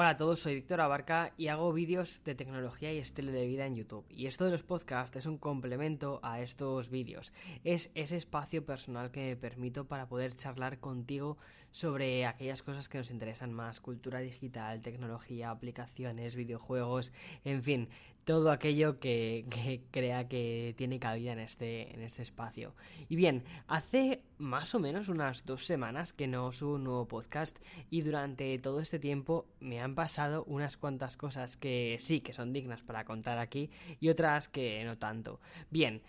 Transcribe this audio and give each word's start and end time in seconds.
Hola 0.00 0.10
a 0.10 0.16
todos, 0.16 0.38
soy 0.38 0.54
Víctor 0.54 0.80
Abarca 0.80 1.32
y 1.36 1.48
hago 1.48 1.72
vídeos 1.72 2.22
de 2.22 2.36
tecnología 2.36 2.92
y 2.92 2.98
estilo 2.98 3.32
de 3.32 3.48
vida 3.48 3.66
en 3.66 3.74
YouTube. 3.74 4.06
Y 4.08 4.28
esto 4.28 4.44
de 4.44 4.52
los 4.52 4.62
podcasts 4.62 5.16
es 5.16 5.26
un 5.26 5.38
complemento 5.38 6.20
a 6.22 6.40
estos 6.40 6.88
vídeos. 6.88 7.32
Es 7.64 7.90
ese 7.96 8.16
espacio 8.16 8.64
personal 8.64 9.10
que 9.10 9.22
me 9.22 9.36
permito 9.36 9.88
para 9.88 10.06
poder 10.08 10.36
charlar 10.36 10.78
contigo 10.78 11.36
sobre 11.72 12.26
aquellas 12.26 12.62
cosas 12.62 12.88
que 12.88 12.98
nos 12.98 13.10
interesan 13.10 13.52
más, 13.52 13.80
cultura 13.80 14.20
digital, 14.20 14.80
tecnología, 14.82 15.50
aplicaciones, 15.50 16.36
videojuegos, 16.36 17.12
en 17.44 17.64
fin, 17.64 17.88
todo 18.28 18.50
aquello 18.50 18.98
que, 18.98 19.46
crea 19.90 20.28
que 20.28 20.74
tiene 20.76 21.00
cabida 21.00 21.32
en 21.32 21.38
este, 21.38 21.94
en 21.94 22.02
este 22.02 22.20
espacio. 22.20 22.74
Y 23.08 23.16
bien, 23.16 23.42
hace 23.68 24.20
más 24.36 24.74
o 24.74 24.78
menos 24.78 25.08
unas 25.08 25.46
dos 25.46 25.64
semanas 25.64 26.12
que 26.12 26.26
no 26.26 26.52
subo 26.52 26.74
un 26.74 26.84
nuevo 26.84 27.08
podcast 27.08 27.56
y 27.88 28.02
durante 28.02 28.58
todo 28.58 28.80
este 28.80 28.98
tiempo 28.98 29.46
me 29.60 29.80
han 29.80 29.94
pasado 29.94 30.44
unas 30.44 30.76
cuantas 30.76 31.16
cosas 31.16 31.56
que 31.56 31.96
sí 32.00 32.20
que 32.20 32.34
son 32.34 32.52
dignas 32.52 32.82
para 32.82 33.06
contar 33.06 33.38
aquí 33.38 33.70
y 33.98 34.10
otras 34.10 34.50
que 34.50 34.84
no 34.84 34.98
tanto. 34.98 35.40
Bien, 35.70 36.02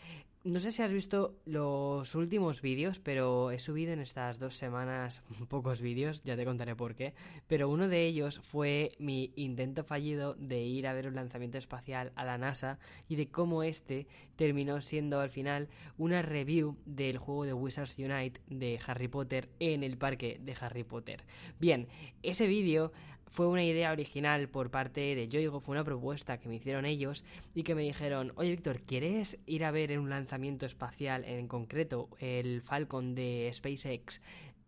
no 0.45 0.61
sé 0.61 0.71
si 0.71 0.81
has 0.81 0.91
visto 0.91 1.35
los 1.45 2.15
últimos 2.15 2.61
vídeos, 2.61 2.99
pero 2.99 3.51
he 3.51 3.59
subido 3.59 3.91
en 3.91 3.99
estas 3.99 4.39
dos 4.39 4.55
semanas 4.55 5.21
pocos 5.49 5.81
vídeos, 5.81 6.23
ya 6.23 6.37
te 6.37 6.45
contaré 6.45 6.75
por 6.75 6.95
qué. 6.95 7.13
Pero 7.47 7.69
uno 7.69 7.87
de 7.89 8.05
ellos 8.05 8.39
fue 8.39 8.93
mi 8.99 9.33
intento 9.35 9.83
fallido 9.83 10.35
de 10.35 10.61
ir 10.61 10.87
a 10.87 10.93
ver 10.93 11.07
un 11.07 11.15
lanzamiento 11.15 11.57
espacial 11.57 12.13
a 12.15 12.23
la 12.23 12.37
NASA 12.37 12.79
y 13.09 13.17
de 13.17 13.27
cómo 13.27 13.63
este 13.63 14.07
terminó 14.37 14.81
siendo 14.81 15.19
al 15.19 15.29
final 15.29 15.67
una 15.97 16.21
review 16.21 16.77
del 16.85 17.17
juego 17.17 17.43
de 17.43 17.53
Wizards 17.53 17.99
Unite 17.99 18.39
de 18.47 18.79
Harry 18.87 19.09
Potter 19.09 19.49
en 19.59 19.83
el 19.83 19.97
parque 19.97 20.39
de 20.41 20.55
Harry 20.61 20.85
Potter. 20.85 21.25
Bien, 21.59 21.89
ese 22.23 22.47
vídeo 22.47 22.93
fue 23.29 23.47
una 23.47 23.63
idea 23.63 23.91
original 23.91 24.49
por 24.49 24.71
parte 24.71 25.15
de 25.15 25.27
Yoigo, 25.27 25.59
fue 25.59 25.73
una 25.73 25.83
propuesta 25.83 26.39
que 26.39 26.49
me 26.49 26.55
hicieron 26.55 26.85
ellos 26.85 27.23
y 27.53 27.63
que 27.63 27.75
me 27.75 27.83
dijeron, 27.83 28.33
oye 28.35 28.51
Víctor, 28.51 28.81
¿quieres 28.81 29.37
ir 29.45 29.63
a 29.63 29.71
ver 29.71 29.91
en 29.91 29.99
un 29.99 30.09
lanzamiento 30.09 30.65
espacial, 30.65 31.23
en 31.25 31.47
concreto 31.47 32.09
el 32.19 32.61
Falcon 32.61 33.15
de 33.15 33.49
SpaceX 33.53 34.21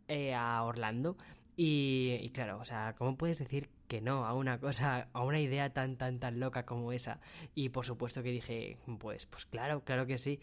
eh, 0.08 0.34
a 0.34 0.64
Orlando? 0.64 1.18
Y, 1.58 2.18
y, 2.22 2.30
claro, 2.30 2.60
o 2.60 2.66
sea, 2.66 2.96
¿cómo 2.98 3.18
puedes 3.18 3.40
decir 3.40 3.70
que 3.88 4.02
no 4.02 4.26
a 4.26 4.34
una 4.34 4.60
cosa, 4.60 5.10
a 5.12 5.24
una 5.24 5.40
idea 5.40 5.74
tan, 5.74 5.98
tan, 5.98 6.20
tan 6.20 6.40
loca 6.40 6.66
como 6.66 6.92
esa? 6.92 7.20
Y 7.54 7.70
por 7.70 7.86
supuesto 7.86 8.24
que 8.24 8.32
dije, 8.32 8.78
pues, 9.00 9.26
pues 9.26 9.46
claro, 9.46 9.84
claro 9.84 10.06
que 10.06 10.18
sí. 10.18 10.40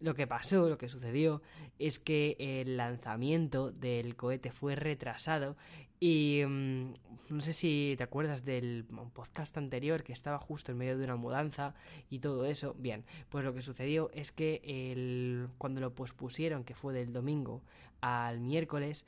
Lo 0.00 0.14
que 0.14 0.26
pasó, 0.26 0.68
lo 0.68 0.78
que 0.78 0.88
sucedió, 0.88 1.42
es 1.78 1.98
que 1.98 2.36
el 2.38 2.76
lanzamiento 2.76 3.70
del 3.70 4.16
cohete 4.16 4.50
fue 4.50 4.74
retrasado 4.74 5.56
y 6.00 6.42
mm, 6.46 6.94
no 7.28 7.40
sé 7.42 7.52
si 7.52 7.94
te 7.96 8.02
acuerdas 8.02 8.44
del 8.44 8.86
podcast 9.12 9.56
anterior 9.58 10.02
que 10.02 10.12
estaba 10.12 10.38
justo 10.38 10.72
en 10.72 10.78
medio 10.78 10.98
de 10.98 11.04
una 11.04 11.16
mudanza 11.16 11.74
y 12.08 12.18
todo 12.18 12.46
eso. 12.46 12.74
Bien, 12.78 13.04
pues 13.28 13.44
lo 13.44 13.54
que 13.54 13.62
sucedió 13.62 14.10
es 14.12 14.32
que 14.32 14.62
el, 14.64 15.48
cuando 15.58 15.80
lo 15.80 15.94
pospusieron, 15.94 16.64
que 16.64 16.74
fue 16.74 16.94
del 16.94 17.12
domingo 17.12 17.62
al 18.00 18.40
miércoles, 18.40 19.06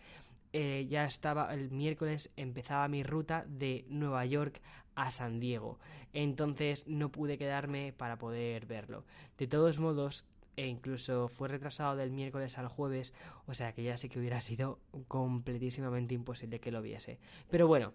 eh, 0.53 0.87
ya 0.89 1.07
estaba 1.07 1.53
el 1.55 1.70
miércoles 1.70 2.31
empezaba 2.37 2.87
mi 2.87 3.03
ruta 3.03 3.47
de 3.48 3.87
Nueva 3.89 4.27
York 4.27 4.61
a 4.95 5.11
San 5.11 5.41
Diego 5.41 5.79
entonces 6.13 6.87
no 6.87 7.11
pude 7.11 7.39
quedarme 7.39 7.95
para 7.97 8.19
poder 8.19 8.67
verlo 8.67 9.07
de 9.39 9.47
todos 9.47 9.79
modos 9.79 10.27
e 10.56 10.67
incluso 10.67 11.28
fue 11.28 11.48
retrasado 11.48 11.97
del 11.97 12.11
miércoles 12.11 12.58
al 12.58 12.69
jueves, 12.69 13.14
o 13.47 13.55
sea 13.55 13.72
que 13.72 13.83
ya 13.83 13.97
sé 13.97 14.08
que 14.08 14.19
hubiera 14.19 14.41
sido 14.41 14.78
completísimamente 15.08 16.14
imposible 16.14 16.61
que 16.61 16.72
lo 16.72 16.83
viese. 16.83 17.19
Pero 17.50 17.67
bueno, 17.67 17.92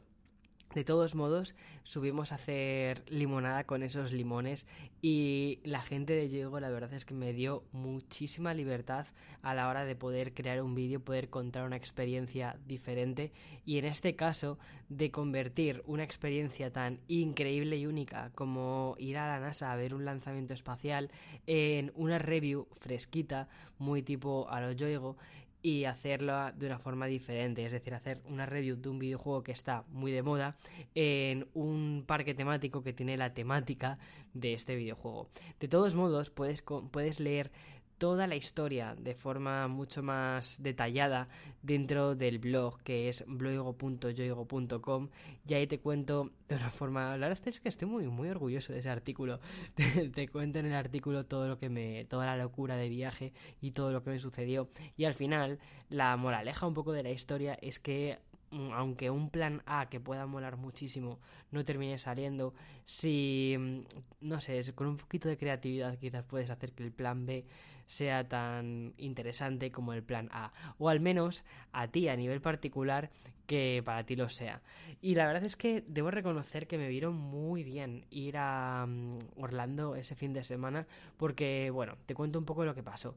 de 0.75 0.83
todos 0.83 1.15
modos, 1.15 1.55
subimos 1.83 2.31
a 2.31 2.35
hacer 2.35 3.03
limonada 3.07 3.63
con 3.63 3.83
esos 3.83 4.11
limones 4.11 4.67
y 5.01 5.59
la 5.63 5.81
gente 5.81 6.13
de 6.13 6.27
Diego 6.27 6.59
la 6.59 6.69
verdad 6.69 6.93
es 6.93 7.05
que 7.05 7.13
me 7.13 7.33
dio 7.33 7.63
muchísima 7.71 8.53
libertad 8.53 9.07
a 9.41 9.56
la 9.56 9.69
hora 9.69 9.85
de 9.85 9.95
poder 9.95 10.33
crear 10.33 10.61
un 10.61 10.75
vídeo, 10.75 11.00
poder 11.00 11.29
contar 11.29 11.63
una 11.63 11.77
experiencia 11.77 12.57
diferente 12.67 13.31
y 13.66 13.77
en 13.77 13.85
este 13.85 14.16
caso 14.16 14.59
de 14.89 15.09
convertir 15.09 15.83
una 15.85 16.03
experiencia 16.03 16.72
tan 16.72 17.00
increíble 17.07 17.77
y 17.77 17.85
única 17.85 18.31
como 18.35 18.95
ir 19.00 19.17
a 19.17 19.27
la 19.27 19.39
NASA 19.39 19.72
a 19.72 19.75
ver 19.75 19.94
un 19.94 20.06
lanzamiento 20.06 20.53
espacial 20.53 21.11
en 21.47 21.91
una 21.95 22.19
review 22.19 22.67
fresquita, 22.75 23.47
muy 23.79 24.03
tipo 24.03 24.47
a 24.50 24.61
lo 24.61 24.73
Yoigo 24.73 25.17
y 25.62 25.85
hacerlo 25.85 26.51
de 26.53 26.68
una 26.68 26.79
forma 26.79 27.07
diferente, 27.07 27.66
es 27.66 27.72
decir, 27.72 27.94
hacer 27.94 28.22
una 28.25 28.45
review 28.45 28.75
de 28.78 28.90
un 28.90 29.00
videojuego 29.00 29.44
que 29.44 29.51
está 29.51 29.84
muy 29.90 30.12
de 30.12 30.22
moda 30.22 30.56
en 30.95 31.47
un 31.53 32.03
parque 32.06 32.34
temático 32.34 32.84
que 32.84 32.94
tiene 32.94 33.18
la 33.18 33.34
temática 33.34 33.97
de 34.34 34.53
este 34.53 34.75
videojuego. 34.75 35.29
De 35.59 35.68
todos 35.68 35.95
modos, 35.95 36.29
puedes, 36.29 36.63
puedes 36.91 37.19
leer 37.19 37.51
toda 37.97 38.28
la 38.28 38.35
historia 38.35 38.96
de 38.96 39.16
forma 39.16 39.68
mucho 39.68 40.03
más 40.03 40.56
detallada 40.59 41.28
dentro 41.62 42.16
del 42.16 42.40
blog 42.40 42.81
que 42.84 43.09
es 43.09 43.24
blogo.yoigo.com 43.28 45.09
y 45.47 45.53
ahí 45.53 45.68
te 45.68 45.80
cuento 45.80 46.31
de 46.47 46.56
una 46.56 46.69
forma 46.69 47.18
la 47.18 47.28
verdad 47.28 47.47
es 47.47 47.59
que 47.59 47.69
estoy 47.69 47.88
muy 47.88 48.07
muy 48.07 48.30
orgulloso 48.30 48.74
de 48.74 48.80
ese 48.80 48.90
artículo. 48.90 49.40
Te, 49.75 50.09
te, 50.09 50.28
cuento 50.28 50.59
en 50.59 50.68
el 50.68 50.74
artículo 50.74 51.25
todo 51.25 51.47
lo 51.47 51.59
que 51.59 51.69
me 51.69 52.06
toda 52.06 52.25
la 52.25 52.38
locura 52.38 52.75
de 52.75 52.90
viaje 52.90 53.34
y 53.62 53.72
todo 53.72 53.91
lo 53.91 54.03
que 54.03 54.12
me 54.12 54.19
sucedió. 54.19 54.69
Y 54.96 55.06
al 55.06 55.13
final 55.13 55.59
la 55.90 56.16
moraleja 56.18 56.66
un 56.68 56.74
poco 56.74 56.91
de 56.94 57.03
la 57.03 57.12
historia 57.12 57.57
es 57.62 57.80
que 57.80 58.19
Mm, 58.52 58.72
aunque 58.72 59.09
un 59.09 59.30
plan 59.30 59.62
A 59.66 59.90
que 59.90 60.00
pueda 60.00 60.25
molar 60.25 60.56
muchísimo 60.56 61.19
no 61.52 61.66
termine 61.66 61.97
saliendo, 61.97 62.53
si, 62.86 63.56
mm, 63.59 63.80
no 64.22 64.40
sé, 64.40 64.62
con 64.74 64.88
un 64.88 64.97
poquito 64.97 65.28
de 65.28 65.38
creatividad 65.38 65.97
quizás 65.97 66.24
puedes 66.24 66.50
hacer 66.50 66.72
que 66.74 66.84
el 66.84 66.91
plan 66.94 67.25
B 67.25 67.46
sea 67.88 68.28
tan 68.28 68.94
interesante 68.98 69.72
como 69.72 69.94
el 69.94 70.03
plan 70.03 70.30
A, 70.31 70.53
o 70.78 70.90
al 70.90 71.00
menos 71.00 71.44
a 71.72 71.88
ti 71.88 72.08
a 72.08 72.16
nivel 72.16 72.42
particular 72.42 73.09
que 73.48 73.81
para 73.84 74.06
ti 74.06 74.16
lo 74.16 74.30
sea. 74.30 74.62
Y 75.02 75.16
la 75.16 75.25
verdad 75.25 75.44
es 75.44 75.56
que 75.56 75.84
debo 75.88 76.12
reconocer 76.12 76.68
que 76.68 76.78
me 76.78 76.90
vieron 76.90 77.16
muy 77.16 77.64
bien 77.64 78.06
ir 78.12 78.38
a 78.38 78.86
mm, 78.88 79.20
Orlando 79.38 79.96
ese 79.96 80.16
fin 80.16 80.34
de 80.34 80.44
semana 80.44 80.86
porque, 81.16 81.72
bueno, 81.72 81.98
te 82.06 82.14
cuento 82.14 82.38
un 82.38 82.46
poco 82.46 82.66
lo 82.66 82.75
que 82.75 82.84
pasó. 82.84 83.16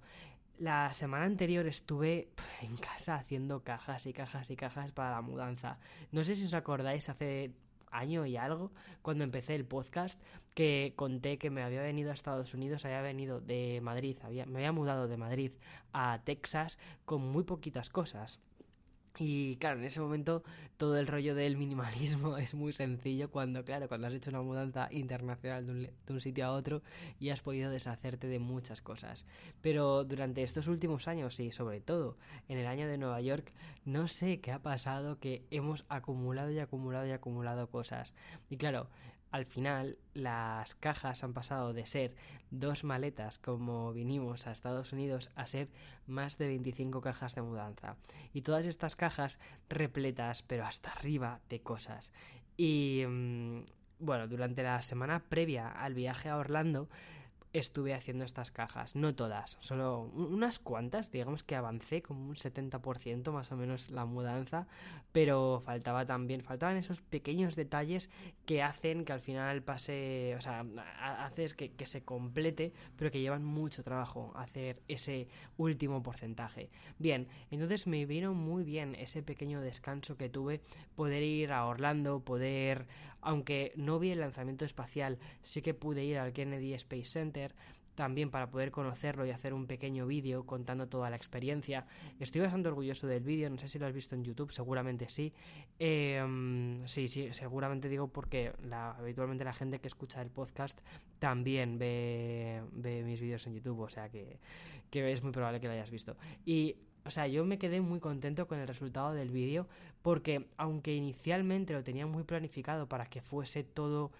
La 0.58 0.92
semana 0.92 1.24
anterior 1.24 1.66
estuve 1.66 2.28
en 2.62 2.76
casa 2.76 3.16
haciendo 3.16 3.64
cajas 3.64 4.06
y 4.06 4.12
cajas 4.12 4.50
y 4.50 4.56
cajas 4.56 4.92
para 4.92 5.10
la 5.10 5.22
mudanza. 5.22 5.78
No 6.12 6.22
sé 6.22 6.36
si 6.36 6.44
os 6.44 6.54
acordáis 6.54 7.08
hace 7.08 7.52
año 7.90 8.26
y 8.26 8.36
algo, 8.36 8.72
cuando 9.02 9.24
empecé 9.24 9.54
el 9.54 9.64
podcast, 9.64 10.20
que 10.54 10.92
conté 10.96 11.38
que 11.38 11.50
me 11.50 11.62
había 11.62 11.82
venido 11.82 12.10
a 12.10 12.14
Estados 12.14 12.54
Unidos, 12.54 12.84
había 12.84 13.02
venido 13.02 13.40
de 13.40 13.80
Madrid, 13.82 14.16
había, 14.22 14.46
me 14.46 14.58
había 14.58 14.72
mudado 14.72 15.08
de 15.08 15.16
Madrid 15.16 15.52
a 15.92 16.20
Texas 16.24 16.78
con 17.04 17.22
muy 17.22 17.44
poquitas 17.44 17.90
cosas. 17.90 18.40
Y 19.18 19.56
claro, 19.56 19.78
en 19.78 19.84
ese 19.84 20.00
momento 20.00 20.42
todo 20.76 20.96
el 20.96 21.06
rollo 21.06 21.34
del 21.34 21.56
minimalismo 21.56 22.38
es 22.38 22.54
muy 22.54 22.72
sencillo 22.72 23.30
cuando, 23.30 23.64
claro, 23.64 23.88
cuando 23.88 24.06
has 24.06 24.14
hecho 24.14 24.30
una 24.30 24.42
mudanza 24.42 24.88
internacional 24.90 25.66
de 25.66 25.90
un, 26.12 26.20
sitio 26.20 26.46
a 26.46 26.52
otro 26.52 26.82
y 27.18 27.30
has 27.30 27.40
podido 27.40 27.70
deshacerte 27.70 28.28
de 28.28 28.38
muchas 28.38 28.80
cosas. 28.80 29.26
Pero 29.60 30.04
durante 30.04 30.42
estos 30.42 30.68
últimos 30.68 31.08
años 31.08 31.38
y 31.40 31.50
sobre 31.50 31.80
todo 31.80 32.16
en 32.48 32.58
el 32.58 32.66
año 32.66 32.88
de 32.88 32.98
Nueva 32.98 33.20
York, 33.20 33.52
no 33.84 34.08
sé 34.08 34.40
qué 34.40 34.52
ha 34.52 34.62
pasado 34.62 35.18
que 35.18 35.44
hemos 35.50 35.84
acumulado 35.88 36.50
y 36.50 36.58
acumulado 36.58 37.06
y 37.06 37.10
acumulado 37.10 37.68
cosas. 37.68 38.14
Y 38.48 38.56
claro, 38.56 38.88
al 39.30 39.46
final 39.46 39.98
las 40.14 40.74
cajas 40.74 41.22
han 41.24 41.32
pasado 41.32 41.72
de 41.72 41.86
ser 41.86 42.14
dos 42.50 42.84
maletas 42.84 43.38
como 43.38 43.92
vinimos 43.92 44.46
a 44.46 44.52
Estados 44.52 44.92
Unidos 44.92 45.30
a 45.36 45.46
ser 45.46 45.68
más 46.06 46.38
de 46.38 46.48
25 46.48 47.00
cajas 47.00 47.34
de 47.34 47.42
mudanza. 47.42 47.96
Y 48.32 48.42
todas 48.42 48.66
estas 48.66 48.96
cajas 48.96 49.38
repletas 49.68 50.42
pero 50.42 50.66
hasta 50.66 50.90
arriba 50.90 51.40
de 51.48 51.60
cosas. 51.60 52.12
Y 52.56 53.04
mm, 53.06 53.60
bueno, 54.00 54.26
durante 54.26 54.62
la 54.62 54.82
semana 54.82 55.22
previa 55.28 55.68
al 55.68 55.94
viaje 55.94 56.28
a 56.28 56.36
Orlando 56.36 56.88
estuve 57.52 57.94
haciendo 57.94 58.24
estas 58.24 58.50
cajas. 58.50 58.94
No 58.96 59.14
todas, 59.14 59.56
solo 59.60 60.02
unas 60.14 60.58
cuantas. 60.58 61.10
Digamos 61.10 61.42
que 61.42 61.56
avancé 61.56 62.02
como 62.02 62.28
un 62.28 62.36
70% 62.36 63.32
más 63.32 63.50
o 63.52 63.56
menos 63.56 63.90
la 63.90 64.04
mudanza, 64.04 64.66
pero 65.12 65.62
faltaba 65.64 66.06
también, 66.06 66.42
faltaban 66.42 66.76
esos 66.76 67.00
pequeños 67.00 67.56
detalles 67.56 68.10
que 68.46 68.62
hacen 68.62 69.04
que 69.04 69.12
al 69.12 69.20
final 69.20 69.62
pase, 69.62 70.34
o 70.36 70.40
sea, 70.40 70.64
haces 71.18 71.54
que, 71.54 71.72
que 71.72 71.86
se 71.86 72.02
complete, 72.02 72.72
pero 72.96 73.10
que 73.10 73.20
llevan 73.20 73.44
mucho 73.44 73.82
trabajo 73.82 74.32
hacer 74.36 74.80
ese 74.88 75.28
último 75.56 76.02
porcentaje. 76.02 76.70
Bien, 76.98 77.28
entonces 77.50 77.86
me 77.86 78.06
vino 78.06 78.34
muy 78.34 78.64
bien 78.64 78.94
ese 78.94 79.22
pequeño 79.22 79.60
descanso 79.60 80.16
que 80.16 80.28
tuve, 80.28 80.60
poder 80.94 81.22
ir 81.22 81.52
a 81.52 81.66
Orlando, 81.66 82.20
poder, 82.20 82.86
aunque 83.22 83.72
no 83.76 83.98
vi 83.98 84.10
el 84.10 84.20
lanzamiento 84.20 84.64
espacial, 84.64 85.18
sí 85.42 85.62
que 85.62 85.74
pude 85.74 86.04
ir 86.04 86.18
al 86.18 86.32
Kennedy 86.32 86.74
Space 86.74 87.04
Center 87.04 87.54
también 87.94 88.30
para 88.30 88.50
poder 88.50 88.70
conocerlo 88.70 89.26
y 89.26 89.30
hacer 89.30 89.52
un 89.52 89.66
pequeño 89.66 90.06
vídeo 90.06 90.46
contando 90.46 90.88
toda 90.88 91.10
la 91.10 91.16
experiencia. 91.16 91.84
Estoy 92.18 92.40
bastante 92.40 92.68
orgulloso 92.68 93.06
del 93.06 93.22
vídeo, 93.22 93.50
no 93.50 93.58
sé 93.58 93.68
si 93.68 93.78
lo 93.78 93.86
has 93.86 93.92
visto 93.92 94.14
en 94.14 94.24
YouTube, 94.24 94.52
seguramente 94.52 95.08
sí. 95.10 95.34
Em, 95.78 96.86
sí, 96.86 97.08
sí, 97.08 97.28
seguramente 97.32 97.90
digo 97.90 98.08
porque 98.08 98.52
habitualmente 98.72 99.44
la 99.44 99.52
gente 99.52 99.80
que 99.80 99.88
escucha 99.88 100.22
el 100.22 100.30
podcast 100.30 100.80
también 101.18 101.78
ve, 101.78 102.62
ve 102.72 103.02
mis 103.02 103.20
vídeos 103.20 103.46
en 103.46 103.56
YouTube, 103.56 103.80
o 103.80 103.90
sea 103.90 104.08
que, 104.08 104.38
que 104.90 105.12
es 105.12 105.22
muy 105.22 105.32
probable 105.32 105.60
que 105.60 105.66
lo 105.66 105.74
hayas 105.74 105.90
visto. 105.90 106.16
Y 106.46 106.76
o 107.04 107.10
sea, 107.10 107.26
yo 107.26 107.44
me 107.44 107.58
quedé 107.58 107.80
muy 107.80 108.00
contento 108.00 108.46
con 108.46 108.58
el 108.58 108.68
resultado 108.68 109.12
del 109.12 109.30
vídeo 109.30 109.66
porque 110.02 110.46
aunque 110.56 110.94
inicialmente 110.94 111.72
lo 111.72 111.82
tenía 111.82 112.06
muy 112.06 112.24
planificado 112.24 112.88
para 112.88 113.06
que 113.06 113.20
fuese 113.20 113.64
todo 113.64 114.10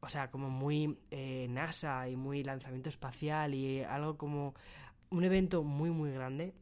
o 0.00 0.08
sea, 0.08 0.30
como 0.30 0.48
muy 0.50 0.98
eh, 1.10 1.46
NASA 1.50 2.08
y 2.08 2.16
muy 2.16 2.42
lanzamiento 2.42 2.88
espacial 2.88 3.54
y 3.54 3.82
algo 3.82 4.16
como 4.16 4.54
un 5.10 5.24
evento 5.24 5.62
muy 5.62 5.90
muy 5.90 6.10
grande, 6.10 6.54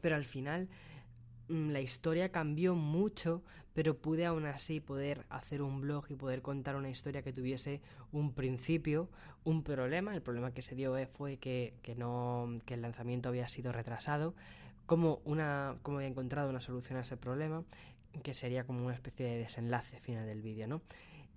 pero 0.00 0.16
al 0.16 0.24
final 0.24 0.68
mm, 1.48 1.70
la 1.70 1.80
historia 1.80 2.30
cambió 2.30 2.74
mucho, 2.74 3.42
pero 3.74 3.96
pude 3.96 4.26
aún 4.26 4.46
así 4.46 4.80
poder 4.80 5.24
hacer 5.28 5.62
un 5.62 5.80
blog 5.80 6.06
y 6.10 6.16
poder 6.16 6.42
contar 6.42 6.74
una 6.74 6.90
historia 6.90 7.22
que 7.22 7.32
tuviese 7.32 7.80
un 8.10 8.32
principio, 8.32 9.08
un 9.44 9.62
problema, 9.62 10.14
el 10.14 10.22
problema 10.22 10.52
que 10.52 10.62
se 10.62 10.74
dio 10.74 10.96
eh, 10.96 11.06
fue 11.06 11.36
que, 11.36 11.74
que 11.82 11.94
no 11.94 12.58
que 12.66 12.74
el 12.74 12.82
lanzamiento 12.82 13.28
había 13.28 13.46
sido 13.48 13.70
retrasado, 13.70 14.34
como 14.88 15.20
una 15.24 15.76
como 15.82 15.98
había 15.98 16.08
encontrado 16.08 16.48
una 16.48 16.60
solución 16.60 16.98
a 16.98 17.02
ese 17.02 17.16
problema, 17.16 17.62
que 18.24 18.32
sería 18.34 18.64
como 18.64 18.84
una 18.84 18.94
especie 18.94 19.26
de 19.26 19.38
desenlace 19.38 20.00
final 20.00 20.26
del 20.26 20.40
vídeo, 20.42 20.66
¿no? 20.66 20.80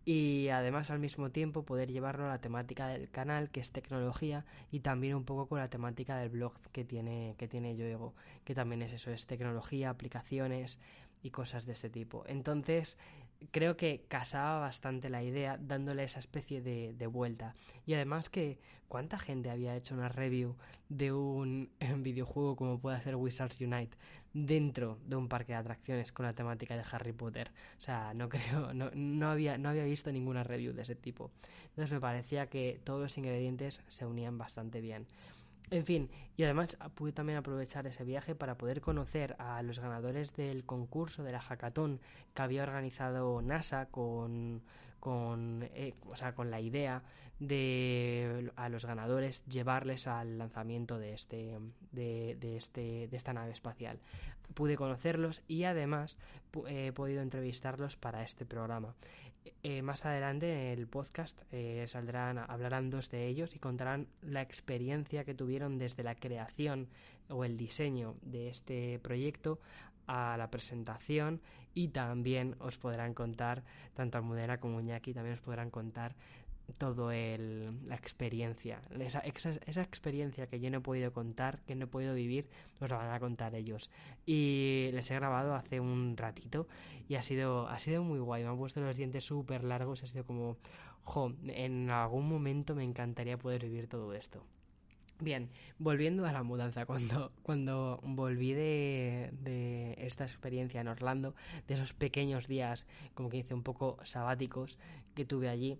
y 0.03 0.47
además 0.49 0.89
al 0.89 0.99
mismo 0.99 1.29
tiempo 1.29 1.63
poder 1.63 1.91
llevarlo 1.91 2.25
a 2.25 2.29
la 2.29 2.39
temática 2.39 2.87
del 2.87 3.09
canal 3.09 3.51
que 3.51 3.59
es 3.59 3.71
tecnología 3.71 4.45
y 4.71 4.79
también 4.79 5.15
un 5.15 5.25
poco 5.25 5.47
con 5.47 5.59
la 5.59 5.69
temática 5.69 6.17
del 6.17 6.29
blog 6.29 6.53
que 6.71 6.83
tiene 6.83 7.35
que 7.37 7.47
tiene 7.47 7.75
Yoego 7.75 8.15
que 8.43 8.55
también 8.55 8.81
es 8.81 8.93
eso 8.93 9.11
es 9.11 9.27
tecnología 9.27 9.91
aplicaciones 9.91 10.79
y 11.21 11.29
cosas 11.29 11.67
de 11.67 11.73
este 11.73 11.91
tipo 11.91 12.23
entonces 12.25 12.97
creo 13.51 13.75
que 13.77 14.05
casaba 14.07 14.59
bastante 14.59 15.09
la 15.09 15.23
idea 15.23 15.57
dándole 15.59 16.03
esa 16.03 16.19
especie 16.19 16.61
de, 16.61 16.93
de, 16.93 17.07
vuelta. 17.07 17.55
Y 17.85 17.93
además 17.93 18.29
que 18.29 18.59
cuánta 18.87 19.17
gente 19.17 19.49
había 19.49 19.75
hecho 19.75 19.95
una 19.95 20.09
review 20.09 20.55
de 20.89 21.11
un 21.11 21.69
videojuego 21.97 22.55
como 22.55 22.79
puede 22.79 23.01
ser 23.01 23.15
Wizards 23.15 23.61
Unite 23.61 23.97
dentro 24.33 24.97
de 25.05 25.15
un 25.15 25.27
parque 25.27 25.53
de 25.53 25.59
atracciones 25.59 26.11
con 26.11 26.25
la 26.25 26.33
temática 26.33 26.75
de 26.75 26.83
Harry 26.91 27.13
Potter. 27.13 27.51
O 27.77 27.81
sea, 27.81 28.13
no 28.13 28.29
creo, 28.29 28.73
no, 28.73 28.91
no, 28.93 29.29
había, 29.29 29.57
no 29.57 29.69
había 29.69 29.83
visto 29.83 30.11
ninguna 30.11 30.43
review 30.43 30.73
de 30.73 30.83
ese 30.83 30.95
tipo. 30.95 31.31
Entonces 31.69 31.91
me 31.91 31.99
parecía 31.99 32.47
que 32.47 32.79
todos 32.83 33.01
los 33.01 33.17
ingredientes 33.17 33.81
se 33.87 34.05
unían 34.05 34.37
bastante 34.37 34.81
bien. 34.81 35.07
En 35.71 35.85
fin, 35.85 36.09
y 36.35 36.43
además 36.43 36.77
pude 36.95 37.13
también 37.13 37.37
aprovechar 37.37 37.87
ese 37.87 38.03
viaje 38.03 38.35
para 38.35 38.57
poder 38.57 38.81
conocer 38.81 39.37
a 39.39 39.63
los 39.63 39.79
ganadores 39.79 40.35
del 40.35 40.65
concurso 40.65 41.23
de 41.23 41.31
la 41.31 41.39
hackathon 41.39 42.01
que 42.33 42.41
había 42.41 42.63
organizado 42.63 43.41
NASA 43.41 43.85
con, 43.85 44.63
con, 44.99 45.69
eh, 45.73 45.93
o 46.09 46.15
sea, 46.17 46.35
con 46.35 46.51
la 46.51 46.59
idea 46.59 47.03
de 47.39 48.51
a 48.57 48.67
los 48.67 48.85
ganadores 48.85 49.45
llevarles 49.45 50.07
al 50.07 50.37
lanzamiento 50.37 50.99
de 50.99 51.13
este, 51.13 51.57
de, 51.93 52.35
de 52.39 52.57
este, 52.57 53.07
de 53.07 53.15
esta 53.17 53.31
nave 53.31 53.51
espacial. 53.51 53.97
Pude 54.53 54.75
conocerlos 54.75 55.41
y 55.47 55.63
además 55.63 56.17
he 56.67 56.91
podido 56.91 57.21
entrevistarlos 57.21 57.95
para 57.95 58.23
este 58.23 58.45
programa. 58.45 58.93
Eh, 59.63 59.81
más 59.81 60.05
adelante 60.05 60.71
en 60.73 60.79
el 60.79 60.87
podcast 60.87 61.41
eh, 61.51 61.85
saldrán, 61.87 62.37
hablarán 62.37 62.89
dos 62.89 63.09
de 63.09 63.27
ellos 63.27 63.55
y 63.55 63.59
contarán 63.59 64.07
la 64.21 64.41
experiencia 64.41 65.23
que 65.23 65.33
tuvieron 65.33 65.77
desde 65.77 66.03
la 66.03 66.15
creación 66.15 66.87
o 67.29 67.43
el 67.43 67.57
diseño 67.57 68.15
de 68.21 68.49
este 68.49 68.99
proyecto 68.99 69.59
a 70.07 70.35
la 70.37 70.49
presentación 70.49 71.41
y 71.73 71.89
también 71.89 72.55
os 72.59 72.77
podrán 72.77 73.13
contar, 73.13 73.63
tanto 73.93 74.17
Almudena 74.17 74.59
como 74.59 74.81
Iñaki, 74.81 75.13
también 75.13 75.35
os 75.35 75.41
podrán 75.41 75.69
contar 75.69 76.15
todo 76.77 77.11
el, 77.11 77.85
la 77.87 77.95
experiencia, 77.95 78.81
esa, 78.99 79.19
esa, 79.19 79.81
experiencia 79.81 80.47
que 80.47 80.59
yo 80.59 80.69
no 80.69 80.77
he 80.77 80.81
podido 80.81 81.11
contar, 81.13 81.61
que 81.61 81.75
no 81.75 81.85
he 81.85 81.87
podido 81.87 82.13
vivir, 82.13 82.47
os 82.79 82.89
la 82.89 82.97
van 82.97 83.11
a 83.11 83.19
contar 83.19 83.55
ellos. 83.55 83.89
Y 84.25 84.89
les 84.93 85.09
he 85.11 85.15
grabado 85.15 85.55
hace 85.55 85.79
un 85.79 86.15
ratito 86.17 86.67
y 87.07 87.15
ha 87.15 87.21
sido, 87.21 87.67
ha 87.67 87.79
sido 87.79 88.03
muy 88.03 88.19
guay, 88.19 88.43
me 88.43 88.49
han 88.49 88.57
puesto 88.57 88.81
los 88.81 88.97
dientes 88.97 89.23
súper 89.23 89.63
largos, 89.63 90.03
ha 90.03 90.07
sido 90.07 90.25
como, 90.25 90.57
jo, 91.03 91.33
en 91.47 91.89
algún 91.89 92.27
momento 92.27 92.75
me 92.75 92.83
encantaría 92.83 93.37
poder 93.37 93.63
vivir 93.63 93.87
todo 93.87 94.13
esto. 94.13 94.43
Bien, 95.21 95.49
volviendo 95.77 96.25
a 96.25 96.31
la 96.31 96.41
mudanza, 96.41 96.87
cuando, 96.87 97.31
cuando 97.43 97.99
volví 98.03 98.53
de, 98.53 99.29
de, 99.33 99.93
esta 99.99 100.23
experiencia 100.23 100.81
en 100.81 100.87
Orlando, 100.87 101.35
de 101.67 101.75
esos 101.75 101.93
pequeños 101.93 102.47
días, 102.47 102.87
como 103.13 103.29
que 103.29 103.37
hice 103.37 103.53
un 103.53 103.61
poco 103.61 103.99
sabáticos 104.03 104.79
que 105.13 105.23
tuve 105.23 105.47
allí, 105.47 105.77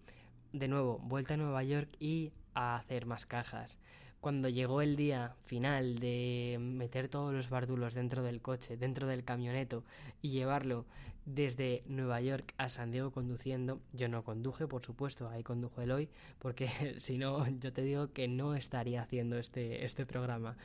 de 0.53 0.67
nuevo, 0.67 0.99
vuelta 0.99 1.33
a 1.35 1.37
Nueva 1.37 1.63
York 1.63 1.89
y 1.99 2.31
a 2.53 2.75
hacer 2.75 3.05
más 3.05 3.25
cajas. 3.25 3.79
Cuando 4.19 4.49
llegó 4.49 4.81
el 4.81 4.95
día 4.95 5.35
final 5.45 5.99
de 5.99 6.57
meter 6.59 7.09
todos 7.09 7.33
los 7.33 7.49
bardulos 7.49 7.95
dentro 7.95 8.21
del 8.21 8.41
coche, 8.41 8.77
dentro 8.77 9.07
del 9.07 9.23
camioneto 9.23 9.83
y 10.21 10.29
llevarlo 10.29 10.85
desde 11.25 11.83
Nueva 11.87 12.21
York 12.21 12.53
a 12.57 12.69
San 12.69 12.91
Diego 12.91 13.11
conduciendo, 13.11 13.79
yo 13.93 14.09
no 14.09 14.23
conduje, 14.23 14.67
por 14.67 14.83
supuesto, 14.83 15.29
ahí 15.29 15.43
condujo 15.43 15.81
hoy 15.81 16.09
porque 16.39 16.69
si 16.99 17.17
no, 17.17 17.47
yo 17.59 17.73
te 17.73 17.81
digo 17.81 18.11
que 18.11 18.27
no 18.27 18.55
estaría 18.55 19.01
haciendo 19.01 19.37
este, 19.37 19.85
este 19.85 20.05
programa. 20.05 20.55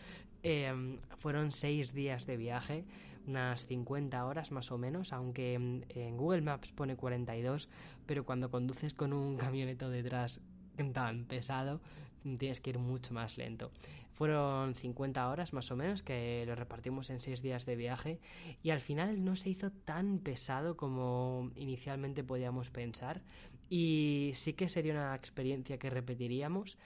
Eh, 0.43 0.99
fueron 1.19 1.50
seis 1.50 1.93
días 1.93 2.27
de 2.27 2.37
viaje, 2.37 2.85
unas 3.26 3.67
50 3.67 4.25
horas 4.25 4.50
más 4.50 4.70
o 4.70 4.78
menos, 4.78 5.12
aunque 5.12 5.55
en 5.55 6.17
Google 6.17 6.43
Maps 6.43 6.73
pone 6.73 6.96
42, 6.96 7.69
pero 8.06 8.25
cuando 8.25 8.50
conduces 8.50 8.94
con 8.94 9.12
un 9.12 9.37
camioneto 9.37 9.90
detrás 9.90 10.40
tan 10.93 11.25
pesado, 11.25 11.81
tienes 12.38 12.61
que 12.61 12.70
ir 12.70 12.78
mucho 12.78 13.14
más 13.14 13.38
lento. 13.38 13.70
Fueron 14.12 14.75
50 14.75 15.28
horas 15.28 15.52
más 15.52 15.70
o 15.70 15.76
menos 15.76 16.02
que 16.02 16.44
lo 16.46 16.55
repartimos 16.55 17.11
en 17.11 17.20
6 17.20 17.43
días 17.43 17.67
de 17.67 17.76
viaje 17.76 18.19
y 18.62 18.70
al 18.70 18.81
final 18.81 19.25
no 19.25 19.37
se 19.37 19.50
hizo 19.50 19.70
tan 19.70 20.19
pesado 20.20 20.76
como 20.76 21.50
inicialmente 21.55 22.25
podíamos 22.25 22.70
pensar 22.70 23.23
y 23.69 24.32
sí 24.34 24.55
que 24.55 24.69
sería 24.69 24.94
una 24.94 25.14
experiencia 25.14 25.78
que 25.78 25.90
repetiríamos 25.90 26.78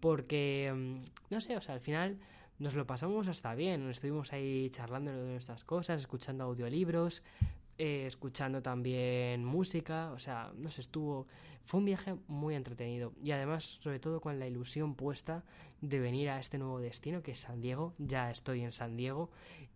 porque, 0.00 0.72
mm, 0.74 1.32
no 1.32 1.40
sé, 1.40 1.56
o 1.56 1.60
sea, 1.60 1.74
al 1.74 1.80
final 1.80 2.18
nos 2.58 2.74
lo 2.74 2.86
pasamos 2.86 3.28
hasta 3.28 3.54
bien. 3.54 3.88
Estuvimos 3.88 4.32
ahí 4.32 4.70
charlando 4.70 5.12
de 5.12 5.32
nuestras 5.32 5.64
cosas, 5.64 6.00
escuchando 6.00 6.44
audiolibros, 6.44 7.22
eh, 7.78 8.04
escuchando 8.06 8.62
también 8.62 9.44
música. 9.44 10.10
O 10.12 10.18
sea, 10.18 10.52
no 10.56 10.70
sé, 10.70 10.80
estuvo. 10.80 11.26
Fue 11.68 11.80
un 11.80 11.84
viaje 11.84 12.14
muy 12.28 12.54
entretenido. 12.54 13.12
Y 13.22 13.32
además, 13.32 13.62
sobre 13.82 14.00
todo 14.00 14.22
con 14.22 14.38
la 14.38 14.46
ilusión 14.46 14.94
puesta 14.94 15.44
de 15.82 16.00
venir 16.00 16.30
a 16.30 16.40
este 16.40 16.56
nuevo 16.56 16.80
destino 16.80 17.22
que 17.22 17.32
es 17.32 17.40
San 17.40 17.60
Diego. 17.60 17.92
Ya 17.98 18.30
estoy 18.30 18.64
en 18.64 18.72
San 18.72 18.96
Diego 18.96 19.28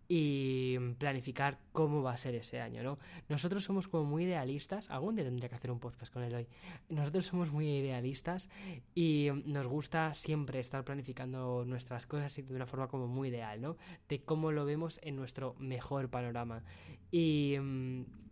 y 0.07 0.79
planificar 0.97 1.59
cómo 1.71 2.01
va 2.01 2.13
a 2.13 2.17
ser 2.17 2.33
ese 2.33 2.59
año, 2.59 2.81
¿no? 2.81 2.97
Nosotros 3.29 3.63
somos 3.63 3.87
como 3.87 4.05
muy 4.05 4.23
idealistas, 4.23 4.89
algún 4.89 5.13
día 5.13 5.23
tendría 5.23 5.49
que 5.49 5.55
hacer 5.55 5.69
un 5.69 5.79
podcast 5.79 6.11
con 6.11 6.23
él 6.23 6.33
hoy. 6.33 6.47
Nosotros 6.89 7.27
somos 7.27 7.51
muy 7.51 7.69
idealistas 7.69 8.49
y 8.95 9.29
nos 9.45 9.67
gusta 9.67 10.15
siempre 10.15 10.59
estar 10.59 10.83
planificando 10.83 11.63
nuestras 11.63 12.07
cosas 12.07 12.35
de 12.35 12.55
una 12.55 12.65
forma 12.65 12.87
como 12.87 13.05
muy 13.05 13.29
ideal, 13.29 13.61
¿no? 13.61 13.77
De 14.09 14.19
cómo 14.23 14.51
lo 14.51 14.65
vemos 14.65 14.99
en 15.03 15.15
nuestro 15.15 15.53
mejor 15.59 16.09
panorama. 16.09 16.63
Y 17.11 17.55
mm, 17.61 18.22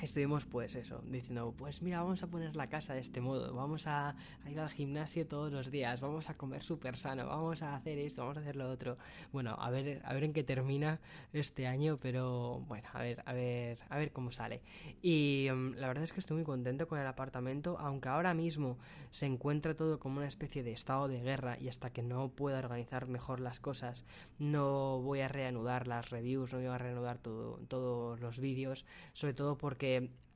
estuvimos 0.00 0.44
pues 0.44 0.74
eso, 0.74 1.02
diciendo, 1.06 1.54
pues 1.56 1.82
mira, 1.82 2.02
vamos 2.02 2.22
a 2.22 2.26
poner 2.26 2.56
la 2.56 2.68
casa 2.68 2.94
de 2.94 3.00
este 3.00 3.20
modo, 3.20 3.54
vamos 3.54 3.86
a, 3.86 4.14
ir 4.50 4.58
al 4.58 4.70
gimnasio 4.70 5.26
todos 5.26 5.52
los 5.52 5.70
días, 5.70 6.00
vamos 6.00 6.28
a 6.28 6.34
comer 6.34 6.62
súper 6.62 6.96
sano, 6.96 7.26
vamos 7.26 7.62
a 7.62 7.74
hacer 7.74 7.98
esto, 7.98 8.22
vamos 8.22 8.36
a 8.38 8.40
hacer 8.40 8.56
lo 8.56 8.70
otro. 8.70 8.98
Bueno, 9.32 9.56
a 9.58 9.70
ver, 9.70 10.02
a 10.04 10.12
ver 10.12 10.24
en 10.24 10.32
qué 10.32 10.44
termina 10.44 11.00
este 11.32 11.66
año, 11.66 11.98
pero 12.00 12.60
bueno, 12.66 12.88
a 12.92 13.02
ver, 13.02 13.22
a 13.24 13.32
ver, 13.32 13.78
a 13.88 13.98
ver 13.98 14.12
cómo 14.12 14.32
sale. 14.32 14.62
Y 15.02 15.48
um, 15.50 15.74
la 15.74 15.86
verdad 15.86 16.04
es 16.04 16.12
que 16.12 16.20
estoy 16.20 16.36
muy 16.36 16.44
contento 16.44 16.88
con 16.88 16.98
el 16.98 17.06
apartamento, 17.06 17.78
aunque 17.78 18.08
ahora 18.08 18.34
mismo 18.34 18.78
se 19.10 19.26
encuentra 19.26 19.74
todo 19.74 19.98
como 19.98 20.18
una 20.18 20.26
especie 20.26 20.62
de 20.62 20.72
estado 20.72 21.08
de 21.08 21.20
guerra 21.20 21.56
y 21.58 21.68
hasta 21.68 21.90
que 21.90 22.02
no 22.02 22.28
pueda 22.30 22.58
organizar 22.58 23.06
mejor 23.06 23.40
las 23.40 23.60
cosas, 23.60 24.04
no 24.38 25.00
voy 25.00 25.20
a 25.20 25.28
reanudar 25.28 25.88
las 25.88 26.10
reviews, 26.10 26.52
no 26.52 26.58
voy 26.58 26.68
a 26.68 26.78
reanudar 26.78 27.18
todo, 27.18 27.60
todos 27.68 28.20
los 28.20 28.40
vídeos, 28.40 28.84
sobre 29.12 29.34
todo 29.34 29.56
porque 29.56 29.83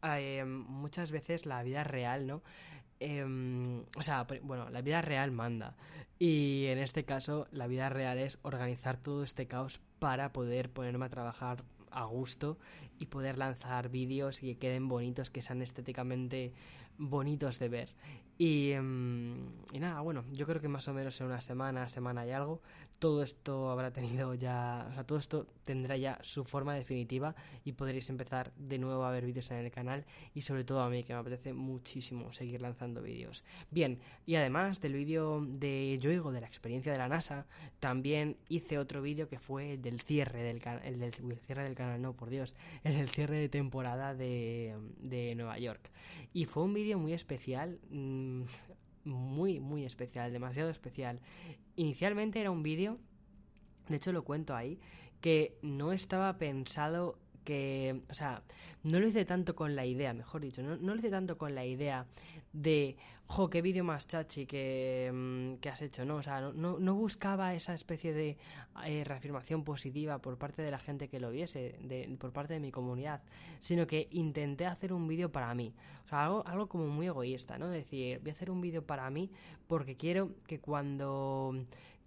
eh, 0.02 0.44
muchas 0.44 1.10
veces 1.10 1.46
la 1.46 1.62
vida 1.62 1.84
real, 1.84 2.26
¿no? 2.26 2.42
Em, 3.00 3.84
o 3.96 4.02
sea, 4.02 4.26
bueno, 4.42 4.70
la 4.70 4.82
vida 4.82 5.02
real 5.02 5.30
manda. 5.30 5.76
Y 6.18 6.66
en 6.66 6.78
este 6.78 7.04
caso, 7.04 7.46
la 7.52 7.66
vida 7.66 7.88
real 7.88 8.18
es 8.18 8.38
organizar 8.42 8.96
todo 8.96 9.22
este 9.22 9.46
caos 9.46 9.80
para 9.98 10.32
poder 10.32 10.70
ponerme 10.70 11.06
a 11.06 11.08
trabajar 11.08 11.64
a 11.90 12.04
gusto 12.04 12.58
y 12.98 13.06
poder 13.06 13.38
lanzar 13.38 13.88
vídeos 13.88 14.40
que 14.40 14.58
queden 14.58 14.88
bonitos, 14.88 15.30
que 15.30 15.42
sean 15.42 15.62
estéticamente 15.62 16.52
bonitos 16.98 17.58
de 17.58 17.68
ver. 17.68 17.94
Y, 18.40 18.70
em, 18.70 19.34
y, 19.72 19.80
nada, 19.80 20.00
bueno, 20.00 20.24
yo 20.32 20.46
creo 20.46 20.60
que 20.60 20.68
más 20.68 20.86
o 20.86 20.94
menos 20.94 21.20
en 21.20 21.26
una 21.26 21.40
semana, 21.40 21.88
semana 21.88 22.24
y 22.24 22.30
algo, 22.30 22.62
todo 23.00 23.22
esto 23.24 23.70
habrá 23.70 23.92
tenido 23.92 24.34
ya, 24.34 24.86
o 24.90 24.94
sea, 24.94 25.04
todo 25.04 25.18
esto 25.18 25.46
tendrá 25.64 25.96
ya 25.96 26.18
su 26.22 26.44
forma 26.44 26.74
definitiva 26.74 27.34
y 27.64 27.72
podréis 27.72 28.10
empezar 28.10 28.52
de 28.56 28.78
nuevo 28.78 29.04
a 29.04 29.10
ver 29.10 29.26
vídeos 29.26 29.50
en 29.50 29.58
el 29.58 29.70
canal 29.72 30.04
y 30.34 30.42
sobre 30.42 30.62
todo 30.62 30.82
a 30.82 30.88
mí 30.88 31.02
que 31.02 31.14
me 31.14 31.18
apetece 31.18 31.52
muchísimo 31.52 32.32
seguir 32.32 32.60
lanzando 32.60 33.02
vídeos. 33.02 33.44
Bien, 33.72 33.98
y 34.24 34.36
además 34.36 34.80
del 34.80 34.94
vídeo 34.94 35.44
de 35.44 35.98
Yoigo 36.00 36.30
de 36.30 36.40
la 36.40 36.46
experiencia 36.46 36.92
de 36.92 36.98
la 36.98 37.08
NASA, 37.08 37.46
también 37.80 38.36
hice 38.48 38.78
otro 38.78 39.02
vídeo 39.02 39.28
que 39.28 39.40
fue 39.40 39.74
el 39.74 39.82
del 39.82 40.00
cierre 40.00 40.42
del 40.42 40.60
canal, 40.60 40.84
el 40.84 41.00
del 41.00 41.12
cierre 41.44 41.64
del 41.64 41.74
canal, 41.74 42.00
no, 42.00 42.14
por 42.14 42.30
Dios, 42.30 42.54
el 42.84 43.08
cierre 43.08 43.36
de 43.36 43.48
temporada 43.48 44.14
de, 44.14 44.76
de 45.00 45.34
Nueva 45.34 45.58
York. 45.58 45.90
Y 46.32 46.44
fue 46.44 46.62
un 46.62 46.74
vídeo 46.74 46.98
muy 46.98 47.12
especial. 47.12 47.80
Mmm, 47.90 48.27
muy, 49.04 49.60
muy 49.60 49.84
especial, 49.84 50.32
demasiado 50.32 50.70
especial. 50.70 51.20
Inicialmente 51.76 52.40
era 52.40 52.50
un 52.50 52.62
vídeo, 52.62 52.98
de 53.88 53.96
hecho 53.96 54.12
lo 54.12 54.24
cuento 54.24 54.54
ahí, 54.54 54.78
que 55.20 55.58
no 55.62 55.92
estaba 55.92 56.38
pensado 56.38 57.18
que, 57.48 58.02
o 58.10 58.14
sea, 58.14 58.42
no 58.82 59.00
lo 59.00 59.06
hice 59.06 59.24
tanto 59.24 59.56
con 59.56 59.74
la 59.74 59.86
idea, 59.86 60.12
mejor 60.12 60.42
dicho, 60.42 60.62
no, 60.62 60.76
no 60.76 60.92
lo 60.92 60.98
hice 60.98 61.08
tanto 61.08 61.38
con 61.38 61.54
la 61.54 61.64
idea 61.64 62.04
de, 62.52 62.98
jo, 63.26 63.48
qué 63.48 63.62
vídeo 63.62 63.84
más 63.84 64.06
chachi 64.06 64.44
que, 64.44 65.10
mm, 65.10 65.54
que, 65.54 65.70
has 65.70 65.80
hecho, 65.80 66.04
¿no? 66.04 66.16
O 66.16 66.22
sea, 66.22 66.42
no, 66.42 66.78
no 66.78 66.94
buscaba 66.94 67.54
esa 67.54 67.72
especie 67.72 68.12
de 68.12 68.36
eh, 68.84 69.02
reafirmación 69.02 69.64
positiva 69.64 70.18
por 70.18 70.36
parte 70.36 70.60
de 70.60 70.70
la 70.70 70.78
gente 70.78 71.08
que 71.08 71.20
lo 71.20 71.30
viese, 71.30 71.78
por 72.18 72.34
parte 72.34 72.52
de 72.52 72.60
mi 72.60 72.70
comunidad, 72.70 73.22
sino 73.60 73.86
que 73.86 74.08
intenté 74.10 74.66
hacer 74.66 74.92
un 74.92 75.08
vídeo 75.08 75.32
para 75.32 75.54
mí. 75.54 75.72
O 76.04 76.08
sea, 76.08 76.26
algo, 76.26 76.46
algo 76.46 76.68
como 76.68 76.88
muy 76.88 77.06
egoísta, 77.06 77.56
¿no? 77.56 77.70
Decir, 77.70 78.18
voy 78.20 78.28
a 78.28 78.32
hacer 78.34 78.50
un 78.50 78.60
vídeo 78.60 78.84
para 78.84 79.08
mí 79.08 79.30
porque 79.66 79.96
quiero 79.96 80.32
que 80.46 80.60
cuando 80.60 81.54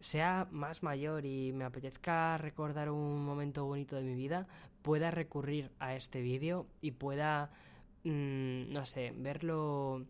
sea 0.01 0.47
más 0.51 0.83
mayor 0.83 1.25
y 1.25 1.51
me 1.53 1.63
apetezca 1.63 2.37
recordar 2.37 2.89
un 2.89 3.23
momento 3.23 3.65
bonito 3.65 3.95
de 3.95 4.01
mi 4.01 4.15
vida, 4.15 4.47
pueda 4.81 5.11
recurrir 5.11 5.71
a 5.79 5.95
este 5.95 6.21
vídeo 6.21 6.67
y 6.81 6.91
pueda, 6.91 7.51
mmm, 8.03 8.71
no 8.71 8.85
sé, 8.85 9.13
verlo 9.15 10.05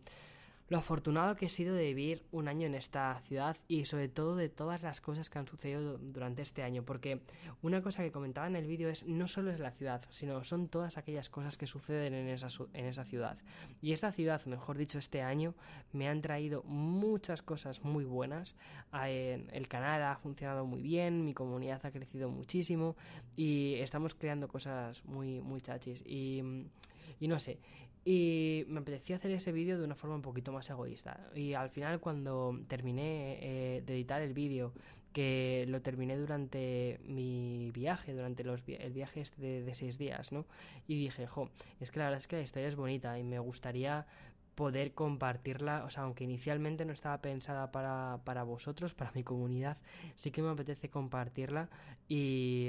lo 0.72 0.78
afortunado 0.78 1.36
que 1.36 1.46
he 1.46 1.48
sido 1.50 1.74
de 1.74 1.84
vivir 1.84 2.24
un 2.32 2.48
año 2.48 2.66
en 2.66 2.74
esta 2.74 3.20
ciudad 3.20 3.58
y 3.68 3.84
sobre 3.84 4.08
todo 4.08 4.36
de 4.36 4.48
todas 4.48 4.82
las 4.82 5.02
cosas 5.02 5.28
que 5.28 5.38
han 5.38 5.46
sucedido 5.46 5.98
durante 5.98 6.40
este 6.40 6.62
año, 6.62 6.82
porque 6.82 7.20
una 7.60 7.82
cosa 7.82 8.02
que 8.02 8.10
comentaba 8.10 8.46
en 8.46 8.56
el 8.56 8.66
vídeo 8.66 8.88
es 8.88 9.06
no 9.06 9.28
solo 9.28 9.50
es 9.50 9.60
la 9.60 9.72
ciudad, 9.72 10.02
sino 10.08 10.42
son 10.44 10.68
todas 10.68 10.96
aquellas 10.96 11.28
cosas 11.28 11.58
que 11.58 11.66
suceden 11.66 12.14
en 12.14 12.26
esa, 12.26 13.04
ciudad. 13.04 13.36
Y 13.82 13.92
esta 13.92 14.12
ciudad, 14.12 14.42
mejor 14.46 14.78
dicho, 14.78 14.98
este 14.98 15.20
año 15.20 15.54
me 15.92 16.08
han 16.08 16.22
traído 16.22 16.62
muchas 16.62 17.42
cosas 17.42 17.84
muy 17.84 18.06
buenas. 18.06 18.56
El 18.94 19.68
canal 19.68 20.02
ha 20.02 20.16
funcionado 20.16 20.64
muy 20.64 20.80
bien, 20.80 21.22
mi 21.22 21.34
comunidad 21.34 21.84
ha 21.84 21.90
crecido 21.90 22.30
muchísimo 22.30 22.96
y 23.36 23.74
estamos 23.74 24.14
creando 24.14 24.48
cosas 24.48 25.04
muy, 25.04 25.42
muy 25.42 25.60
chachis. 25.60 26.02
Y 26.06 27.28
no 27.28 27.38
sé, 27.38 27.60
y 28.04 28.64
me 28.68 28.80
apeteció 28.80 29.16
hacer 29.16 29.30
ese 29.30 29.52
vídeo 29.52 29.78
de 29.78 29.84
una 29.84 29.94
forma 29.94 30.16
un 30.16 30.22
poquito 30.22 30.52
más 30.52 30.68
egoísta. 30.70 31.20
Y 31.34 31.54
al 31.54 31.70
final 31.70 32.00
cuando 32.00 32.58
terminé 32.68 33.38
eh, 33.40 33.82
de 33.84 33.94
editar 33.94 34.22
el 34.22 34.34
vídeo, 34.34 34.72
que 35.12 35.66
lo 35.68 35.82
terminé 35.82 36.16
durante 36.16 36.98
mi 37.04 37.70
viaje, 37.72 38.14
durante 38.14 38.44
los 38.44 38.66
el 38.66 38.92
viaje 38.92 39.20
este 39.20 39.62
de, 39.62 39.74
seis 39.74 39.98
días, 39.98 40.32
¿no? 40.32 40.46
Y 40.88 40.98
dije, 40.98 41.26
jo, 41.26 41.50
es 41.80 41.90
que 41.90 41.98
la 41.98 42.06
verdad 42.06 42.18
es 42.18 42.26
que 42.26 42.36
la 42.36 42.42
historia 42.42 42.68
es 42.68 42.76
bonita 42.76 43.18
y 43.18 43.22
me 43.22 43.38
gustaría 43.38 44.06
poder 44.54 44.92
compartirla, 44.92 45.84
o 45.84 45.90
sea, 45.90 46.04
aunque 46.04 46.24
inicialmente 46.24 46.84
no 46.84 46.92
estaba 46.92 47.18
pensada 47.20 47.72
para, 47.72 48.20
para 48.24 48.42
vosotros, 48.42 48.94
para 48.94 49.12
mi 49.12 49.24
comunidad, 49.24 49.78
sí 50.16 50.30
que 50.30 50.42
me 50.42 50.50
apetece 50.50 50.90
compartirla 50.90 51.68
y, 52.08 52.68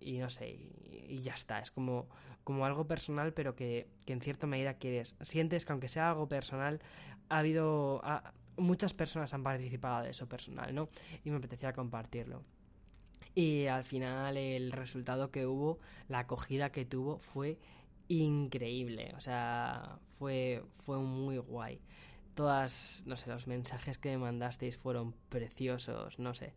y 0.00 0.18
no 0.18 0.30
sé, 0.30 0.58
y, 1.08 1.20
ya 1.22 1.34
está, 1.34 1.60
es 1.60 1.70
como, 1.70 2.08
como 2.44 2.66
algo 2.66 2.86
personal, 2.86 3.32
pero 3.32 3.54
que, 3.54 3.88
que, 4.06 4.12
en 4.12 4.20
cierta 4.20 4.46
medida 4.46 4.74
quieres, 4.74 5.16
sientes 5.20 5.64
que 5.64 5.72
aunque 5.72 5.88
sea 5.88 6.10
algo 6.10 6.28
personal, 6.28 6.80
ha 7.28 7.38
habido, 7.38 8.02
muchas 8.56 8.94
personas 8.94 9.32
han 9.34 9.42
participado 9.42 10.04
de 10.04 10.10
eso 10.10 10.28
personal, 10.28 10.74
¿no? 10.74 10.88
Y 11.24 11.30
me 11.30 11.36
apetecía 11.36 11.72
compartirlo. 11.72 12.42
Y 13.34 13.66
al 13.66 13.84
final 13.84 14.36
el 14.36 14.72
resultado 14.72 15.30
que 15.30 15.46
hubo, 15.46 15.78
la 16.08 16.20
acogida 16.20 16.70
que 16.70 16.84
tuvo 16.84 17.18
fue 17.18 17.58
increíble. 18.10 19.14
O 19.16 19.20
sea, 19.20 19.98
fue, 20.18 20.62
fue 20.84 20.98
muy 20.98 21.38
guay. 21.38 21.80
Todas, 22.34 23.02
no 23.06 23.16
sé, 23.16 23.30
los 23.30 23.46
mensajes 23.46 23.98
que 23.98 24.10
me 24.10 24.18
mandasteis 24.18 24.76
fueron 24.76 25.14
preciosos, 25.28 26.18
no 26.18 26.34
sé. 26.34 26.52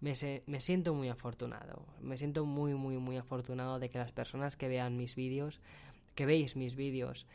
Me, 0.00 0.12
me 0.46 0.60
siento 0.60 0.94
muy 0.94 1.08
afortunado. 1.08 1.84
Me 2.00 2.16
siento 2.16 2.44
muy, 2.44 2.74
muy, 2.74 2.98
muy 2.98 3.16
afortunado 3.16 3.78
de 3.78 3.88
que 3.88 3.98
las 3.98 4.12
personas 4.12 4.56
que 4.56 4.68
vean 4.68 4.96
mis 4.96 5.16
vídeos, 5.16 5.60
que 6.14 6.26
veis 6.26 6.56
mis 6.56 6.76
vídeos, 6.76 7.26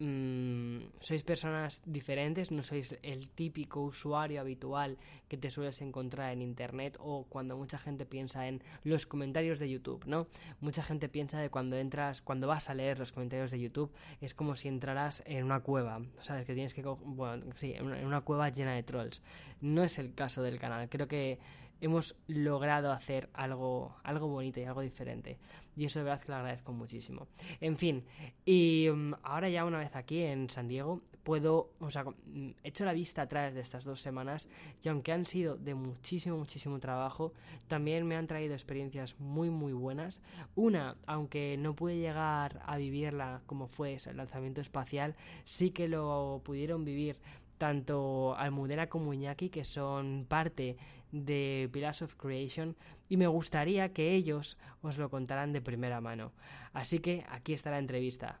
Mm, 0.00 0.90
sois 0.98 1.22
personas 1.22 1.80
diferentes, 1.86 2.50
no 2.50 2.62
sois 2.66 2.98
el 3.02 3.28
típico 3.28 3.80
usuario 3.80 4.40
habitual 4.40 4.98
que 5.28 5.36
te 5.36 5.50
sueles 5.50 5.80
encontrar 5.82 6.32
en 6.32 6.42
internet 6.42 6.96
o 6.98 7.26
cuando 7.28 7.56
mucha 7.56 7.78
gente 7.78 8.04
piensa 8.04 8.48
en 8.48 8.60
los 8.82 9.06
comentarios 9.06 9.60
de 9.60 9.70
YouTube, 9.70 10.04
¿no? 10.06 10.26
Mucha 10.60 10.82
gente 10.82 11.08
piensa 11.08 11.38
de 11.38 11.48
cuando 11.48 11.76
entras, 11.76 12.22
cuando 12.22 12.48
vas 12.48 12.70
a 12.70 12.74
leer 12.74 12.98
los 12.98 13.12
comentarios 13.12 13.52
de 13.52 13.60
YouTube, 13.60 13.92
es 14.20 14.34
como 14.34 14.56
si 14.56 14.66
entraras 14.66 15.22
en 15.26 15.44
una 15.44 15.60
cueva, 15.60 16.02
¿sabes? 16.18 16.44
Que 16.44 16.54
tienes 16.54 16.74
que, 16.74 16.82
bueno, 16.82 17.46
sí, 17.54 17.72
en 17.74 17.86
una 18.04 18.22
cueva 18.22 18.48
llena 18.48 18.74
de 18.74 18.82
trolls. 18.82 19.22
No 19.60 19.84
es 19.84 20.00
el 20.00 20.12
caso 20.12 20.42
del 20.42 20.58
canal, 20.58 20.88
creo 20.88 21.06
que 21.06 21.38
hemos 21.80 22.16
logrado 22.26 22.92
hacer 22.92 23.28
algo, 23.34 23.94
algo 24.02 24.26
bonito 24.26 24.58
y 24.58 24.64
algo 24.64 24.80
diferente. 24.80 25.38
Y 25.76 25.84
eso 25.84 25.98
de 26.00 26.04
verdad 26.04 26.20
que 26.20 26.28
lo 26.28 26.36
agradezco 26.36 26.72
muchísimo. 26.72 27.26
En 27.60 27.76
fin, 27.76 28.04
y 28.44 28.88
mm, 28.92 29.14
ahora 29.22 29.48
ya 29.48 29.64
una 29.64 29.78
vez 29.78 29.94
aquí 29.96 30.22
en 30.22 30.50
San 30.50 30.68
Diego, 30.68 31.02
puedo, 31.24 31.70
o 31.80 31.90
sea, 31.90 32.04
mm, 32.04 32.50
he 32.62 32.68
hecho 32.68 32.84
la 32.84 32.92
vista 32.92 33.22
atrás 33.22 33.54
de 33.54 33.60
estas 33.60 33.84
dos 33.84 34.00
semanas 34.00 34.48
y 34.82 34.88
aunque 34.88 35.10
han 35.12 35.24
sido 35.24 35.56
de 35.56 35.74
muchísimo, 35.74 36.36
muchísimo 36.36 36.78
trabajo, 36.78 37.32
también 37.66 38.06
me 38.06 38.14
han 38.14 38.26
traído 38.26 38.54
experiencias 38.54 39.18
muy, 39.18 39.50
muy 39.50 39.72
buenas. 39.72 40.22
Una, 40.54 40.96
aunque 41.06 41.56
no 41.58 41.74
pude 41.74 41.96
llegar 41.96 42.62
a 42.66 42.76
vivirla 42.76 43.40
como 43.46 43.66
fue 43.66 43.96
el 44.06 44.16
lanzamiento 44.16 44.60
espacial, 44.60 45.16
sí 45.44 45.70
que 45.70 45.88
lo 45.88 46.42
pudieron 46.44 46.84
vivir 46.84 47.18
tanto 47.58 48.36
Almudena 48.36 48.88
como 48.88 49.14
Iñaki, 49.14 49.48
que 49.48 49.64
son 49.64 50.26
parte 50.28 50.76
de 51.14 51.68
Pillars 51.72 52.02
of 52.02 52.14
Creation, 52.16 52.76
y 53.08 53.16
me 53.16 53.26
gustaría 53.26 53.92
que 53.92 54.12
ellos 54.12 54.58
os 54.82 54.98
lo 54.98 55.08
contaran 55.08 55.52
de 55.52 55.62
primera 55.62 56.00
mano. 56.00 56.32
Así 56.72 56.98
que 56.98 57.24
aquí 57.30 57.52
está 57.52 57.70
la 57.70 57.78
entrevista. 57.78 58.40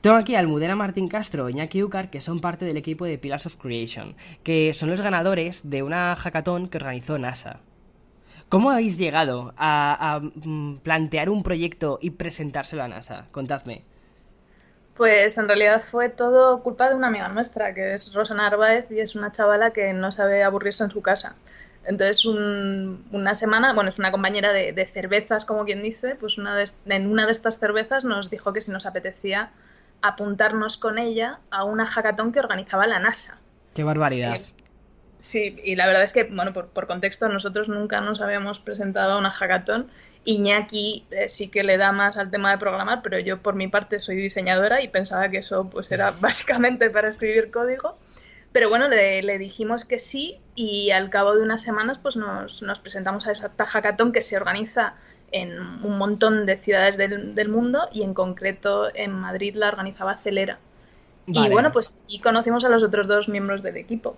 Tengo 0.00 0.16
aquí 0.16 0.34
a 0.34 0.40
Almudena 0.40 0.74
Martín 0.74 1.06
Castro 1.06 1.48
y 1.48 1.52
Iñaki 1.52 1.82
Ucar, 1.84 2.10
que 2.10 2.20
son 2.20 2.40
parte 2.40 2.64
del 2.64 2.76
equipo 2.76 3.04
de 3.04 3.18
Pillars 3.18 3.46
of 3.46 3.56
Creation, 3.56 4.16
que 4.42 4.74
son 4.74 4.90
los 4.90 5.00
ganadores 5.00 5.70
de 5.70 5.84
una 5.84 6.16
hackathon 6.16 6.68
que 6.68 6.78
organizó 6.78 7.18
NASA. 7.18 7.60
¿Cómo 8.48 8.72
habéis 8.72 8.98
llegado 8.98 9.54
a, 9.56 10.20
mm, 10.20 10.78
plantear 10.78 11.30
un 11.30 11.44
proyecto 11.44 12.00
y 12.02 12.10
presentárselo 12.10 12.82
a 12.82 12.88
NASA? 12.88 13.28
Contadme. 13.30 13.84
Pues 14.96 15.38
en 15.38 15.48
realidad 15.48 15.82
fue 15.82 16.08
todo 16.08 16.62
culpa 16.62 16.88
de 16.88 16.94
una 16.94 17.06
amiga 17.06 17.28
nuestra, 17.28 17.74
que 17.74 17.94
es 17.94 18.12
Rosa 18.12 18.34
Narváez 18.34 18.90
y 18.90 19.00
es 19.00 19.14
una 19.14 19.32
chavala 19.32 19.72
que 19.72 19.92
no 19.92 20.12
sabe 20.12 20.42
aburrirse 20.42 20.84
en 20.84 20.90
su 20.90 21.00
casa. 21.00 21.34
Entonces, 21.84 22.24
una 22.24 23.34
semana, 23.34 23.72
bueno, 23.72 23.90
es 23.90 23.98
una 23.98 24.12
compañera 24.12 24.52
de, 24.52 24.86
cervezas, 24.86 25.44
como 25.44 25.64
quien 25.64 25.82
dice, 25.82 26.14
pues 26.14 26.38
una 26.38 26.56
en 26.86 27.10
una 27.10 27.26
de 27.26 27.32
estas 27.32 27.58
cervezas 27.58 28.04
nos 28.04 28.30
dijo 28.30 28.52
que 28.52 28.60
si 28.60 28.70
nos 28.70 28.86
apetecía 28.86 29.50
apuntarnos 30.00 30.76
con 30.76 30.98
ella 30.98 31.40
a 31.50 31.64
una 31.64 31.86
hackathon 31.86 32.32
que 32.32 32.40
organizaba 32.40 32.86
la 32.86 32.98
NASA. 32.98 33.40
¡Qué 33.74 33.82
barbaridad! 33.82 34.40
Sí, 35.22 35.56
y 35.62 35.76
la 35.76 35.86
verdad 35.86 36.02
es 36.02 36.12
que, 36.12 36.24
bueno, 36.24 36.52
por, 36.52 36.86
contexto, 36.88 37.28
nosotros 37.28 37.68
nunca 37.68 38.00
nos 38.00 38.20
habíamos 38.20 38.58
presentado 38.58 39.12
a 39.12 39.18
una 39.18 39.30
hackathon. 39.30 39.88
Iñaki 40.24 41.06
eh, 41.12 41.28
sí 41.28 41.48
que 41.48 41.62
le 41.62 41.76
da 41.76 41.92
más 41.92 42.16
al 42.16 42.28
tema 42.32 42.50
de 42.50 42.58
programar, 42.58 43.02
pero 43.02 43.20
yo 43.20 43.40
por 43.40 43.54
mi 43.54 43.68
parte 43.68 44.00
soy 44.00 44.16
diseñadora 44.16 44.82
y 44.82 44.88
pensaba 44.88 45.28
que 45.28 45.38
eso 45.38 45.70
pues 45.70 45.92
era 45.92 46.10
básicamente 46.20 46.90
para 46.90 47.08
escribir 47.08 47.52
código. 47.52 47.96
Pero 48.50 48.68
bueno, 48.68 48.88
le, 48.88 49.38
dijimos 49.38 49.84
que 49.84 50.00
sí 50.00 50.40
y 50.56 50.90
al 50.90 51.08
cabo 51.08 51.36
de 51.36 51.44
unas 51.44 51.62
semanas 51.62 51.98
pues 51.98 52.16
nos, 52.16 52.80
presentamos 52.80 53.28
a 53.28 53.30
esa 53.30 53.52
hackathon 53.56 54.10
que 54.10 54.22
se 54.22 54.36
organiza 54.36 54.94
en 55.30 55.56
un 55.84 55.98
montón 55.98 56.46
de 56.46 56.56
ciudades 56.56 56.96
del, 56.96 57.48
mundo 57.48 57.88
y 57.92 58.02
en 58.02 58.12
concreto 58.12 58.90
en 58.92 59.12
Madrid 59.12 59.54
la 59.54 59.68
organizaba 59.68 60.16
Celera. 60.16 60.58
Y 61.28 61.48
bueno, 61.48 61.70
pues 61.70 61.96
y 62.08 62.18
conocimos 62.18 62.64
a 62.64 62.68
los 62.68 62.82
otros 62.82 63.06
dos 63.06 63.28
miembros 63.28 63.62
del 63.62 63.76
equipo. 63.76 64.16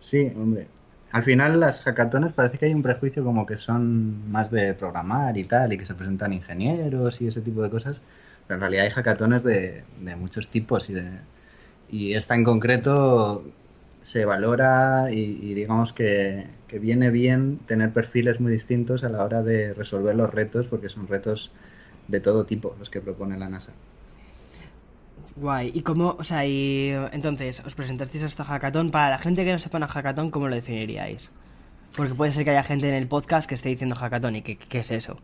Sí, 0.00 0.32
hombre. 0.36 0.68
al 1.12 1.22
final 1.22 1.60
las 1.60 1.82
hackatones 1.82 2.32
parece 2.32 2.58
que 2.58 2.66
hay 2.66 2.74
un 2.74 2.82
prejuicio 2.82 3.24
como 3.24 3.46
que 3.46 3.56
son 3.56 4.30
más 4.30 4.50
de 4.50 4.74
programar 4.74 5.36
y 5.38 5.44
tal, 5.44 5.72
y 5.72 5.78
que 5.78 5.86
se 5.86 5.94
presentan 5.94 6.32
ingenieros 6.32 7.20
y 7.20 7.28
ese 7.28 7.40
tipo 7.40 7.62
de 7.62 7.70
cosas, 7.70 8.02
pero 8.46 8.56
en 8.56 8.60
realidad 8.60 8.84
hay 8.84 8.90
hackatones 8.90 9.42
de, 9.44 9.84
muchos 10.16 10.48
tipos 10.48 10.90
y, 10.90 10.94
de, 10.94 11.10
y 11.90 12.14
esta 12.14 12.34
en 12.34 12.44
concreto 12.44 13.44
se 14.02 14.24
valora 14.24 15.10
y, 15.12 15.54
digamos 15.54 15.92
que, 15.92 16.46
viene 16.80 17.10
bien 17.10 17.58
tener 17.66 17.92
perfiles 17.92 18.40
muy 18.40 18.52
distintos 18.52 19.04
a 19.04 19.08
la 19.08 19.24
hora 19.24 19.42
de 19.42 19.74
resolver 19.74 20.16
los 20.16 20.32
retos, 20.32 20.68
porque 20.68 20.88
son 20.88 21.08
retos 21.08 21.50
de 22.08 22.20
todo 22.20 22.44
tipo 22.46 22.74
los 22.78 22.90
que 22.90 23.00
propone 23.00 23.38
la 23.38 23.48
NASA. 23.48 23.72
Guay. 25.38 25.70
¿Y 25.74 25.82
cómo, 25.82 26.16
o 26.18 26.24
sea, 26.24 26.44
y 26.44 26.90
entonces 27.12 27.62
os 27.64 27.74
presentasteis 27.74 28.24
a 28.24 28.26
esta 28.26 28.44
hackathon? 28.44 28.90
Para 28.90 29.10
la 29.10 29.18
gente 29.18 29.44
que 29.44 29.52
no 29.52 29.58
sepa 29.58 29.78
una 29.78 29.88
hackathon, 29.88 30.30
¿cómo 30.30 30.48
lo 30.48 30.54
definiríais? 30.54 31.30
Porque 31.96 32.14
puede 32.14 32.32
ser 32.32 32.44
que 32.44 32.50
haya 32.50 32.62
gente 32.62 32.88
en 32.88 32.94
el 32.94 33.06
podcast 33.06 33.48
que 33.48 33.54
esté 33.54 33.70
diciendo 33.70 33.96
hackathon 33.96 34.36
y 34.36 34.42
qué, 34.42 34.78
es 34.78 34.90
eso. 34.90 35.18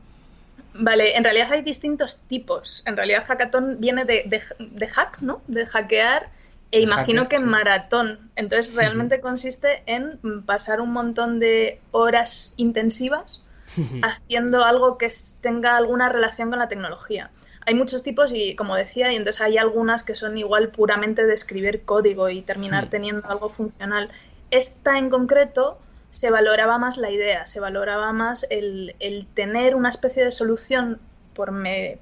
Vale, 0.75 1.17
en 1.17 1.25
realidad 1.25 1.53
hay 1.53 1.63
distintos 1.63 2.21
tipos. 2.29 2.83
En 2.87 2.97
realidad 2.97 3.25
hackathon 3.25 3.81
viene 3.81 4.05
de, 4.05 4.25
de, 4.59 4.89
hack, 4.89 5.21
¿no? 5.21 5.43
De 5.47 5.67
hackear 5.67 6.31
e 6.71 6.81
imagino 6.81 7.29
que 7.29 7.39
maratón. 7.39 8.31
Entonces 8.35 8.75
realmente 8.75 9.21
consiste 9.21 9.83
en 9.87 10.43
pasar 10.45 10.81
un 10.81 10.93
montón 10.93 11.39
de 11.39 11.81
horas 11.93 12.55
intensivas 12.57 13.43
haciendo 14.03 14.65
algo 14.65 14.99
que 14.99 15.09
tenga 15.41 15.77
alguna 15.77 16.09
relación 16.09 16.51
con 16.51 16.59
la 16.59 16.69
tecnología 16.69 17.31
hay 17.67 17.75
muchos 17.75 18.03
tipos 18.03 18.33
y 18.33 18.57
como 18.57 18.77
decía, 18.77 19.13
y 19.13 19.17
entonces 19.17 19.41
hay 19.41 19.59
algunas 19.59 20.05
que 20.05 20.15
son 20.15 20.37
igual 20.37 20.71
puramente 20.71 21.27
de 21.27 21.35
escribir 21.35 21.85
código 21.85 22.29
y 22.29 22.43
terminar 22.43 22.91
teniendo 22.91 23.29
algo 23.29 23.49
funcional. 23.49 24.11
Esta 24.51 24.99
en 24.99 25.11
concreto 25.11 25.79
se 26.11 26.31
valoraba 26.31 26.79
más 26.79 26.97
la 26.99 27.11
idea, 27.11 27.47
se 27.47 27.61
valoraba 27.61 28.13
más 28.13 28.47
el, 28.51 28.95
tener 29.35 29.75
una 29.75 29.89
especie 29.89 30.25
de 30.25 30.31
solución 30.31 31.01
por, 31.35 31.53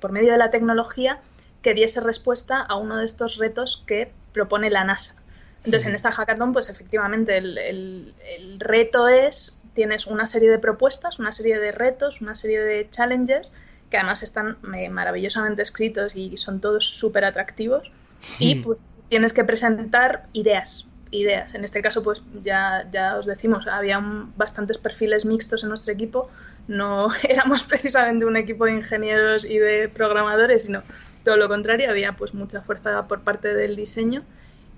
por 0.01 0.13
medio 0.13 0.33
de 0.33 0.39
la 0.39 0.51
tecnología 0.51 1.21
que 1.63 1.75
diese 1.75 2.01
respuesta 2.01 2.61
a 2.61 2.77
uno 2.77 2.97
de 2.97 3.05
estos 3.05 3.39
retos 3.39 3.83
que 3.87 4.13
propone 4.33 4.69
la 4.69 4.85
NASA. 4.85 5.23
Entonces, 5.65 5.89
en 5.89 5.95
esta 5.95 6.11
hackathon, 6.11 6.53
pues 6.53 6.69
efectivamente 6.69 7.37
el, 7.37 7.57
el, 7.57 8.59
reto 8.59 9.07
es, 9.07 9.63
tienes 9.75 10.09
una 10.09 10.27
serie 10.27 10.51
de 10.51 10.59
propuestas, 10.59 11.21
una 11.21 11.31
serie 11.31 11.61
de 11.61 11.71
retos, 11.71 12.21
una 12.21 12.35
serie 12.35 12.61
de 12.61 12.91
challenges 12.91 13.55
que 13.93 13.99
además 13.99 14.23
están 14.23 14.57
eh, 14.75 14.89
maravillosamente 14.89 15.61
escritos 15.61 16.17
y 16.17 16.39
son 16.39 16.63
todos 16.63 16.83
súper 16.83 17.27
atractivos. 17.27 17.93
Y 18.39 18.55
pues 18.57 18.83
tienes 19.09 19.35
que 19.35 19.45
presentar 19.45 20.25
ideas, 20.33 20.89
ideas. 21.11 21.55
En 21.55 21.63
este 21.63 21.83
caso, 21.83 22.03
pues 22.03 22.23
ya, 22.43 22.89
ya 22.91 23.19
os 23.19 23.27
decimos, 23.27 23.67
había 23.67 24.03
bastantes 24.35 24.79
perfiles 24.79 25.27
mixtos 25.27 25.63
en 25.63 25.69
nuestro 25.69 25.93
equipo. 25.93 26.31
No 26.69 27.09
éramos 27.29 27.65
precisamente 27.65 28.25
un 28.25 28.39
equipo 28.39 28.65
de 28.65 28.73
ingenieros 28.73 29.45
y 29.45 29.59
de 29.59 29.91
programadores, 29.91 30.63
sino 30.65 30.83
todo 31.23 31.37
lo 31.37 31.49
contrario, 31.49 31.91
había 31.91 32.17
pues 32.17 32.33
mucha 32.33 32.63
fuerza 32.63 33.07
por 33.07 33.21
parte 33.21 33.53
del 33.55 33.77
diseño. 33.77 34.23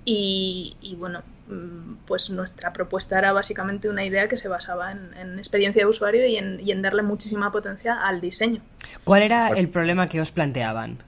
Y, 0.05 0.77
y 0.83 0.95
bueno, 0.97 1.23
Mm, 1.47 1.97
pues 2.07 2.31
nuestra 2.31 2.73
propuesta 2.73 3.19
era 3.19 3.33
básicamente 3.33 3.91
una 3.91 4.03
idea 4.05 4.29
que 4.29 4.37
se 4.39 4.49
basaba 4.49 4.93
en, 4.93 5.39
experiencia 5.39 5.83
de 5.83 5.87
usuario 5.87 6.27
y 6.27 6.37
en, 6.37 6.83
darle 6.83 7.03
muchísima 7.03 7.53
potencia 7.53 8.01
al 8.01 8.21
diseño. 8.21 8.63
¿Cuál 9.05 9.23
era 9.23 9.49
el 9.49 9.69
problema 9.69 10.09
que 10.09 10.23
os 10.23 10.31
planteaban? 10.31 10.99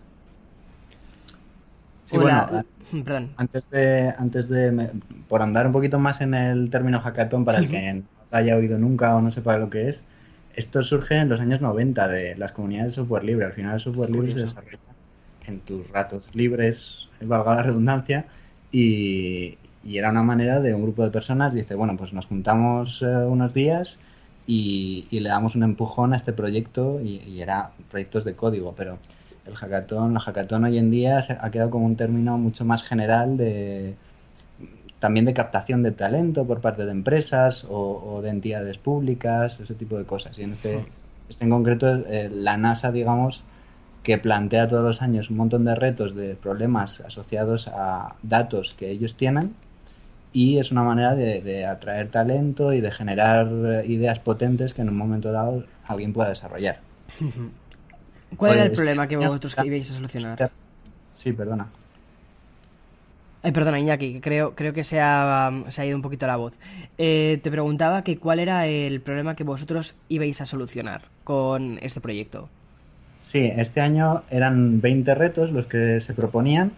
Sí, 2.05 2.19
bueno, 2.19 2.65
Perdón. 3.05 3.31
antes 3.38 3.71
de, 3.71 4.12
antes 4.19 4.49
de, 4.50 4.91
por 5.26 5.41
andar 5.41 5.67
un 5.67 5.73
poquito 5.73 5.99
más 5.99 6.21
en 6.21 6.35
el 6.35 6.69
término 6.69 7.00
hackathon, 7.00 7.45
para 7.47 7.59
el 7.59 7.71
que 7.71 7.93
no 7.95 8.03
haya 8.31 8.57
oído 8.57 8.79
nunca 8.79 9.17
o 9.17 9.23
no 9.23 9.31
sepa 9.31 9.57
lo 9.57 9.71
que 9.71 9.88
es, 9.88 10.03
esto 10.55 10.83
surge 10.83 11.17
en 11.17 11.31
los 11.31 11.41
años 11.41 11.62
90 11.62 12.09
de 12.09 12.37
las 12.37 12.53
comunidades 12.53 12.93
de 12.93 12.97
software 12.97 13.25
libre. 13.25 13.47
Al 13.47 13.53
final 13.55 13.75
el 13.75 13.81
software 13.81 14.11
libre 14.11 14.33
se 14.33 14.41
desarrolla 14.41 14.79
en 15.47 15.61
tus 15.61 15.91
ratos 15.91 16.35
libres, 16.35 17.09
valga 17.21 17.57
la 17.57 17.62
redundancia, 17.62 18.26
y, 18.76 19.56
y 19.83 19.97
era 19.97 20.11
una 20.11 20.23
manera 20.23 20.61
de 20.61 20.75
un 20.75 20.83
grupo 20.83 21.02
de 21.02 21.11
personas, 21.11 21.54
dice, 21.54 21.75
bueno, 21.76 21.97
pues 21.97 22.12
nos 22.12 22.26
juntamos 22.26 23.00
eh, 23.00 23.06
unos 23.06 23.54
días 23.54 23.99
y, 24.47 25.06
le 25.11 25.30
damos 25.30 25.56
un 25.56 25.62
empujón 25.62 26.12
a 26.12 26.16
este 26.16 26.35
proyecto 26.35 27.00
y, 27.00 27.40
era 27.40 27.71
proyectos 27.90 28.25
de 28.25 28.35
código, 28.35 28.75
pero 28.76 28.99
el 29.47 29.54
hackathon, 29.54 30.12
la 30.12 30.21
hackathon 30.21 30.64
hoy 30.64 30.76
en 30.76 30.90
día 30.90 31.25
ha 31.40 31.51
quedado 31.51 31.70
como 31.70 31.87
un 31.87 31.96
término 31.96 32.37
mucho 32.37 32.66
más 32.66 32.83
general 32.83 33.38
de 33.38 33.94
también 34.98 35.24
de 35.24 35.33
captación 35.33 35.83
de 35.83 35.92
talento 35.92 36.46
por 36.46 36.61
parte 36.61 36.85
de 36.85 36.90
empresas 36.90 37.66
o, 37.68 38.20
de 38.22 38.29
entidades 38.31 38.77
públicas, 38.77 39.59
ese 39.61 39.74
tipo 39.74 39.96
de 39.96 40.05
cosas. 40.05 40.38
Y 40.38 40.42
en 40.42 40.53
este, 40.53 40.85
este 41.29 41.44
en 41.44 41.51
concreto, 41.51 41.96
eh, 42.09 42.29
la 42.31 42.57
NASA, 42.57 42.92
digamos, 42.92 43.44
que 44.07 44.19
plantea 44.19 44.69
todos 44.69 44.85
los 44.85 45.03
años 45.03 45.31
un 45.31 45.37
montón 45.37 45.64
de 45.64 45.75
retos, 45.75 46.14
de 46.14 46.37
problemas 46.37 47.01
asociados 47.01 47.66
a 47.66 48.14
datos 48.23 48.73
que 48.73 48.88
ellos 48.88 49.16
tienen 49.16 49.57
y 50.33 50.61
es 50.61 50.71
una 50.71 50.85
manera 50.85 51.16
de, 51.16 51.66
atraer 51.66 52.09
talento 52.09 52.73
y 52.73 52.81
de 52.81 52.92
generar 52.92 53.49
eh, 53.49 53.85
ideas 53.88 54.21
potentes 54.21 54.75
que 54.75 54.83
en 54.83 54.90
un 54.90 54.97
momento 54.97 55.33
dado 55.33 55.64
alguien 55.88 56.12
pueda 56.12 56.29
desarrollar. 56.29 56.79
¿Cuál 58.37 58.53
era 58.53 58.62
el 58.62 58.69
pues, 58.69 58.79
problema 58.79 59.09
que 59.09 59.16
vosotros 59.16 59.57
ibais 59.64 59.90
a 59.90 59.95
solucionar? 59.95 60.53
Sí, 61.14 61.33
perdona. 61.33 61.66
Ay, 63.42 63.51
perdona, 63.51 63.81
Iñaki, 63.81 64.21
creo, 64.21 64.55
creo 64.55 64.73
que 64.73 64.85
se 64.85 65.01
ha, 65.01 65.51
se 65.69 65.83
ha 65.83 65.85
ido 65.85 65.97
un 65.97 66.03
poquito 66.03 66.29
la 66.29 66.37
voz. 66.37 66.53
Eh, 66.97 67.40
te 67.42 67.51
preguntaba 67.51 68.05
que 68.05 68.19
cuál 68.19 68.38
era 68.38 68.69
el 68.69 69.01
problema 69.01 69.35
que 69.35 69.42
vosotros 69.42 69.97
ibais 70.09 70.40
a 70.40 70.47
solucionar 70.47 71.03
con 71.25 71.81
este 71.83 72.01
proyecto. 72.01 72.49
Sí, 73.27 73.53
este 73.57 73.81
año 73.81 74.23
eran 74.31 74.81
20 74.81 75.12
retos 75.17 75.51
los 75.51 75.67
que 75.67 75.99
se 75.99 76.15
proponían 76.15 76.71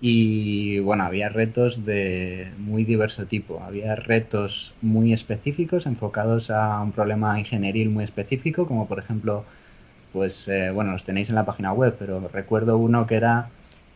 y 0.00 0.78
bueno, 0.78 1.04
había 1.04 1.28
retos 1.28 1.84
de 1.84 2.50
muy 2.56 2.84
diverso 2.84 3.26
tipo. 3.26 3.62
Había 3.62 3.94
retos 3.94 4.74
muy 4.80 5.12
específicos 5.12 5.84
enfocados 5.84 6.50
a 6.50 6.80
un 6.80 6.92
problema 6.92 7.38
ingenieril 7.38 7.90
muy 7.90 8.04
específico, 8.04 8.66
como 8.66 8.88
por 8.88 8.98
ejemplo, 8.98 9.44
pues 10.14 10.48
eh, 10.48 10.70
bueno, 10.70 10.92
los 10.92 11.04
tenéis 11.04 11.28
en 11.28 11.34
la 11.34 11.44
página 11.44 11.74
web, 11.74 11.94
pero 11.98 12.26
recuerdo 12.26 12.78
uno 12.78 13.06
que 13.06 13.16
era 13.16 13.50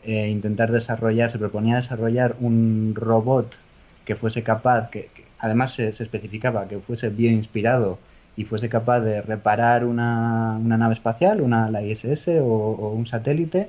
eh, 0.04 0.28
intentar 0.28 0.70
desarrollar, 0.72 1.30
se 1.30 1.38
proponía 1.38 1.76
desarrollar 1.76 2.36
un 2.40 2.92
robot 2.94 3.58
que 4.04 4.16
fuese 4.16 4.42
capaz, 4.42 4.90
que, 4.90 5.08
además 5.38 5.72
se, 5.72 5.88
especificaba 5.88 6.68
que 6.68 6.78
fuese 6.78 7.08
bioinspirado 7.08 7.98
y 8.40 8.44
fuese 8.44 8.70
capaz 8.70 9.00
de 9.00 9.20
reparar 9.20 9.84
una, 9.84 10.58
una 10.58 10.78
nave 10.78 10.94
espacial, 10.94 11.42
una 11.42 11.70
la 11.70 11.82
ISS 11.82 12.28
o, 12.40 12.94
un 12.96 13.06
satélite 13.06 13.68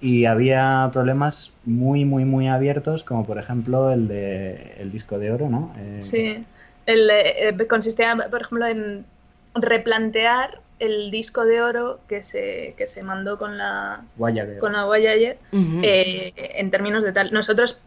y 0.00 0.24
había 0.24 0.88
problemas 0.94 1.52
muy, 1.66 2.06
muy, 2.06 2.24
muy 2.24 2.48
abiertos, 2.48 3.04
como 3.04 3.26
por 3.26 3.38
ejemplo 3.38 3.90
el 3.90 4.08
de 4.08 4.76
el 4.78 4.90
disco 4.90 5.18
de 5.18 5.30
oro, 5.30 5.50
¿no? 5.50 5.74
Eh, 5.76 5.98
sí, 6.00 6.40
el, 6.86 7.10
eh, 7.10 7.54
consistía, 7.68 8.16
por 8.30 8.40
ejemplo, 8.40 8.66
en 8.66 9.04
replantear 9.54 10.60
el 10.78 11.10
disco 11.10 11.44
de 11.44 11.60
oro 11.60 12.00
que 12.08 12.22
se, 12.22 12.74
que 12.78 12.86
se 12.86 13.02
mandó 13.02 13.36
con 13.36 13.58
la 13.58 14.04
Voyager, 14.16 14.58
con 14.58 14.72
la 14.72 14.86
eh, 15.52 16.32
en 16.36 16.70
términos 16.70 17.04
de 17.04 17.12
tal. 17.12 17.30
Nosotros, 17.30 17.78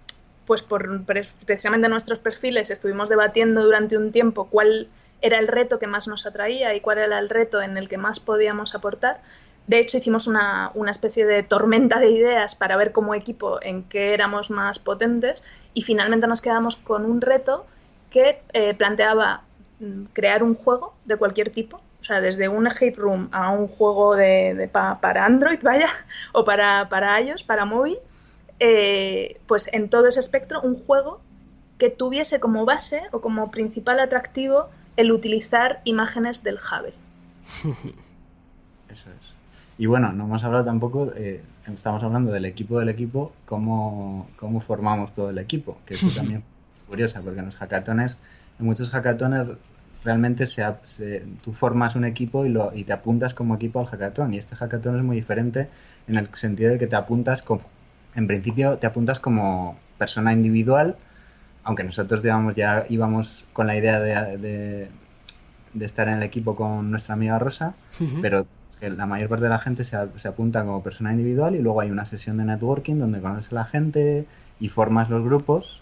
pues 0.45 0.61
por 0.61 1.03
precisamente 1.05 1.89
nuestros 1.89 2.19
perfiles, 2.19 2.69
estuvimos 2.69 3.09
debatiendo 3.09 3.63
durante 3.63 3.97
un 3.97 4.11
tiempo 4.11 4.45
cuál 4.45 4.87
era 5.21 5.39
el 5.39 5.47
reto 5.47 5.79
que 5.79 5.87
más 5.87 6.07
nos 6.07 6.25
atraía 6.25 6.73
y 6.75 6.81
cuál 6.81 6.97
era 6.97 7.19
el 7.19 7.29
reto 7.29 7.61
en 7.61 7.77
el 7.77 7.87
que 7.87 7.97
más 7.97 8.19
podíamos 8.19 8.75
aportar. 8.75 9.21
De 9.67 9.79
hecho, 9.79 9.97
hicimos 9.97 10.27
una, 10.27 10.71
especie 10.89 11.25
de 11.25 11.43
tormenta 11.43 11.99
de 11.99 12.11
ideas 12.11 12.55
para 12.55 12.75
ver 12.77 12.91
como 12.91 13.13
equipo 13.13 13.59
en 13.61 13.83
qué 13.83 14.13
éramos 14.13 14.49
más 14.49 14.79
potentes 14.79 15.43
y 15.73 15.83
finalmente 15.83 16.27
nos 16.27 16.41
quedamos 16.41 16.75
con 16.75 17.05
un 17.05 17.21
reto 17.21 17.65
que 18.09 18.41
eh, 18.53 18.73
planteaba 18.73 19.43
mm, 19.79 20.05
crear 20.13 20.43
un 20.43 20.55
juego 20.55 20.93
de 21.05 21.15
cualquier 21.15 21.51
tipo, 21.51 21.77
o 21.77 22.03
sea, 22.03 22.19
desde 22.19 22.49
un 22.49 22.67
escape 22.67 22.95
room 22.97 23.29
a 23.31 23.51
un 23.51 23.67
juego 23.67 24.15
de, 24.15 24.69
para 24.73 25.25
Android, 25.25 25.59
vaya, 25.61 25.89
o 26.33 26.43
para, 26.43 26.89
para 26.89 27.21
iOS, 27.21 27.43
para 27.43 27.63
móvil, 27.63 27.99
eh, 28.59 29.39
pues 29.47 29.71
en 29.73 29.89
todo 29.89 30.07
ese 30.07 30.19
espectro 30.19 30.61
un 30.61 30.75
juego 30.75 31.21
que 31.77 31.89
tuviese 31.89 32.39
como 32.39 32.65
base 32.65 33.03
o 33.11 33.21
como 33.21 33.49
principal 33.49 33.99
atractivo 33.99 34.69
el 34.97 35.11
utilizar 35.11 35.81
imágenes 35.83 36.43
del 36.43 36.55
Hubble. 36.55 36.93
Eso 38.89 39.09
es. 39.09 39.33
Y 39.77 39.87
bueno, 39.87 40.11
no 40.11 40.25
hemos 40.25 40.43
hablado 40.43 40.65
tampoco, 40.65 41.11
eh, 41.15 41.41
estamos 41.73 42.03
hablando 42.03 42.31
del 42.31 42.45
equipo 42.45 42.79
del 42.79 42.89
equipo, 42.89 43.33
cómo, 43.45 44.29
cómo 44.35 44.61
formamos 44.61 45.13
todo 45.13 45.29
el 45.29 45.37
equipo, 45.39 45.77
que 45.85 45.93
es 45.95 46.15
también 46.15 46.43
curiosa, 46.87 47.21
porque 47.21 47.39
en 47.39 47.45
los 47.45 47.55
hackatones, 47.55 48.17
en 48.59 48.65
muchos 48.65 48.89
hackatones 48.91 49.47
realmente 50.03 50.47
se, 50.47 50.63
tú 51.41 51.53
formas 51.53 51.95
un 51.95 52.05
equipo 52.05 52.45
y, 52.45 52.49
lo, 52.49 52.71
y 52.75 52.83
te 52.83 52.93
apuntas 52.93 53.33
como 53.33 53.55
equipo 53.55 53.79
al 53.79 53.85
hackathon. 53.85 54.33
Y 54.33 54.37
este 54.37 54.55
hackathon 54.55 54.97
es 54.97 55.03
muy 55.03 55.15
diferente 55.15 55.69
en 56.07 56.17
el 56.17 56.29
sentido 56.35 56.71
de 56.71 56.79
que 56.79 56.87
te 56.87 56.95
apuntas 56.95 57.41
como, 57.41 57.61
en 58.15 58.27
principio 58.27 58.77
te 58.77 58.87
apuntas 58.87 59.19
como 59.19 59.77
persona 59.97 60.33
individual 60.33 60.97
aunque 61.63 61.83
nosotros 61.83 62.21
digamos 62.21 62.55
ya 62.55 62.85
íbamos 62.89 63.45
con 63.53 63.67
la 63.67 63.77
idea 63.77 63.99
de, 63.99 64.89
de, 65.73 65.85
estar 65.85 66.07
en 66.07 66.15
el 66.15 66.23
equipo 66.23 66.55
con 66.55 66.91
nuestra 66.91 67.13
amiga 67.13 67.39
Rosa, 67.39 67.75
pero 68.21 68.45
la 68.81 69.05
mayor 69.05 69.29
parte 69.29 69.43
de 69.43 69.49
la 69.49 69.59
gente 69.59 69.85
se, 69.85 69.97
se, 70.15 70.27
apunta 70.27 70.65
como 70.65 70.81
persona 70.81 71.11
individual 71.11 71.55
y 71.55 71.59
luego 71.59 71.81
hay 71.81 71.91
una 71.91 72.05
sesión 72.05 72.37
de 72.37 72.45
networking 72.45 72.95
donde 72.95 73.21
conoces 73.21 73.51
a 73.51 73.55
la 73.55 73.65
gente 73.65 74.25
y 74.59 74.69
formas 74.69 75.09
los 75.09 75.23
grupos 75.23 75.81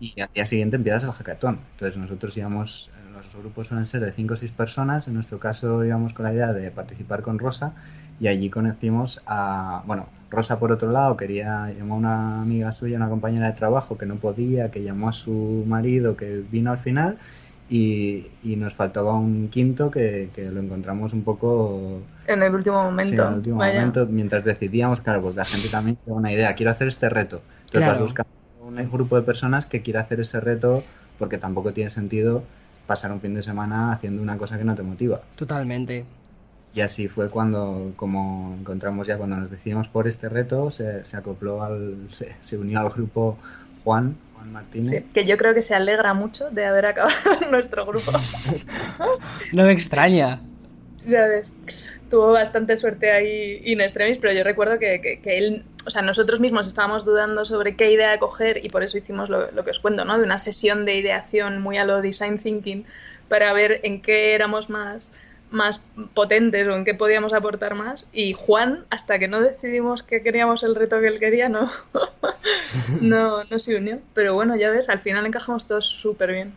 y 0.00 0.20
al 0.20 0.28
día 0.34 0.46
siguiente 0.46 0.76
empiezas 0.76 1.04
el 1.04 1.12
hackathon. 1.12 1.58
Entonces 1.72 1.96
nosotros 1.96 2.36
íbamos, 2.36 2.90
los 3.16 3.36
grupos 3.36 3.68
suelen 3.68 3.86
ser 3.86 4.00
de 4.00 4.12
5 4.12 4.34
o 4.34 4.36
6 4.36 4.50
personas, 4.52 5.08
en 5.08 5.14
nuestro 5.14 5.38
caso 5.38 5.84
íbamos 5.84 6.12
con 6.12 6.24
la 6.24 6.32
idea 6.32 6.52
de 6.52 6.70
participar 6.70 7.22
con 7.22 7.38
Rosa 7.38 7.72
y 8.20 8.28
allí 8.28 8.50
conocimos 8.50 9.22
a, 9.26 9.82
bueno, 9.86 10.08
Rosa 10.30 10.58
por 10.58 10.72
otro 10.72 10.90
lado 10.90 11.16
quería, 11.16 11.72
llamó 11.76 11.94
a 11.94 11.98
una 11.98 12.42
amiga 12.42 12.72
suya, 12.72 12.96
una 12.96 13.08
compañera 13.08 13.46
de 13.46 13.52
trabajo 13.52 13.96
que 13.96 14.06
no 14.06 14.16
podía, 14.16 14.70
que 14.70 14.82
llamó 14.82 15.08
a 15.08 15.12
su 15.12 15.64
marido 15.66 16.16
que 16.16 16.42
vino 16.50 16.70
al 16.70 16.78
final 16.78 17.18
y, 17.68 18.26
nos 18.44 18.74
faltaba 18.74 19.14
un 19.14 19.48
quinto 19.48 19.90
que, 19.90 20.30
lo 20.36 20.60
encontramos 20.60 21.12
un 21.12 21.22
poco... 21.22 22.00
En 22.26 22.42
el 22.42 22.54
último 22.54 22.82
momento. 22.84 23.22
en 23.22 23.28
el 23.28 23.34
último 23.34 23.56
momento, 23.56 24.06
mientras 24.06 24.44
decidíamos, 24.44 25.00
claro, 25.00 25.22
pues 25.22 25.36
la 25.36 25.44
gente 25.44 25.68
también 25.68 25.96
tiene 25.96 26.18
una 26.18 26.32
idea, 26.32 26.54
quiero 26.54 26.70
hacer 26.70 26.88
este 26.88 27.08
reto. 27.08 27.42
Entonces 27.66 27.88
vas 27.88 27.98
buscando 27.98 28.30
un 28.60 28.90
grupo 28.90 29.16
de 29.16 29.22
personas 29.22 29.66
que 29.66 29.82
quiera 29.82 30.00
hacer 30.00 30.20
ese 30.20 30.40
reto 30.40 30.84
porque 31.18 31.38
tampoco 31.38 31.72
tiene 31.72 31.90
sentido 31.90 32.44
pasar 32.86 33.12
un 33.12 33.20
fin 33.20 33.34
de 33.34 33.42
semana 33.42 33.92
haciendo 33.92 34.22
una 34.22 34.36
cosa 34.36 34.58
que 34.58 34.64
no 34.64 34.74
te 34.74 34.82
motiva. 34.82 35.20
Totalmente. 35.36 36.04
Y 36.76 36.82
así 36.82 37.08
fue 37.08 37.30
cuando, 37.30 37.94
como 37.96 38.54
encontramos 38.60 39.06
ya, 39.06 39.16
cuando 39.16 39.36
nos 39.36 39.50
decidimos 39.50 39.88
por 39.88 40.06
este 40.06 40.28
reto, 40.28 40.70
se, 40.70 41.02
acopló 41.14 41.62
al, 41.62 41.96
se, 42.42 42.58
unió 42.58 42.80
al 42.80 42.90
grupo 42.90 43.38
Juan, 43.82 44.14
Juan 44.34 44.52
Martínez. 44.52 44.88
Sí, 44.88 45.02
que 45.14 45.24
yo 45.24 45.38
creo 45.38 45.54
que 45.54 45.62
se 45.62 45.74
alegra 45.74 46.12
mucho 46.12 46.50
de 46.50 46.66
haber 46.66 46.84
acabado 46.84 47.16
nuestro 47.50 47.86
grupo. 47.86 48.12
no 49.54 49.64
me 49.64 49.72
extraña. 49.72 50.42
Ya 51.06 51.26
ves, 51.28 51.56
tuvo 52.10 52.32
bastante 52.32 52.76
suerte 52.76 53.10
ahí 53.10 53.62
in 53.64 53.80
extremis, 53.80 54.18
pero 54.18 54.34
yo 54.34 54.44
recuerdo 54.44 54.78
que, 54.78 55.00
que, 55.00 55.38
él, 55.38 55.64
o 55.86 55.90
sea, 55.90 56.02
nosotros 56.02 56.40
mismos 56.40 56.66
estábamos 56.66 57.04
dudando 57.04 57.44
sobre 57.44 57.76
qué 57.76 57.90
idea 57.90 58.18
coger 58.18 58.64
y 58.64 58.68
por 58.68 58.82
eso 58.82 58.98
hicimos 58.98 59.28
lo, 59.28 59.50
lo 59.52 59.64
que 59.64 59.70
os 59.70 59.78
cuento, 59.78 60.04
¿no? 60.04 60.18
De 60.18 60.24
una 60.24 60.38
sesión 60.38 60.84
de 60.84 60.96
ideación 60.96 61.60
muy 61.60 61.78
a 61.78 61.84
lo 61.84 62.00
design 62.02 62.38
thinking 62.38 62.84
para 63.28 63.52
ver 63.52 63.80
en 63.82 64.02
qué 64.02 64.34
éramos 64.34 64.70
más 64.70 65.12
más 65.50 65.84
potentes 66.14 66.66
o 66.66 66.74
en 66.74 66.84
qué 66.84 66.94
podíamos 66.94 67.32
aportar 67.32 67.74
más. 67.74 68.06
Y 68.12 68.32
Juan, 68.32 68.84
hasta 68.90 69.18
que 69.18 69.28
no 69.28 69.40
decidimos 69.40 70.02
que 70.02 70.22
queríamos 70.22 70.62
el 70.62 70.74
reto 70.74 71.00
que 71.00 71.08
él 71.08 71.20
quería, 71.20 71.48
no, 71.48 71.70
no, 73.00 73.44
no 73.44 73.58
se 73.58 73.76
unió. 73.76 74.00
Pero 74.14 74.34
bueno, 74.34 74.56
ya 74.56 74.70
ves, 74.70 74.88
al 74.88 74.98
final 74.98 75.26
encajamos 75.26 75.66
todos 75.66 75.86
súper 75.86 76.32
bien. 76.32 76.52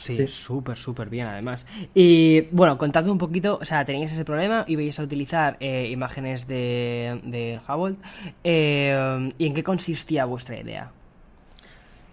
Sí, 0.00 0.28
súper, 0.28 0.78
súper 0.78 1.10
bien 1.10 1.26
además. 1.26 1.66
Y 1.94 2.42
bueno, 2.52 2.78
contadme 2.78 3.10
un 3.10 3.18
poquito, 3.18 3.58
o 3.60 3.64
sea, 3.64 3.84
teníais 3.84 4.12
ese 4.12 4.24
problema 4.24 4.64
y 4.66 4.76
veis 4.76 4.98
a 4.98 5.02
utilizar 5.02 5.56
eh, 5.60 5.88
imágenes 5.90 6.46
de, 6.46 7.20
de 7.24 7.60
Hubble. 7.68 7.96
Eh, 8.42 9.32
¿Y 9.36 9.46
en 9.46 9.54
qué 9.54 9.62
consistía 9.62 10.24
vuestra 10.24 10.58
idea? 10.58 10.90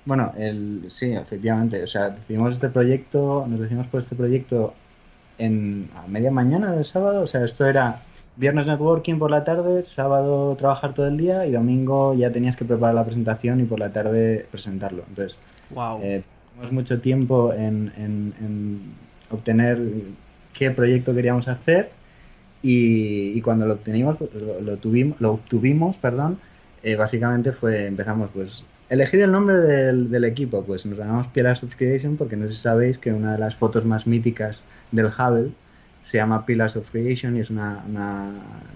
Bueno, 0.05 0.33
el, 0.37 0.85
sí, 0.87 1.13
efectivamente. 1.13 1.83
O 1.83 1.87
sea, 1.87 2.09
decidimos 2.09 2.53
este 2.53 2.69
proyecto, 2.69 3.45
nos 3.47 3.59
decidimos 3.59 3.87
por 3.87 3.99
este 3.99 4.15
proyecto 4.15 4.73
en, 5.37 5.89
a 5.95 6.07
media 6.07 6.31
mañana 6.31 6.71
del 6.71 6.85
sábado. 6.85 7.23
O 7.23 7.27
sea, 7.27 7.43
esto 7.43 7.65
era 7.65 8.01
viernes 8.37 8.67
networking 8.67 9.17
por 9.17 9.31
la 9.31 9.43
tarde, 9.43 9.83
sábado 9.83 10.55
trabajar 10.55 10.93
todo 10.93 11.07
el 11.07 11.17
día 11.17 11.45
y 11.45 11.51
domingo 11.51 12.13
ya 12.13 12.31
tenías 12.31 12.55
que 12.55 12.65
preparar 12.65 12.95
la 12.95 13.03
presentación 13.03 13.59
y 13.59 13.63
por 13.63 13.79
la 13.79 13.91
tarde 13.91 14.45
presentarlo. 14.49 15.03
Entonces, 15.09 15.39
wow. 15.71 15.99
eh, 16.01 16.23
mucho 16.71 16.99
tiempo 16.99 17.53
en, 17.53 18.81
obtener 19.29 19.79
qué 20.53 20.71
proyecto 20.71 21.13
queríamos 21.13 21.47
hacer 21.47 21.91
y, 22.61 23.39
cuando 23.41 23.65
lo 23.67 23.75
obtenimos, 23.75 24.17
pues, 24.17 24.31
lo, 24.33 24.77
tuvimos, 24.77 25.19
lo 25.21 25.33
obtuvimos, 25.33 25.97
perdón, 25.97 26.39
eh, 26.83 26.95
básicamente 26.95 27.51
fue, 27.51 27.85
empezamos 27.85 28.29
pues 28.33 28.63
Elegir 28.89 29.19
el 29.19 29.33
nombre 29.33 29.57
del, 29.57 30.23
equipo, 30.23 30.63
pues 30.63 30.85
nos 30.85 30.97
llamamos 30.97 31.27
Pillars 31.27 31.61
of 31.61 31.75
Creation 31.75 32.15
porque 32.15 32.37
no 32.37 32.47
sé 32.47 32.53
si 32.53 32.61
sabéis 32.61 32.97
que 32.97 33.11
una 33.11 33.33
de 33.33 33.37
las 33.37 33.53
fotos 33.53 33.83
más 33.83 34.07
míticas 34.07 34.63
del 34.93 35.07
Hubble 35.07 35.51
se 36.03 36.17
llama 36.19 36.45
Pillars 36.45 36.77
of 36.77 36.89
Creation 36.89 37.35
y 37.35 37.41
es 37.41 37.49
una, 37.49 37.83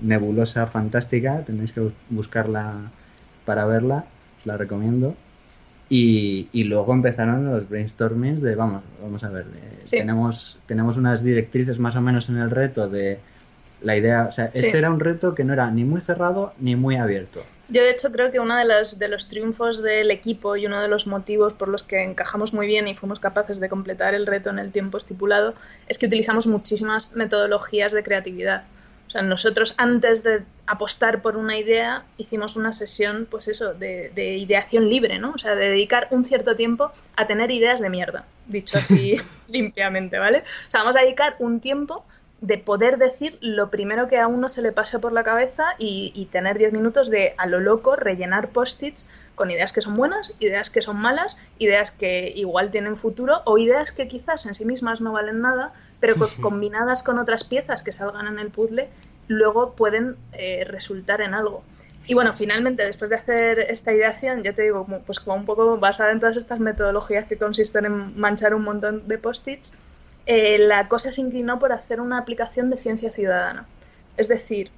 nebulosa 0.02 0.68
fantástica, 0.68 1.46
tenéis 1.46 1.72
que 1.72 1.90
buscarla 2.10 2.92
para 3.46 3.66
verla, 3.66 4.04
os 4.40 4.46
la 4.46 4.58
recomiendo. 4.58 5.16
Y, 5.94 6.64
luego 6.64 6.94
empezaron 6.94 7.52
los 7.52 7.68
brainstormings 7.68 8.42
de, 8.42 8.56
vamos, 8.56 8.82
vamos 9.02 9.26
a 9.26 9.30
ver, 9.30 9.46
tenemos, 9.90 10.58
tenemos 10.66 10.96
unas 10.96 11.22
directrices 11.22 11.80
más 11.80 11.98
o 11.98 12.02
menos 12.02 12.30
en 12.30 12.38
el 12.38 12.50
reto 12.50 12.88
de 12.88 13.20
la 13.82 13.98
idea, 13.98 14.24
o 14.24 14.32
sea, 14.32 14.52
este 14.54 14.78
era 14.78 14.90
un 14.90 15.02
reto 15.02 15.36
que 15.36 15.44
no 15.44 15.52
era 15.52 15.70
ni 15.70 15.84
muy 15.84 16.00
cerrado 16.00 16.54
ni 16.60 16.78
muy 16.78 16.96
abierto. 16.96 17.44
Yo, 17.68 17.84
de 17.84 17.92
hecho, 17.92 18.10
creo 18.14 18.32
que 18.32 18.40
uno 18.40 18.56
de 18.56 18.64
los, 18.64 19.00
de 19.00 19.10
los 19.10 19.28
triunfos 19.28 19.84
del 19.84 20.12
equipo 20.12 20.56
y 20.56 20.66
uno 20.66 20.82
de 20.82 20.88
los 20.88 21.08
motivos 21.08 21.52
por 21.52 21.68
los 21.68 21.84
que 21.84 22.04
encajamos 22.04 22.54
muy 22.54 22.68
bien 22.68 22.88
y 22.88 22.96
fuimos 22.96 23.20
capaces 23.20 23.60
de 23.60 23.68
completar 23.68 24.14
el 24.14 24.28
reto 24.28 24.50
en 24.50 24.60
el 24.60 24.72
tiempo 24.72 24.98
estipulado 24.98 25.56
es 25.90 25.98
que 25.98 26.06
utilizamos 26.06 26.48
muchísimas 26.48 27.18
metodologías 27.18 27.92
de 27.92 28.04
creatividad. 28.04 28.64
O 29.12 29.14
sea, 29.14 29.24
nosotros 29.24 29.76
antes 29.78 30.24
de 30.24 30.44
apostar 30.66 31.22
por 31.22 31.36
una 31.36 31.58
idea 31.58 32.06
hicimos 32.18 32.56
una 32.56 32.72
sesión, 32.72 33.28
pues 33.30 33.50
eso, 33.50 33.74
de, 33.74 34.10
de, 34.16 34.38
ideación 34.38 34.88
libre, 34.88 35.20
¿no? 35.20 35.34
O 35.36 35.38
sea, 35.38 35.54
de 35.54 35.68
dedicar 35.68 36.08
un 36.12 36.24
cierto 36.24 36.56
tiempo 36.56 36.94
a 37.18 37.28
tener 37.28 37.52
ideas 37.52 37.82
de 37.82 37.90
mierda, 37.90 38.24
dicho 38.48 38.78
así 38.78 39.18
limpiamente, 39.50 40.18
¿vale? 40.18 40.46
O 40.66 40.72
sea, 40.72 40.80
vamos 40.80 40.96
a 40.96 41.02
dedicar 41.02 41.36
un 41.40 41.60
tiempo 41.60 42.06
de 42.40 42.58
poder 42.58 43.00
decir 43.00 43.38
lo 43.42 43.70
primero 43.70 44.08
que 44.08 44.18
a 44.18 44.28
uno 44.28 44.48
se 44.48 44.62
le 44.62 44.72
pase 44.72 44.98
por 44.98 45.12
la 45.12 45.24
cabeza 45.24 45.76
y, 45.78 46.30
tener 46.32 46.58
10 46.58 46.72
minutos 46.72 47.10
de 47.10 47.36
a 47.38 47.48
lo 47.48 47.60
loco 47.60 47.98
rellenar 47.98 48.48
post-its 48.48 49.14
con 49.36 49.52
ideas 49.52 49.74
que 49.74 49.82
son 49.82 49.98
buenas, 49.98 50.34
ideas 50.40 50.70
que 50.70 50.82
son 50.82 50.96
malas, 50.96 51.38
ideas 51.60 51.92
que 51.92 52.32
igual 52.34 52.72
tienen 52.72 52.96
futuro 52.96 53.42
o 53.44 53.58
ideas 53.58 53.92
que 53.92 54.08
quizás 54.08 54.46
en 54.46 54.56
sí 54.56 54.64
mismas 54.64 55.02
no 55.02 55.12
valen 55.12 55.42
nada, 55.42 55.74
pero 56.02 56.16
combinadas 56.42 57.04
con 57.04 57.20
otras 57.20 57.46
piezas 57.46 57.84
que 57.84 57.94
salgan 57.94 58.28
en 58.28 58.40
el 58.40 58.50
puzzle, 58.50 58.90
luego 59.28 59.74
pueden 59.76 60.18
eh, 60.34 60.66
resultar 60.68 61.22
en 61.22 61.34
algo. 61.34 61.64
Y 62.08 62.16
bueno, 62.16 62.34
finalmente, 62.34 62.84
después 62.84 63.12
de 63.12 63.16
hacer 63.16 63.60
esta 63.60 63.94
ideación, 63.94 64.42
ya 64.42 64.54
te 64.54 64.64
digo, 64.64 64.86
pues 65.06 65.20
como 65.20 65.38
un 65.38 65.46
poco 65.46 65.78
basada 65.78 66.12
en 66.12 66.20
todas 66.20 66.36
estas 66.36 66.60
metodologías 66.60 67.28
que 67.28 67.38
consisten 67.38 67.86
en 67.86 68.20
manchar 68.20 68.56
un 68.56 68.64
montón 68.64 69.08
de 69.08 69.20
post-its, 69.20 69.78
eh, 70.26 70.58
la 70.58 70.88
cosa 70.88 71.12
se 71.12 71.22
inclinó 71.22 71.60
por 71.60 71.72
hacer 71.72 72.02
una 72.02 72.18
aplicación 72.18 72.72
de 72.72 72.78
ciencia 72.78 73.12
ciudadana. 73.12 73.68
Es 74.18 74.28
decir, 74.28 74.72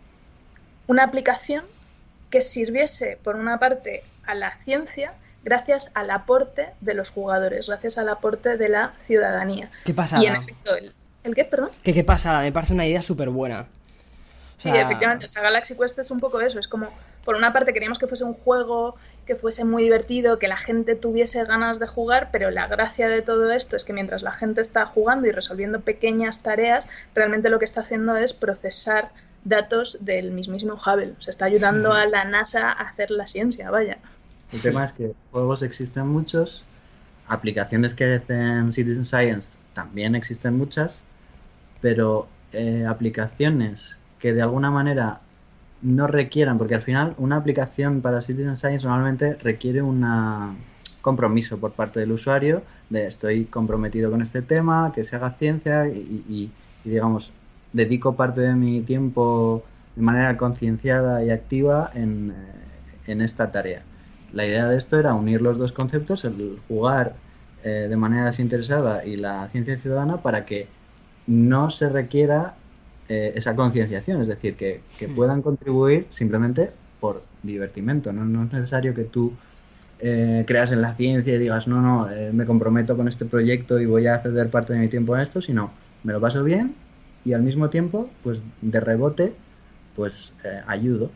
una 0.88 1.04
aplicación 1.04 1.64
que 2.30 2.42
sirviese, 2.42 3.18
por 3.24 3.38
una 3.38 3.58
parte, 3.60 4.04
a 4.26 4.36
la 4.36 4.58
ciencia 4.58 5.14
gracias 5.46 5.92
al 5.96 6.12
aporte 6.12 6.70
de 6.82 6.94
los 6.94 7.10
jugadores, 7.10 7.68
gracias 7.68 7.98
al 7.98 8.10
aporte 8.10 8.58
de 8.58 8.70
la 8.70 8.94
ciudadanía. 9.00 9.70
¿Qué 9.86 9.94
pasa? 9.94 10.22
Y 10.22 10.26
en 10.26 10.36
efecto, 10.36 10.76
¿el, 10.76 10.94
¿el 11.24 11.36
qué, 11.36 11.46
perdón? 11.46 11.70
¿Qué, 11.84 11.94
qué 11.94 12.04
pasa? 12.04 12.40
Me 12.40 12.52
parece 12.52 12.74
una 12.74 12.86
idea 12.86 13.02
súper 13.02 13.30
buena. 13.30 13.68
Sí, 14.58 14.70
efectivamente. 14.70 15.26
O 15.26 15.30
sea, 15.30 15.42
Galaxy 15.42 15.76
Quest 15.76 16.00
es 16.00 16.10
un 16.10 16.22
poco 16.22 16.40
eso. 16.40 16.58
Es 16.58 16.70
como, 16.70 16.88
por 17.26 17.36
una 17.36 17.52
parte, 17.52 17.74
queríamos 17.74 18.00
que 18.00 18.08
fuese 18.08 18.24
un 18.24 18.34
juego 18.34 18.96
que 19.26 19.36
fuese 19.36 19.66
muy 19.66 19.84
divertido, 19.84 20.40
que 20.40 20.48
la 20.48 20.58
gente 20.58 20.96
tuviese 20.96 21.44
ganas 21.46 21.80
de 21.80 21.88
jugar, 21.88 22.30
pero 22.32 22.52
la 22.52 22.68
gracia 22.68 23.08
de 23.08 23.22
todo 23.22 23.52
esto 23.52 23.76
es 23.76 23.84
que 23.84 23.94
mientras 23.94 24.24
la 24.24 24.32
gente 24.32 24.62
está 24.62 24.86
jugando 24.86 25.28
y 25.28 25.32
resolviendo 25.32 25.82
pequeñas 25.82 26.44
tareas, 26.44 26.88
realmente 27.14 27.50
lo 27.50 27.60
que 27.60 27.66
está 27.66 27.82
haciendo 27.82 28.16
es 28.18 28.34
procesar 28.34 29.12
datos 29.44 29.98
del 30.02 30.32
mismísimo 30.32 30.76
Hubble. 30.76 31.16
Se 31.20 31.30
está 31.30 31.46
ayudando 31.46 31.94
a 31.94 32.06
la 32.06 32.26
NASA 32.26 32.70
a 32.70 32.90
hacer 32.90 33.12
la 33.12 33.28
ciencia, 33.28 33.70
vaya. 33.70 33.98
El 34.52 34.62
tema 34.62 34.86
es 34.86 34.92
que 34.92 35.14
juegos 35.32 35.62
existen 35.62 36.08
muchos, 36.08 36.64
aplicaciones 37.28 37.94
que 37.94 38.16
hacen 38.16 38.72
Citizen 38.74 39.06
Science 39.06 39.58
también 39.74 40.16
existen 40.16 40.58
muchas, 40.58 41.00
pero 41.84 42.30
eh, 42.54 42.86
aplicaciones 42.88 43.98
que 44.17 44.32
de 44.32 44.41
alguna 44.41 44.72
manera 44.72 45.19
no 45.82 46.08
requieran, 46.08 46.58
porque 46.58 46.76
al 46.76 46.82
final 46.82 47.13
una 47.17 47.36
aplicación 47.36 48.00
para 48.00 48.22
Citizen 48.22 48.56
Science 48.56 48.88
normalmente 48.88 49.36
requiere 49.36 49.82
un 49.82 50.02
compromiso 51.02 51.58
por 51.58 51.74
parte 51.74 52.00
del 52.00 52.13
usuario 52.13 52.63
de 52.89 53.08
estoy 53.08 53.43
comprometido 53.43 54.10
con 54.10 54.22
este 54.22 54.41
tema, 54.41 54.93
que 54.96 55.04
se 55.04 55.17
haga 55.17 55.32
ciencia 55.32 55.86
y, 55.89 56.52
digamos, 56.86 57.34
dedico 57.74 58.15
parte 58.15 58.39
de 58.39 58.56
mi 58.56 58.80
tiempo 58.80 59.65
de 59.98 60.04
manera 60.04 60.38
concienciada 60.38 61.22
y 61.26 61.32
activa 61.32 61.91
en, 61.93 62.32
eh, 62.32 63.12
en, 63.12 63.19
esta 63.19 63.52
tarea. 63.52 63.84
La 64.32 64.46
idea 64.46 64.69
de 64.69 64.78
esto 64.78 64.98
era 64.98 65.15
unir 65.15 65.41
los 65.41 65.58
dos 65.58 65.74
conceptos, 65.74 66.24
el 66.24 66.62
jugar 66.69 67.15
eh, 67.65 67.88
de 67.89 67.98
manera 67.98 68.28
desinteresada 68.28 69.06
y 69.06 69.17
la 69.17 69.50
ciencia 69.50 69.78
ciudadana 69.78 70.22
para 70.22 70.46
que 70.46 70.69
no 71.28 71.70
se 71.70 71.90
requiera 71.90 72.56
eh, 73.10 73.34
esa 73.36 73.56
concienciación, 73.56 74.22
es 74.22 74.28
decir, 74.28 74.56
que, 74.56 74.82
hmm. 75.00 75.16
puedan 75.16 75.42
contribuir 75.42 76.08
simplemente 76.10 76.72
por 77.00 77.24
divertimento. 77.44 78.14
¿no? 78.14 78.44
es 78.46 78.54
necesario 78.54 78.94
que 78.94 79.04
tú 79.04 79.34
eh, 80.00 80.46
creas 80.48 80.72
en 80.72 80.82
la 80.82 80.96
ciencia 80.96 81.36
y 81.36 81.38
digas, 81.38 81.68
no, 81.68 81.82
no, 81.82 82.10
eh, 82.10 82.32
me 82.32 82.46
comprometo 82.46 82.96
con 82.96 83.08
este 83.08 83.26
proyecto 83.26 83.80
y 83.80 83.86
voy 83.86 84.08
a 84.08 84.20
ceder 84.20 84.50
parte 84.50 84.74
de 84.74 84.80
mi 84.80 84.88
tiempo 84.88 85.16
a 85.16 85.22
esto, 85.22 85.42
sino 85.42 85.72
me 86.04 86.14
lo 86.14 86.22
paso 86.22 86.44
bien 86.44 86.76
y 87.26 87.34
al 87.34 87.42
mismo 87.42 87.70
tiempo, 87.70 88.10
pues 88.24 88.42
de 88.62 88.80
rebote, 88.80 89.34
pues 89.96 90.34
ayudo. 90.68 91.12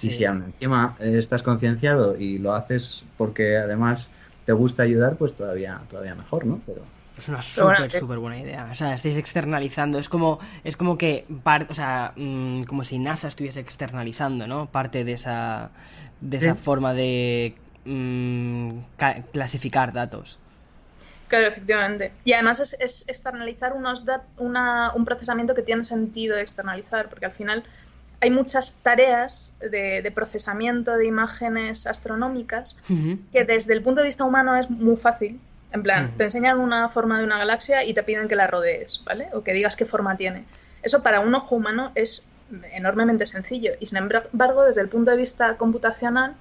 Y 0.00 0.10
si 0.10 0.24
encima 0.24 0.96
estás 1.00 1.42
concienciado 1.42 2.16
y 2.16 2.38
lo 2.38 2.54
haces 2.54 3.04
porque 3.18 3.58
además 3.58 4.08
te 4.44 4.52
gusta 4.52 4.84
ayudar, 4.84 5.16
pues 5.16 5.34
todavía, 5.34 5.82
todavía 5.88 6.14
mejor, 6.14 6.46
¿no? 6.46 6.60
Pero... 6.66 6.82
Es 7.22 7.28
una 7.28 7.40
súper, 7.40 7.90
súper 7.92 8.18
buena 8.18 8.40
idea. 8.40 8.68
O 8.72 8.74
sea, 8.74 8.94
estáis 8.94 9.16
externalizando. 9.16 9.98
Es 10.00 10.08
como, 10.08 10.40
es 10.64 10.76
como 10.76 10.98
que, 10.98 11.24
o 11.68 11.74
sea, 11.74 12.12
mm, 12.16 12.64
como 12.64 12.82
si 12.82 12.98
NASA 12.98 13.28
estuviese 13.28 13.60
externalizando, 13.60 14.48
¿no? 14.48 14.66
Parte 14.66 15.04
de 15.04 15.12
esa, 15.12 15.70
de 16.20 16.36
esa 16.38 16.56
forma 16.56 16.94
de 16.94 17.54
mm, 17.84 18.78
clasificar 19.32 19.92
datos. 19.92 20.40
Claro, 21.28 21.46
efectivamente. 21.46 22.12
Y 22.24 22.32
además 22.32 22.58
es, 22.58 23.08
externalizar 23.08 23.72
unos 23.72 24.04
un 24.38 25.04
procesamiento 25.04 25.54
que 25.54 25.62
tiene 25.62 25.84
sentido 25.84 26.36
externalizar, 26.36 27.08
porque 27.08 27.26
al 27.26 27.32
final 27.32 27.62
hay 28.20 28.30
muchas 28.30 28.80
tareas 28.82 29.56
de, 29.60 30.12
procesamiento 30.12 30.96
de 30.96 31.06
imágenes 31.06 31.86
astronómicas 31.86 32.76
que 33.32 33.44
desde 33.44 33.74
el 33.74 33.82
punto 33.82 34.00
de 34.00 34.06
vista 34.06 34.24
humano 34.24 34.56
es 34.56 34.68
muy 34.68 34.96
fácil. 34.96 35.40
En 35.72 35.82
plan, 35.82 36.12
te 36.16 36.24
enseñan 36.24 36.58
una 36.58 36.88
forma 36.88 37.18
de 37.18 37.24
una 37.24 37.38
galaxia 37.38 37.84
y 37.84 37.94
te 37.94 38.02
piden 38.02 38.28
que 38.28 38.36
la 38.36 38.46
rodees, 38.46 39.02
¿vale? 39.04 39.28
O 39.32 39.42
que 39.42 39.52
digas 39.52 39.74
qué 39.74 39.86
forma 39.86 40.16
tiene. 40.16 40.44
Eso 40.82 41.02
para 41.02 41.20
un 41.20 41.34
ojo 41.34 41.54
humano 41.54 41.92
es 41.94 42.28
enormemente 42.72 43.24
sencillo 43.24 43.72
y 43.80 43.86
sin 43.86 43.98
embargo 43.98 44.64
desde 44.64 44.82
el 44.82 44.88
punto 44.88 45.10
de 45.10 45.16
vista 45.16 45.56
computacional 45.56 46.34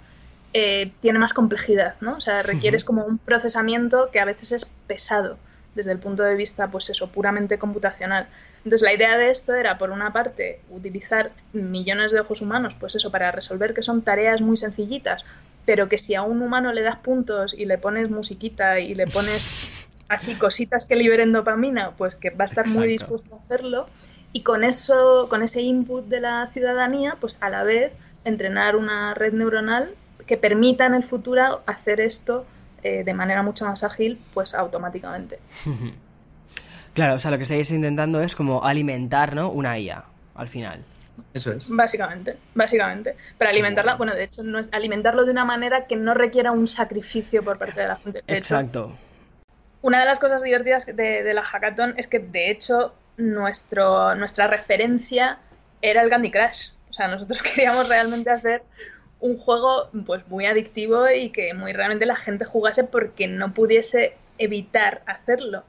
eh, 0.54 0.92
tiene 1.00 1.20
más 1.20 1.34
complejidad, 1.34 1.96
¿no? 2.02 2.16
O 2.18 2.20
sea, 2.20 2.44
requieres 2.44 2.84
como 2.84 3.06
un 3.06 3.18
procesamiento 3.18 4.10
que 4.12 4.20
a 4.20 4.26
veces 4.26 4.52
es 4.52 4.66
pesado 4.88 5.38
desde 5.76 5.94
el 5.94 6.00
punto 6.00 6.24
de 6.24 6.36
vista, 6.36 6.68
pues 6.68 6.90
eso, 6.90 7.08
puramente 7.08 7.58
computacional. 7.58 8.28
Entonces 8.58 8.82
la 8.82 8.94
idea 8.94 9.18
de 9.18 9.30
esto 9.30 9.56
era, 9.56 9.78
por 9.78 9.92
una 9.92 10.12
parte, 10.12 10.60
utilizar 10.70 11.32
millones 11.54 12.12
de 12.12 12.20
ojos 12.20 12.42
humanos, 12.42 12.76
pues 12.76 12.96
eso, 12.96 13.12
para 13.12 13.32
resolver 13.32 13.74
que 13.74 13.82
son 13.82 14.02
tareas 14.02 14.42
muy 14.42 14.58
sencillitas, 14.58 15.24
pero 15.66 15.90
que 15.90 15.98
si 15.98 16.16
a 16.16 16.24
un 16.24 16.42
humano 16.42 16.74
le 16.74 16.82
das 16.82 16.98
puntos 16.98 17.54
y 17.54 17.66
le 17.66 17.78
pones 17.78 18.10
musiquita 18.10 18.80
y 18.80 18.96
le 18.96 19.08
pones 19.08 19.86
así 20.10 20.36
cositas 20.36 20.86
que 20.86 20.96
liberen 20.96 21.32
dopamina, 21.32 21.92
pues 21.98 22.16
que 22.16 22.30
va 22.30 22.44
a 22.44 22.46
estar 22.46 22.68
muy 22.68 22.88
dispuesto 22.88 23.36
a 23.36 23.38
hacerlo. 23.40 23.88
Y 24.34 24.42
con 24.42 24.64
eso, 24.64 25.28
con 25.30 25.44
ese 25.44 25.62
input 25.62 26.06
de 26.08 26.22
la 26.22 26.48
ciudadanía, 26.48 27.18
pues 27.20 27.42
a 27.42 27.50
la 27.50 27.64
vez 27.64 27.92
entrenar 28.24 28.76
una 28.76 29.14
red 29.14 29.34
neuronal 29.34 29.94
que 30.26 30.38
permita 30.38 30.86
en 30.86 30.94
el 30.94 31.04
futuro 31.04 31.62
hacer 31.66 32.00
esto 32.00 32.46
eh, 32.84 33.04
de 33.04 33.14
manera 33.14 33.44
mucho 33.44 33.66
más 33.66 33.84
ágil, 33.84 34.20
pues 34.34 34.54
automáticamente. 34.54 35.40
Claro, 36.94 37.16
o 37.16 37.20
sea, 37.20 37.32
lo 37.32 37.38
que 37.38 37.44
estáis 37.44 37.72
intentando 37.72 38.22
es 38.22 38.36
como 38.36 38.66
alimentar, 38.66 39.34
¿no? 39.34 39.50
Una 39.50 39.80
IA, 39.80 40.04
al 40.36 40.50
final. 40.50 40.84
Eso 41.34 41.52
es. 41.52 41.66
Básicamente, 41.70 42.38
básicamente. 42.54 43.16
Para 43.38 43.52
alimentarla, 43.52 43.96
bueno, 43.96 44.14
de 44.14 44.24
hecho, 44.24 44.44
no 44.44 44.60
es 44.60 44.70
alimentarlo 44.72 45.26
de 45.26 45.32
una 45.32 45.46
manera 45.46 45.86
que 45.86 45.96
no 45.96 46.14
requiera 46.14 46.52
un 46.52 46.68
sacrificio 46.68 47.44
por 47.44 47.58
parte 47.58 47.82
de 47.82 47.88
la 47.88 47.98
gente. 47.98 48.24
Exacto. 48.28 48.98
una 49.82 50.00
de 50.00 50.06
las 50.06 50.20
cosas 50.20 50.44
divertidas 50.44 50.86
de, 50.86 51.34
la 51.34 51.44
hackathon 51.44 51.96
es 51.98 52.08
que, 52.08 52.20
de 52.20 52.52
hecho, 52.52 52.94
nuestro, 53.18 54.16
nuestra 54.16 54.48
referencia 54.48 55.40
era 55.82 56.02
el 56.02 56.10
Candy 56.10 56.32
Crush. 56.32 56.70
O 56.90 56.94
sea, 56.94 57.08
nosotros 57.08 57.42
queríamos 57.56 57.88
realmente 57.88 58.30
hacer 58.30 58.64
un 59.20 59.38
juego 59.38 59.90
pues 60.06 60.28
muy 60.28 60.46
adictivo 60.48 61.10
y 61.10 61.30
que 61.30 61.54
muy 61.54 61.74
realmente 61.74 62.06
la 62.06 62.16
gente 62.16 62.44
jugase 62.44 62.84
porque 62.84 63.28
no 63.28 63.54
pudiese 63.54 64.16
evitar 64.38 65.04
hacerlo. 65.06 65.64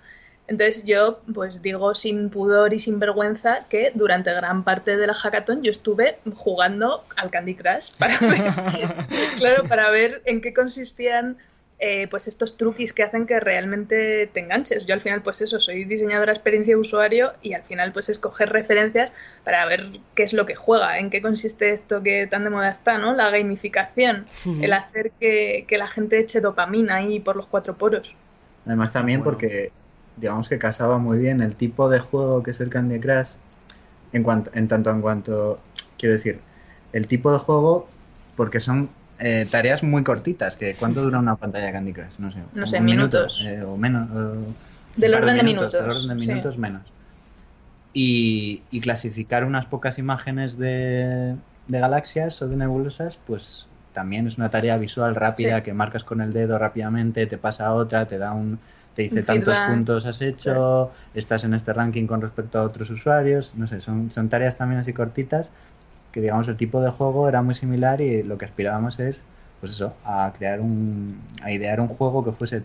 Entonces 0.48 0.84
yo 0.84 1.20
pues 1.32 1.62
digo 1.62 1.94
sin 1.94 2.28
pudor 2.28 2.74
y 2.74 2.78
sin 2.78 2.98
vergüenza 2.98 3.66
que 3.68 3.92
durante 3.94 4.32
gran 4.34 4.64
parte 4.64 4.96
de 4.96 5.06
la 5.06 5.14
hackathon 5.14 5.62
yo 5.62 5.70
estuve 5.70 6.18
jugando 6.34 7.04
al 7.16 7.30
Candy 7.30 7.54
Crush 7.54 7.92
para 7.96 8.18
ver, 8.18 8.52
claro, 9.36 9.64
para 9.64 9.90
ver 9.90 10.20
en 10.24 10.40
qué 10.40 10.52
consistían 10.52 11.38
eh, 11.78 12.06
pues 12.08 12.28
estos 12.28 12.56
truquis 12.56 12.92
que 12.92 13.02
hacen 13.02 13.26
que 13.26 13.40
realmente 13.40 14.28
te 14.32 14.40
enganches. 14.40 14.84
Yo 14.86 14.94
al 14.94 15.00
final 15.00 15.22
pues 15.22 15.40
eso, 15.40 15.58
soy 15.58 15.84
diseñadora 15.84 16.32
de 16.32 16.36
experiencia 16.36 16.74
de 16.74 16.80
usuario 16.80 17.32
y 17.40 17.54
al 17.54 17.62
final 17.62 17.92
pues 17.92 18.08
escoger 18.08 18.50
referencias 18.50 19.12
para 19.44 19.64
ver 19.66 19.86
qué 20.14 20.24
es 20.24 20.32
lo 20.32 20.44
que 20.44 20.54
juega, 20.54 20.98
en 20.98 21.10
qué 21.10 21.22
consiste 21.22 21.72
esto 21.72 22.02
que 22.02 22.26
tan 22.26 22.44
de 22.44 22.50
moda 22.50 22.70
está, 22.70 22.98
¿no? 22.98 23.14
La 23.14 23.30
gamificación, 23.30 24.26
el 24.60 24.72
hacer 24.72 25.12
que, 25.18 25.64
que 25.66 25.78
la 25.78 25.88
gente 25.88 26.18
eche 26.18 26.40
dopamina 26.40 26.96
ahí 26.96 27.18
por 27.18 27.34
los 27.36 27.46
cuatro 27.46 27.76
poros. 27.76 28.14
Además 28.64 28.92
también 28.92 29.24
porque 29.24 29.72
digamos 30.16 30.48
que 30.48 30.58
casaba 30.58 30.98
muy 30.98 31.18
bien 31.18 31.42
el 31.42 31.56
tipo 31.56 31.88
de 31.88 31.98
juego 32.00 32.42
que 32.42 32.52
es 32.52 32.60
el 32.60 32.70
Candy 32.70 33.00
Crush 33.00 33.30
en 34.12 34.22
cuanto 34.22 34.50
en 34.54 34.68
tanto 34.68 34.90
en 34.90 35.00
cuanto 35.00 35.60
quiero 35.98 36.14
decir 36.14 36.40
el 36.92 37.06
tipo 37.06 37.32
de 37.32 37.38
juego 37.38 37.88
porque 38.36 38.60
son 38.60 38.90
eh, 39.18 39.46
tareas 39.50 39.82
muy 39.82 40.02
cortitas 40.02 40.56
que 40.56 40.74
cuánto 40.74 41.02
dura 41.02 41.18
una 41.18 41.36
pantalla 41.36 41.66
de 41.66 41.72
Candy 41.72 41.92
Crush 41.92 42.18
no 42.18 42.30
sé 42.30 42.38
no 42.52 42.66
sé 42.66 42.80
minutos. 42.80 43.44
eh, 43.46 43.62
o 43.62 43.76
menos 43.76 44.08
del 44.96 45.14
orden 45.14 45.36
de 45.36 45.42
minutos, 45.42 45.72
del 45.72 45.84
orden 45.84 46.08
de 46.08 46.14
minutos 46.14 46.58
menos. 46.58 46.82
Y, 47.94 48.62
clasificar 48.80 49.44
unas 49.44 49.66
pocas 49.66 49.98
imágenes 49.98 50.56
de, 50.56 51.36
de, 51.68 51.80
galaxias 51.80 52.40
o 52.40 52.48
de 52.48 52.56
nebulosas 52.56 53.18
pues 53.26 53.66
también 53.92 54.26
es 54.26 54.38
una 54.38 54.48
tarea 54.48 54.76
visual 54.78 55.14
rápida 55.14 55.62
que 55.62 55.74
marcas 55.74 56.02
con 56.02 56.20
el 56.22 56.32
dedo 56.32 56.58
rápidamente 56.58 57.26
te 57.26 57.36
pasa 57.36 57.66
a 57.66 57.74
otra 57.74 58.06
te 58.06 58.16
da 58.16 58.32
un 58.32 58.58
te 58.94 59.02
dice 59.02 59.22
tantos 59.22 59.58
puntos 59.60 60.06
has 60.06 60.20
hecho, 60.20 60.90
estás 61.14 61.44
en 61.44 61.54
este 61.54 61.72
ranking 61.72 62.06
con 62.06 62.20
respecto 62.20 62.58
a 62.58 62.62
otros 62.62 62.90
usuarios, 62.90 63.54
no 63.54 63.66
sé, 63.66 63.80
son, 63.80 64.10
son 64.10 64.28
tareas 64.28 64.56
también 64.56 64.80
así 64.80 64.92
cortitas 64.92 65.50
que 66.12 66.20
digamos 66.20 66.46
el 66.48 66.56
tipo 66.56 66.82
de 66.82 66.90
juego 66.90 67.28
era 67.28 67.42
muy 67.42 67.54
similar 67.54 68.00
y 68.00 68.22
lo 68.22 68.36
que 68.38 68.44
aspirábamos 68.44 69.00
es 69.00 69.24
pues 69.62 69.74
eso, 69.74 69.94
a 70.04 70.32
crear 70.36 70.60
un, 70.60 71.20
a 71.44 71.52
idear 71.52 71.80
un 71.80 71.86
juego 71.86 72.24
que 72.24 72.32
fuese 72.32 72.64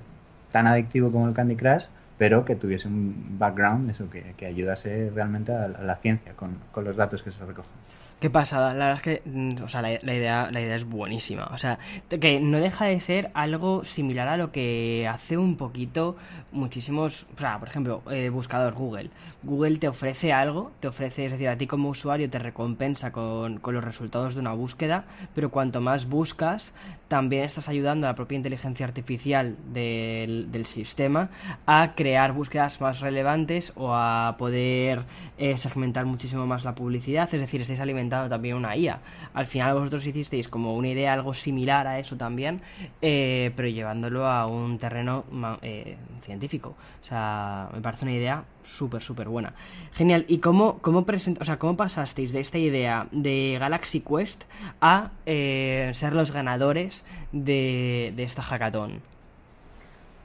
tan 0.51 0.65
adictivo 0.65 1.11
como 1.11 1.27
el 1.27 1.35
Candy 1.35 1.55
Crush, 1.55 1.85
pero 2.17 2.43
que 2.43 2.55
tuviese 2.55 2.87
un 2.87 3.37
background, 3.37 3.91
eso, 3.91 4.09
que, 4.09 4.33
que 4.35 4.47
ayudase 4.47 5.11
realmente 5.13 5.51
a, 5.51 5.67
la 5.67 5.95
ciencia 5.97 6.33
con, 6.33 6.57
con 6.71 6.85
los 6.85 6.95
datos 6.95 7.21
que 7.21 7.29
se 7.29 7.45
recogen. 7.45 7.71
Qué 8.19 8.31
pasada, 8.31 8.73
la 8.73 8.87
verdad 8.87 8.95
es 8.95 9.01
que, 9.03 9.29
mm, 9.29 9.63
o 9.63 9.69
sea, 9.69 9.83
la, 9.83 9.93
idea, 9.93 10.49
la 10.51 10.59
idea 10.59 10.75
es 10.75 10.85
buenísima. 10.85 11.49
O 11.53 11.59
sea, 11.59 11.77
que 12.09 12.39
no 12.39 12.57
deja 12.57 12.85
de 12.85 12.99
ser 12.99 13.29
algo 13.35 13.85
similar 13.85 14.27
a 14.27 14.37
lo 14.37 14.51
que 14.51 15.07
hace 15.07 15.37
un 15.37 15.55
poquito 15.55 16.15
muchísimos, 16.51 17.27
o 17.35 17.39
sea, 17.39 17.59
por 17.59 17.67
ejemplo, 17.67 18.01
eh, 18.09 18.29
buscador 18.29 18.73
Google. 18.73 19.11
Google 19.43 19.77
te 19.77 19.87
ofrece 19.87 20.33
algo, 20.33 20.71
te 20.79 20.87
ofrece, 20.87 21.25
es 21.25 21.33
decir, 21.33 21.47
a 21.47 21.57
ti 21.57 21.67
como 21.67 21.89
usuario 21.89 22.27
te 22.27 22.39
recompensa 22.39 23.11
con, 23.11 23.59
con 23.59 23.75
los 23.75 23.83
resultados 23.83 24.33
de 24.33 24.41
una 24.41 24.53
búsqueda, 24.53 25.05
pero 25.35 25.51
cuanto 25.51 25.79
más 25.79 26.09
buscas, 26.09 26.73
también 27.07 27.43
estás 27.43 27.69
ayudando 27.69 28.07
a 28.07 28.11
la 28.11 28.15
propia 28.15 28.35
inteligencia 28.35 28.85
artificial 28.85 29.55
del, 29.71 30.51
del 30.51 30.65
sistema 30.65 31.29
a 31.65 31.93
crear 31.95 32.33
búsquedas 32.33 32.81
más 32.81 32.99
relevantes 32.99 33.71
o 33.75 33.93
a 33.93 34.35
poder 34.37 35.03
eh, 35.37 35.57
segmentar 35.57 36.05
muchísimo 36.05 36.45
más 36.45 36.63
la 36.65 36.75
publicidad, 36.75 37.33
es 37.33 37.39
decir, 37.39 37.61
estáis 37.61 37.79
alimentando 37.79 38.29
también 38.29 38.55
una 38.55 38.75
IA. 38.75 38.99
Al 39.33 39.47
final 39.47 39.75
vosotros 39.75 40.05
hicisteis 40.05 40.47
como 40.47 40.75
una 40.75 40.89
idea 40.89 41.13
algo 41.13 41.33
similar 41.33 41.87
a 41.87 41.99
eso 41.99 42.17
también, 42.17 42.61
eh, 43.01 43.51
pero 43.55 43.67
llevándolo 43.67 44.27
a 44.27 44.47
un 44.47 44.77
terreno 44.77 45.25
eh, 45.61 45.97
científico. 46.21 46.75
O 47.01 47.05
sea, 47.05 47.69
me 47.73 47.81
parece 47.81 48.05
una 48.05 48.13
idea 48.13 48.43
súper, 48.67 49.01
súper 49.01 49.27
buena. 49.27 49.53
Genial. 49.93 50.25
¿Y 50.27 50.39
cómo, 50.39 50.79
cómo, 50.81 51.05
present 51.05 51.41
o 51.41 51.45
sea, 51.45 51.57
cómo 51.57 51.77
pasasteis 51.77 52.33
de 52.33 52.41
esta 52.41 52.57
idea 52.57 53.07
de 53.11 53.57
Galaxy 53.59 54.01
Quest 54.01 54.43
a 54.81 55.11
eh, 55.25 55.91
ser 55.93 56.13
los 56.13 56.31
ganadores 56.31 57.05
de, 57.31 58.13
esta 58.17 58.41
hackathon? 58.41 59.01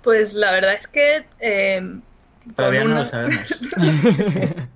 Pues 0.03 0.35
la 0.35 0.53
verdad 0.53 0.75
es 0.75 0.89
que... 0.89 1.25
Eh, 1.41 1.81
Todavía 2.57 2.85
no 2.85 2.97
lo 2.97 3.05
sabemos. 3.05 3.61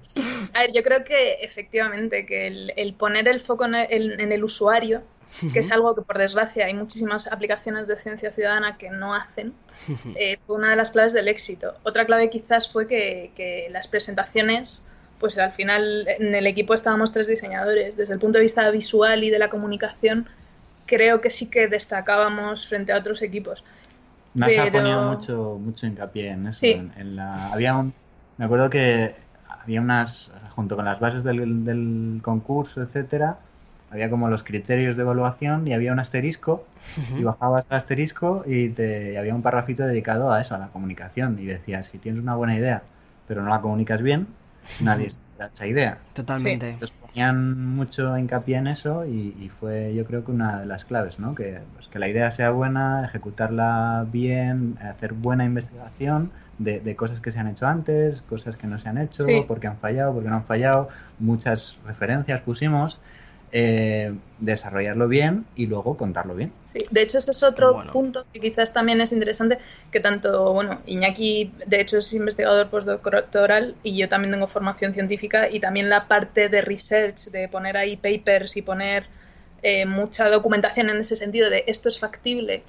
A 0.54 0.60
ver, 0.60 0.72
yo 0.72 0.82
creo 0.82 1.04
que 1.04 1.34
efectivamente 1.42 2.24
que 2.24 2.46
el, 2.46 2.94
poner 2.94 3.28
el 3.28 3.40
foco 3.40 3.66
en 3.66 4.32
el 4.32 4.44
usuario 4.44 5.02
que 5.52 5.58
es 5.58 5.72
algo 5.72 5.94
que 5.94 6.02
por 6.02 6.18
desgracia 6.18 6.66
hay 6.66 6.74
muchísimas 6.74 7.30
aplicaciones 7.30 7.86
de 7.86 7.96
ciencia 7.96 8.32
ciudadana 8.32 8.76
que 8.78 8.90
no 8.90 9.14
hacen, 9.14 9.52
eh, 10.16 10.38
fue 10.46 10.56
una 10.56 10.70
de 10.70 10.76
las 10.76 10.92
claves 10.92 11.12
del 11.12 11.28
éxito. 11.28 11.74
Otra 11.82 12.06
clave 12.06 12.30
quizás 12.30 12.70
fue 12.70 12.86
que, 12.86 13.68
las 13.70 13.88
presentaciones, 13.88 14.88
pues 15.18 15.38
al 15.38 15.52
final 15.52 16.06
en 16.08 16.34
el 16.34 16.46
equipo 16.46 16.74
estábamos 16.74 17.12
tres 17.12 17.28
diseñadores. 17.28 17.96
Desde 17.96 18.14
el 18.14 18.20
punto 18.20 18.38
de 18.38 18.42
vista 18.42 18.70
visual 18.70 19.24
y 19.24 19.30
de 19.30 19.38
la 19.38 19.48
comunicación, 19.48 20.28
creo 20.86 21.20
que 21.20 21.30
sí 21.30 21.50
que 21.50 21.68
destacábamos 21.68 22.68
frente 22.68 22.92
a 22.92 22.98
otros 22.98 23.22
equipos. 23.22 23.64
Más 24.34 24.56
ha 24.58 24.70
ponido 24.70 25.02
mucho, 25.02 25.58
mucho 25.60 25.86
hincapié 25.86 26.30
en 26.30 26.46
eso. 26.48 26.66
En, 26.66 27.16
la, 27.16 27.52
había 27.52 27.76
un, 27.76 27.94
me 28.36 28.44
acuerdo 28.44 28.68
que 28.68 29.14
había 29.48 29.80
unas, 29.80 30.30
junto 30.50 30.76
con 30.76 30.84
las 30.84 31.00
bases 31.00 31.24
del, 31.24 31.64
del 31.64 32.20
concurso, 32.22 32.82
etcétera, 32.82 33.38
había 33.90 34.10
como 34.10 34.28
los 34.28 34.42
criterios 34.42 34.96
de 34.96 35.02
evaluación 35.02 35.66
y 35.66 35.72
había 35.72 35.92
un 35.92 35.98
asterisco 35.98 36.66
y 37.16 37.22
bajabas 37.22 37.66
el 37.70 37.76
asterisco 37.76 38.42
y, 38.46 38.70
te, 38.70 39.18
había 39.18 39.34
un 39.34 39.42
parrafito 39.42 39.86
dedicado 39.86 40.32
a 40.32 40.40
eso, 40.40 40.54
a 40.54 40.58
la 40.58 40.68
comunicación 40.68 41.38
y 41.38 41.46
decía, 41.46 41.84
si 41.84 41.98
tienes 41.98 42.22
una 42.22 42.34
buena 42.34 42.56
idea 42.56 42.82
pero 43.26 43.42
no 43.42 43.50
la 43.50 43.60
comunicas 43.60 44.02
bien, 44.02 44.28
nadie 44.80 45.10
se 45.10 45.18
esa 45.38 45.66
idea. 45.66 45.98
Totalmente. 46.14 46.70
Entonces 46.70 46.96
ponían 46.98 47.74
mucho 47.74 48.16
hincapié 48.16 48.56
en 48.56 48.68
eso 48.68 49.04
y, 49.04 49.50
fue 49.60 49.94
yo 49.94 50.04
creo 50.04 50.24
que 50.24 50.30
una 50.30 50.60
de 50.60 50.66
las 50.66 50.84
claves, 50.84 51.18
¿no? 51.18 51.34
Que, 51.34 51.60
pues, 51.74 51.88
que 51.88 51.98
la 51.98 52.08
idea 52.08 52.30
sea 52.32 52.50
buena, 52.50 53.04
ejecutarla 53.04 54.06
bien, 54.10 54.78
hacer 54.80 55.12
buena 55.12 55.44
investigación 55.44 56.30
de, 56.58 56.96
cosas 56.96 57.20
que 57.20 57.32
se 57.32 57.38
han 57.38 57.48
hecho 57.48 57.66
antes, 57.66 58.22
cosas 58.22 58.56
que 58.56 58.66
no 58.66 58.78
se 58.78 58.88
han 58.88 58.98
hecho, 58.98 59.24
porque 59.46 59.66
han 59.66 59.76
fallado, 59.76 60.14
porque 60.14 60.30
no 60.30 60.36
han 60.36 60.44
fallado, 60.44 60.88
muchas 61.18 61.78
referencias 61.84 62.40
pusimos 62.40 62.98
eh, 63.52 64.12
desarrollarlo 64.38 65.08
bien 65.08 65.46
y 65.54 65.66
luego 65.66 65.96
contarlo 65.96 66.34
bien. 66.34 66.52
Sí, 66.72 66.84
de 66.90 67.02
hecho 67.02 67.18
ese 67.18 67.30
es 67.30 67.42
otro 67.42 67.84
punto 67.92 68.26
que 68.32 68.40
quizás 68.40 68.74
también 68.74 69.00
es 69.00 69.12
interesante, 69.12 69.58
que 69.90 70.00
tanto, 70.00 70.52
bueno, 70.52 70.80
Iñaki 70.86 71.52
de 71.66 71.80
hecho 71.80 71.98
es 71.98 72.12
investigador 72.12 72.68
postdoctoral 72.68 73.76
y 73.82 73.96
yo 73.96 74.08
también 74.08 74.32
tengo 74.32 74.46
formación 74.46 74.92
científica 74.92 75.48
y 75.48 75.60
también 75.60 75.88
la 75.88 76.08
parte 76.08 76.48
de 76.48 76.60
research, 76.60 77.30
de 77.30 77.48
poner 77.48 77.76
ahí 77.76 77.96
papers 77.96 78.56
y 78.56 78.62
poner 78.62 79.06
eh, 79.62 79.86
mucha 79.86 80.28
documentación 80.28 80.90
en 80.90 80.98
ese 80.98 81.16
sentido 81.16 81.48
de 81.48 81.64
esto 81.66 81.88
es 81.88 81.98
factible 81.98 82.62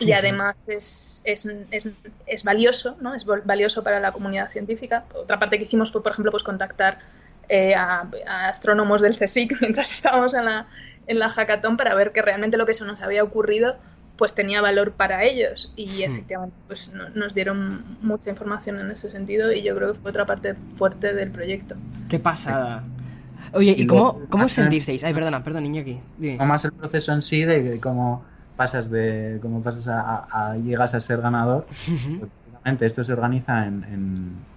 y 0.00 0.12
además 0.12 0.68
es, 0.68 1.22
es, 1.24 1.46
es, 1.70 1.88
es, 2.26 2.44
valioso, 2.44 2.96
¿no? 3.00 3.14
Es 3.14 3.24
valioso 3.26 3.84
para 3.84 4.00
la 4.00 4.12
comunidad 4.12 4.48
científica. 4.48 5.04
Otra 5.14 5.38
parte 5.38 5.58
que 5.58 5.64
hicimos 5.64 5.92
fue, 5.92 6.02
por 6.02 6.12
ejemplo, 6.12 6.32
pues 6.32 6.42
contactar 6.42 6.98
eh, 7.48 7.74
a, 7.74 8.08
astrónomos 8.48 9.00
del 9.00 9.16
CSIC 9.16 9.56
mientras 9.60 9.92
estábamos 9.92 10.34
en 10.34 10.44
la, 10.44 10.66
en 11.06 11.18
la 11.18 11.28
hackathon 11.28 11.76
para 11.76 11.94
ver 11.94 12.12
que 12.12 12.22
realmente 12.22 12.56
lo 12.56 12.66
que 12.66 12.74
se 12.74 12.84
nos 12.84 13.02
había 13.02 13.22
ocurrido 13.22 13.76
pues 14.16 14.32
tenía 14.32 14.60
valor 14.60 14.92
para 14.92 15.24
ellos 15.24 15.72
y 15.74 15.86
hmm. 15.86 16.10
efectivamente 16.10 16.56
pues 16.68 16.92
nos 17.14 17.34
dieron 17.34 17.84
mucha 18.00 18.30
información 18.30 18.78
en 18.78 18.90
ese 18.90 19.10
sentido 19.10 19.52
y 19.52 19.62
yo 19.62 19.74
creo 19.74 19.92
que 19.92 19.98
fue 19.98 20.10
otra 20.10 20.24
parte 20.24 20.54
fuerte 20.76 21.14
del 21.14 21.30
proyecto. 21.30 21.74
Qué 22.08 22.20
pasada. 22.20 22.84
Oye, 23.52 23.74
¿y, 23.76 23.86
cómo, 23.86 24.20
cómo 24.28 24.44
os 24.44 24.52
sentisteis? 24.52 25.02
Ay, 25.04 25.14
perdona, 25.14 25.42
perdón, 25.42 25.66
Iñaki. 25.66 25.98
¿Cómo 26.38 26.46
más 26.46 26.64
el 26.64 26.72
proceso 26.72 27.12
en 27.12 27.22
sí 27.22 27.44
de 27.44 27.80
cómo 27.80 28.24
pasas 28.56 28.90
de 28.90 29.38
cómo 29.42 29.62
pasas 29.62 29.88
a, 29.88 30.56
llegas 30.56 30.94
a 30.94 31.00
ser 31.00 31.20
ganador. 31.20 31.66
esto 32.80 33.04
se 33.04 33.12
organiza 33.12 33.66
en 33.66 33.84
en, 33.84 34.53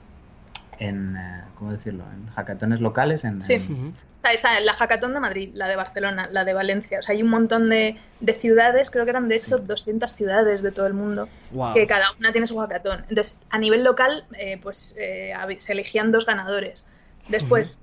eh, 0.80 1.42
¿cómo 1.56 1.72
decirlo? 1.72 2.04
En 2.13 2.28
hackatones 2.28 2.80
locales. 2.82 3.24
En, 3.24 3.42
sí. 3.42 3.56
O 3.56 4.22
sea, 4.22 4.34
esa, 4.34 4.60
la 4.60 4.74
hackathon 4.74 5.13
de 5.13 5.20
Madrid, 5.20 5.52
la 5.54 5.68
de 5.68 5.76
Barcelona, 5.76 6.30
la 6.32 6.46
de 6.46 6.54
Valencia. 6.54 7.00
O 7.00 7.02
sea, 7.02 7.16
hay 7.16 7.24
un 7.24 7.30
montón 7.30 7.70
de, 7.70 7.98
de 8.20 8.34
ciudades, 8.34 8.90
creo 8.90 9.06
que 9.06 9.12
eran 9.12 9.28
de 9.28 9.36
hecho 9.36 9.58
200 9.58 10.12
ciudades 10.12 10.62
de 10.62 10.72
todo 10.72 10.88
el 10.88 10.94
mundo, 10.94 11.28
que 11.74 11.88
cada 11.88 12.12
una 12.20 12.32
tiene 12.32 12.48
su 12.48 12.58
hackathon. 12.58 13.06
Entonces, 13.10 13.40
a 13.50 13.58
nivel 13.58 13.84
local, 13.84 14.26
eh, 14.38 14.60
pues 14.62 14.96
eh, 15.00 15.34
se 15.60 15.74
elegían 15.74 16.12
dos 16.12 16.26
ganadores. 16.26 16.86
Después, 17.28 17.82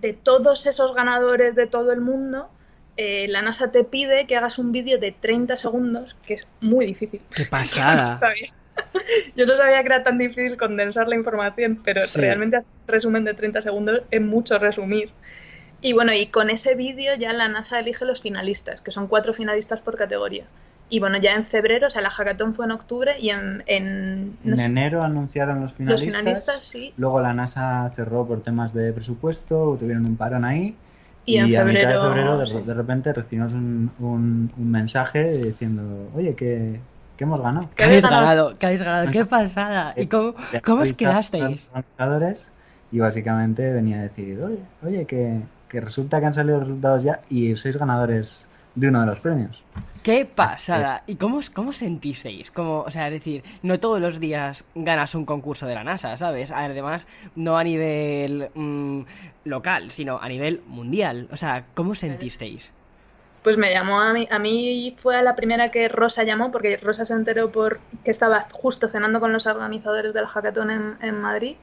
de 0.00 0.12
todos 0.12 0.66
esos 0.66 0.94
ganadores 0.94 1.54
de 1.54 1.66
todo 1.66 1.92
el 1.92 2.00
mundo, 2.00 2.50
la 2.98 3.42
NASA 3.42 3.70
te 3.70 3.84
pide 3.84 4.26
que 4.26 4.36
hagas 4.36 4.58
un 4.58 4.72
vídeo 4.72 4.98
de 4.98 5.12
30 5.12 5.56
segundos, 5.56 6.16
que 6.26 6.34
es 6.34 6.46
muy 6.60 6.86
difícil. 6.86 7.22
¡Qué 7.30 7.44
pasada! 7.44 8.20
Yo 9.36 9.46
no 9.46 9.56
sabía 9.56 9.80
que 9.82 9.86
era 9.86 10.02
tan 10.02 10.18
difícil 10.18 10.56
condensar 10.56 11.08
la 11.08 11.16
información, 11.16 11.80
pero 11.84 12.02
realmente 12.14 12.56
hacer 12.56 12.68
un 12.82 12.88
resumen 12.88 13.24
de 13.24 13.34
30 13.34 13.62
segundos 13.62 14.02
es 14.10 14.20
mucho 14.20 14.58
resumir. 14.58 15.10
Y 15.80 15.92
bueno, 15.92 16.12
y 16.12 16.26
con 16.26 16.50
ese 16.50 16.74
vídeo 16.74 17.14
ya 17.16 17.32
la 17.32 17.48
NASA 17.48 17.78
elige 17.78 18.04
los 18.04 18.22
finalistas, 18.22 18.80
que 18.80 18.90
son 18.90 19.06
cuatro 19.06 19.32
finalistas 19.32 19.80
por 19.80 19.96
categoría. 19.96 20.46
Y 20.88 21.00
bueno, 21.00 21.18
ya 21.18 21.34
en 21.34 21.42
febrero, 21.42 21.88
o 21.88 21.90
sea, 21.90 22.00
la 22.00 22.10
hackathon 22.10 22.54
fue 22.54 22.64
en 22.64 22.70
octubre 22.70 23.16
y 23.18 23.30
en... 23.30 23.64
En, 23.66 24.38
enero 24.44 25.02
anunciaron 25.02 25.60
los 25.60 25.74
finalistas. 25.74 26.64
sí. 26.64 26.94
Luego 26.96 27.20
la 27.20 27.32
NASA 27.32 27.90
cerró 27.94 28.26
por 28.26 28.42
temas 28.42 28.72
de 28.72 28.92
presupuesto, 28.92 29.76
tuvieron 29.78 30.06
un 30.06 30.16
parón 30.16 30.44
ahí. 30.44 30.76
Y, 31.24 31.38
en 31.38 31.50
febrero, 31.50 31.60
a 31.60 31.64
mitad 31.64 31.88
de 31.88 32.46
febrero 32.46 32.62
de, 32.62 32.74
repente 32.74 33.12
recibimos 33.12 33.52
un, 33.52 33.90
un, 33.98 34.52
un 34.56 34.70
mensaje 34.70 35.38
diciendo, 35.38 36.08
oye, 36.14 36.36
que 36.36 36.78
¿Qué 37.16 37.24
hemos 37.24 37.40
ganado? 37.40 37.68
¿Qué 37.74 37.84
habéis 37.84 38.04
ganado? 38.04 38.54
¿Qué 38.58 38.66
habéis 38.66 38.82
ganado? 38.82 39.10
¡Qué 39.10 39.24
pasada! 39.24 39.94
¿Y 39.96 40.06
cómo, 40.06 40.34
cómo 40.64 40.82
os 40.82 40.92
quedasteis? 40.92 41.70
Y 42.92 42.98
básicamente 42.98 43.72
venía 43.72 43.98
a 43.98 44.02
decir, 44.02 44.40
oye, 44.42 44.60
oye 44.84 45.06
que, 45.06 45.40
que 45.68 45.80
resulta 45.80 46.20
que 46.20 46.26
han 46.26 46.34
salido 46.34 46.58
los 46.58 46.68
resultados 46.68 47.02
ya 47.02 47.20
y 47.28 47.56
sois 47.56 47.76
ganadores 47.76 48.46
de 48.74 48.88
uno 48.88 49.00
de 49.00 49.06
los 49.06 49.20
premios. 49.20 49.64
¡Qué 50.02 50.24
pasada! 50.24 51.02
¿Y 51.06 51.16
cómo, 51.16 51.40
cómo 51.52 51.72
sentisteis? 51.72 52.52
Como, 52.52 52.82
o 52.82 52.90
sea, 52.90 53.08
es 53.08 53.14
decir, 53.14 53.42
no 53.62 53.80
todos 53.80 54.00
los 54.00 54.20
días 54.20 54.64
ganas 54.74 55.14
un 55.16 55.24
concurso 55.24 55.66
de 55.66 55.74
la 55.74 55.82
NASA, 55.82 56.16
¿sabes? 56.16 56.52
Además, 56.52 57.08
no 57.34 57.58
a 57.58 57.64
nivel 57.64 58.50
mm, 58.54 59.00
local, 59.44 59.90
sino 59.90 60.20
a 60.20 60.28
nivel 60.28 60.62
mundial. 60.68 61.28
O 61.32 61.36
sea, 61.36 61.64
¿cómo 61.74 61.96
sentisteis? 61.96 62.70
Pues 63.46 63.58
me 63.58 63.70
llamó 63.70 64.00
a 64.00 64.12
mí, 64.12 64.26
a 64.28 64.40
mí 64.40 64.96
fue 64.98 65.22
la 65.22 65.36
primera 65.36 65.70
que 65.70 65.86
Rosa 65.86 66.24
llamó, 66.24 66.50
porque 66.50 66.78
Rosa 66.78 67.04
se 67.04 67.14
enteró 67.14 67.52
por 67.52 67.78
que 68.02 68.10
estaba 68.10 68.44
justo 68.50 68.88
cenando 68.88 69.20
con 69.20 69.32
los 69.32 69.46
organizadores 69.46 70.12
del 70.12 70.26
hackathon 70.26 70.98
en, 71.00 71.20
Madrid, 71.20 71.54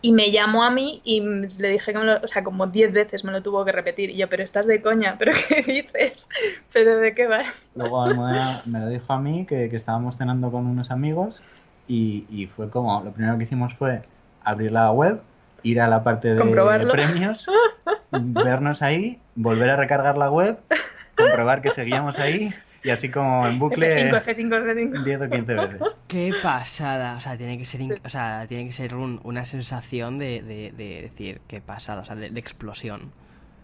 y 0.00 0.10
me 0.10 0.32
llamó 0.32 0.64
a 0.64 0.72
mí 0.72 1.00
y 1.04 1.20
le 1.20 1.68
dije 1.68 1.92
que 1.92 1.98
me 2.00 2.06
lo, 2.06 2.16
o 2.16 2.26
sea, 2.26 2.42
como 2.42 2.66
diez 2.66 2.92
veces 2.92 3.22
me 3.22 3.30
lo 3.30 3.40
tuvo 3.40 3.64
que 3.64 3.70
repetir, 3.70 4.10
y 4.10 4.16
yo, 4.16 4.28
pero 4.28 4.42
estás 4.42 4.66
de 4.66 4.82
coña, 4.82 5.14
pero 5.16 5.30
¿qué 5.48 5.62
dices? 5.94 6.28
¿Pero 6.72 6.98
de 6.98 7.14
qué 7.14 7.28
vas? 7.28 7.70
Luego 7.76 8.04
me 8.08 8.80
lo 8.80 8.88
dijo 8.88 9.12
a 9.12 9.20
mí, 9.20 9.46
que, 9.46 9.66
estábamos 9.66 10.16
cenando 10.16 10.50
con 10.50 10.66
unos 10.66 10.90
amigos, 10.90 11.40
y, 11.86 12.26
y 12.30 12.48
fue 12.48 12.68
como, 12.68 13.00
lo 13.04 13.12
primero 13.12 13.38
que 13.38 13.44
hicimos 13.44 13.74
fue 13.74 14.02
abrir 14.42 14.72
la 14.72 14.90
web, 14.90 15.20
ir 15.62 15.80
a 15.80 15.86
la 15.86 16.02
parte 16.02 16.34
de 16.34 16.86
premios, 16.90 17.46
vernos 18.10 18.82
ahí, 18.82 19.20
volver 19.36 19.70
a 19.70 19.76
recargar 19.76 20.18
la 20.18 20.28
web 20.28 20.58
comprobar 21.22 21.62
que 21.62 21.70
seguíamos 21.70 22.18
ahí 22.18 22.52
y 22.84 22.90
así 22.90 23.10
como 23.10 23.46
en 23.46 23.58
bucle 23.58 24.10
F5, 24.10 25.04
10 25.04 25.20
o 25.20 25.30
15 25.30 25.54
veces. 25.54 25.80
Qué 26.08 26.34
pasada, 26.42 27.14
o 27.16 27.20
sea, 27.20 27.36
tiene 27.36 27.56
que 27.58 27.64
ser, 27.64 27.80
o 28.04 28.08
sea, 28.08 28.46
tiene 28.48 28.66
que 28.66 28.72
ser 28.72 28.94
una 28.94 29.44
sensación 29.44 30.18
de, 30.18 30.42
de, 30.42 31.02
decir 31.02 31.40
qué 31.46 31.60
pasada, 31.60 32.02
o 32.02 32.04
sea, 32.04 32.16
de, 32.16 32.26
explosión. 32.38 33.12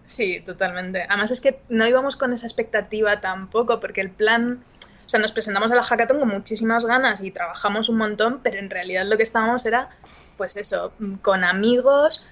Sí, 0.06 0.40
totalmente. 0.40 1.04
Además 1.08 1.30
es 1.32 1.40
que 1.40 1.60
no 1.68 1.86
íbamos 1.86 2.16
con 2.16 2.32
esa 2.32 2.46
expectativa 2.46 3.20
tampoco, 3.20 3.80
porque 3.80 4.00
el 4.00 4.10
plan, 4.10 4.62
o 5.04 5.08
sea, 5.08 5.20
nos 5.20 5.32
presentamos 5.32 5.72
a 5.72 5.74
la 5.74 5.82
hackathon 5.82 6.20
con 6.20 6.28
muchísimas 6.28 6.86
ganas 6.86 7.20
y 7.22 7.30
trabajamos 7.30 7.88
un 7.88 7.98
montón, 7.98 8.40
pero 8.42 8.58
en 8.58 8.70
realidad 8.70 9.04
lo 9.04 9.16
que 9.16 9.24
estábamos 9.24 9.66
era, 9.66 9.90
pues 10.36 10.56
eso, 10.56 10.92
con 11.22 11.44
amigos, 11.44 12.24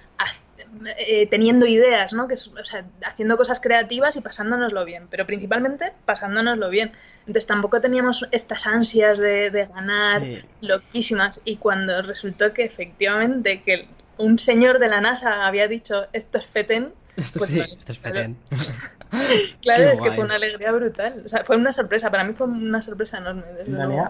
eh, 0.97 1.27
teniendo 1.27 1.65
ideas, 1.65 2.13
¿no? 2.13 2.27
Que, 2.27 2.33
o 2.33 2.65
sea, 2.65 2.85
haciendo 3.05 3.37
cosas 3.37 3.59
creativas 3.59 4.15
y 4.15 4.21
pasándonoslo 4.21 4.85
bien, 4.85 5.07
pero 5.09 5.25
principalmente 5.25 5.93
pasándonoslo 6.05 6.69
bien. 6.69 6.91
Entonces 7.21 7.47
tampoco 7.47 7.81
teníamos 7.81 8.27
estas 8.31 8.67
ansias 8.67 9.19
de, 9.19 9.69
ganar 9.73 10.23
loquísimas 10.61 11.41
y 11.43 11.57
cuando 11.57 12.01
resultó 12.01 12.53
que 12.53 12.63
efectivamente 12.63 13.61
que 13.63 13.87
un 14.17 14.39
señor 14.39 14.79
de 14.79 14.87
la 14.87 15.01
NASA 15.01 15.45
había 15.45 15.67
dicho 15.67 16.07
esto 16.13 16.37
es 16.37 16.45
FETEN, 16.45 16.93
esto 17.17 17.39
pues 17.39 17.51
esto 17.51 17.91
es 17.91 17.99
FETEN. 17.99 18.37
claro, 19.61 19.83
es 19.85 20.01
que 20.01 20.11
fue 20.11 20.23
una 20.23 20.35
alegría 20.35 20.71
brutal. 20.71 21.23
O 21.25 21.29
sea, 21.29 21.43
fue 21.43 21.57
una 21.57 21.71
sorpresa, 21.71 22.11
para 22.11 22.23
mí 22.23 22.33
fue 22.33 22.47
una 22.47 22.81
sorpresa 22.81 23.17
enorme. 23.17 23.43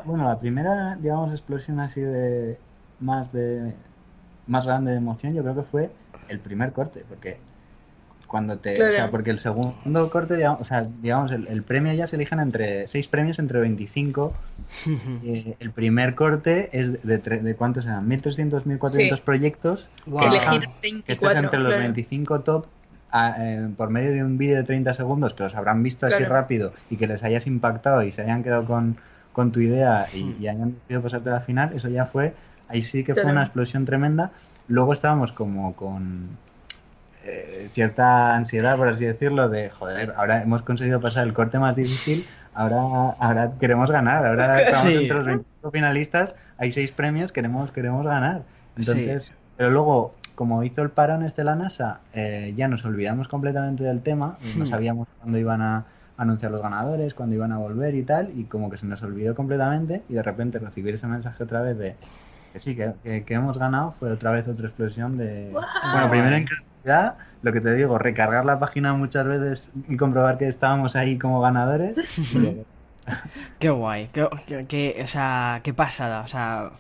bueno, 0.06 0.27
la 0.27 0.39
primera, 0.39 0.95
digamos, 0.95 1.32
explosión 1.32 1.80
así 1.80 2.01
de 2.01 2.58
más 2.99 3.32
de 3.32 3.73
más 4.47 4.65
grande 4.65 4.91
de 4.91 4.97
emoción, 4.97 5.34
yo 5.34 5.43
creo 5.43 5.56
que 5.56 5.63
fue 5.63 5.89
el 6.29 6.39
primer 6.39 6.71
corte, 6.71 7.03
porque 7.07 7.37
cuando 8.27 8.57
te, 8.59 8.83
o 8.83 8.91
sea, 8.91 9.09
porque 9.09 9.31
el 9.31 9.39
segundo 9.39 10.09
corte, 10.09 10.35
digamos, 10.35 10.61
o 10.61 10.63
sea, 10.63 10.87
digamos, 11.01 11.31
el, 11.31 11.63
premio 11.63 11.93
ya 11.93 12.07
se 12.07 12.17
eligen 12.17 12.39
entre 12.39 12.87
seis 12.87 13.07
premios 13.07 13.39
entre 13.39 13.59
25. 13.59 14.33
Eh, 15.23 15.55
el 15.59 15.71
primer 15.71 16.15
corte 16.15 16.69
es 16.71 17.01
de, 17.01 17.17
de, 17.17 17.55
cuántos 17.55 17.85
eran, 17.85 18.07
1300, 18.07 18.65
1400 18.65 19.21
proyectos. 19.21 19.87
Elegir 20.05 20.69
24, 20.81 21.03
que 21.05 21.13
estés 21.13 21.35
entre 21.35 21.59
los 21.59 21.75
25 21.75 22.41
top 22.41 22.67
eh, 23.13 23.69
por 23.75 23.89
medio 23.89 24.11
de 24.11 24.23
un 24.23 24.37
vídeo 24.37 24.57
de 24.57 24.63
30 24.63 24.93
segundos 24.93 25.33
que 25.33 25.43
los 25.43 25.55
habrán 25.55 25.81
visto 25.81 26.05
así 26.05 26.23
rápido 26.23 26.73
y 26.89 26.97
que 26.97 27.07
les 27.07 27.23
hayas 27.23 27.47
impactado 27.47 28.03
y 28.03 28.11
se 28.11 28.21
hayan 28.21 28.43
quedado 28.43 28.65
con, 28.65 28.97
con 29.31 29.51
tu 29.51 29.61
idea 29.61 30.07
y, 30.13 30.35
y, 30.39 30.47
hayan 30.47 30.71
decidido 30.71 31.01
pasarte 31.01 31.29
a 31.29 31.33
la 31.33 31.41
final, 31.41 31.73
eso 31.73 31.89
ya 31.89 32.06
fue, 32.06 32.33
ahí 32.67 32.83
sí 32.83 33.04
que 33.04 33.15
fue 33.15 33.25
una 33.25 33.43
explosión 33.43 33.85
tremenda 33.85 34.31
Luego 34.67 34.93
estábamos 34.93 35.31
como 35.31 35.73
con 35.75 36.29
eh, 37.23 37.69
cierta 37.73 38.35
ansiedad, 38.35 38.77
por 38.77 38.89
así 38.89 39.05
decirlo, 39.05 39.49
de, 39.49 39.69
joder, 39.69 40.13
ahora 40.17 40.41
hemos 40.41 40.61
conseguido 40.61 41.01
pasar 41.01 41.25
el 41.25 41.33
corte 41.33 41.59
más 41.59 41.75
difícil, 41.75 42.25
ahora, 42.53 43.15
ahora 43.19 43.53
queremos 43.59 43.91
ganar, 43.91 44.25
ahora 44.25 44.55
estamos 44.61 44.93
entre 44.93 45.17
los 45.17 45.25
25 45.25 45.71
finalistas, 45.71 46.35
hay 46.57 46.71
seis 46.71 46.91
premios, 46.91 47.31
queremos, 47.31 47.71
queremos 47.71 48.05
ganar. 48.05 48.43
Entonces, 48.75 49.33
pero 49.55 49.71
luego 49.71 50.11
como 50.35 50.63
hizo 50.63 50.83
el 50.83 50.91
parón 50.91 51.23
este 51.23 51.43
la 51.43 51.55
NASA, 51.55 51.99
eh, 52.13 52.53
ya 52.55 52.67
nos 52.67 52.85
olvidamos 52.85 53.27
completamente 53.27 53.83
del 53.83 54.01
tema, 54.01 54.37
no 54.55 54.63
hmm. 54.63 54.67
sabíamos 54.67 55.07
cuándo 55.19 55.39
iban 55.39 55.63
a 55.63 55.85
anunciar 56.15 56.51
los 56.51 56.61
ganadores, 56.61 57.15
cuándo 57.15 57.35
iban 57.35 57.51
a 57.51 57.57
volver 57.57 57.95
y 57.95 58.03
tal, 58.03 58.31
y 58.37 58.43
como 58.43 58.69
que 58.69 58.77
se 58.77 58.85
nos 58.85 59.01
olvidó 59.01 59.33
completamente 59.33 60.03
y 60.09 60.13
de 60.13 60.21
repente 60.21 60.59
recibir 60.59 60.93
ese 60.93 61.07
mensaje 61.07 61.43
otra 61.43 61.61
vez 61.61 61.77
de 61.77 61.95
que 62.58 62.63
sí, 62.63 63.23
que, 63.25 63.33
hemos 63.33 63.58
ganado 63.58 63.93
fue 63.99 64.12
otra 64.12 64.31
vez 64.31 64.47
otra 64.47 64.67
explosión 64.67 65.17
de... 65.17 65.51
Bueno, 65.51 66.10
primero 66.10 66.35
en 66.35 66.43
curiosidad, 66.43 67.15
lo 67.41 67.53
que 67.53 67.62
te 67.62 67.73
digo, 67.75 67.97
recargar 67.97 68.45
la 68.45 68.60
página 68.60 68.93
muchas 68.93 69.25
veces 69.25 69.71
y 69.87 69.97
comprobar 69.97 70.37
que 70.37 70.47
estábamos 70.47 70.95
ahí 70.95 71.17
como 71.17 71.39
ganadores. 71.39 71.95
qué 73.60 73.69
guay, 73.69 74.10
qué, 74.12 74.23
o 75.03 75.08
sea, 75.08 75.62
qué 75.63 75.73
pasada, 75.73 76.21
o 76.21 76.27
sea, 76.27 76.71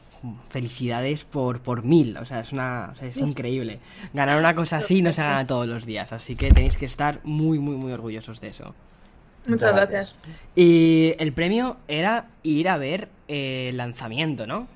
felicidades 0.49 1.23
por, 1.25 1.61
por 1.61 1.83
mil, 1.83 2.17
o 2.17 2.25
sea, 2.25 2.39
es, 2.39 2.51
una, 2.51 2.93
es 3.01 3.17
increíble. 3.17 3.79
Ganar 4.13 4.39
una 4.39 4.55
cosa 4.55 4.77
así 4.77 5.01
no 5.01 5.13
se 5.13 5.21
gana 5.21 5.45
todos 5.45 5.67
los 5.67 5.85
días, 5.85 6.11
así 6.11 6.35
que 6.35 6.51
tenéis 6.51 6.77
que 6.77 6.85
estar 6.85 7.19
muy, 7.23 7.59
muy, 7.59 7.75
muy 7.75 7.91
orgullosos 7.91 8.41
de 8.41 8.47
eso. 8.49 8.73
Muchas 9.47 9.73
gracias. 9.73 10.19
Y 10.55 11.13
el 11.19 11.31
premio 11.31 11.77
era 11.87 12.25
ir 12.43 12.67
a 12.67 12.77
ver 12.77 13.07
el 13.27 13.77
lanzamiento, 13.77 14.45
¿no? 14.45 14.67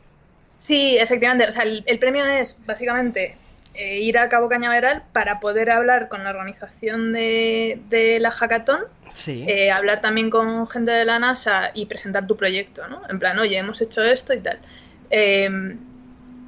Sí, 0.62 0.96
efectivamente. 1.00 1.48
O 1.48 1.52
sea, 1.52 1.64
el, 1.64 2.00
premio 2.00 2.24
es 2.24 2.64
básicamente 2.68 3.36
eh, 3.74 3.98
ir 3.98 4.20
a 4.20 4.30
Cabo 4.30 4.48
Cañaveral 4.48 5.02
para 5.12 5.40
poder 5.40 5.72
hablar 5.72 6.08
con 6.08 6.24
la 6.24 6.30
organización 6.30 7.14
de, 7.14 7.82
de 7.90 8.20
la 8.20 8.30
hackathon. 8.30 8.82
Sí. 9.16 9.44
Eh, 9.48 9.72
hablar 9.72 10.02
también 10.02 10.30
con 10.30 10.68
gente 10.68 10.92
de 10.92 11.04
la 11.04 11.18
NASA 11.18 11.72
y 11.74 11.88
presentar 11.88 12.28
tu 12.28 12.38
proyecto, 12.38 12.88
¿no? 12.88 13.02
En 13.10 13.18
plan, 13.18 13.40
oye, 13.40 13.58
hemos 13.58 13.82
hecho 13.82 14.04
esto 14.04 14.36
y 14.36 14.40
tal. 14.40 14.60
Em, 15.10 15.80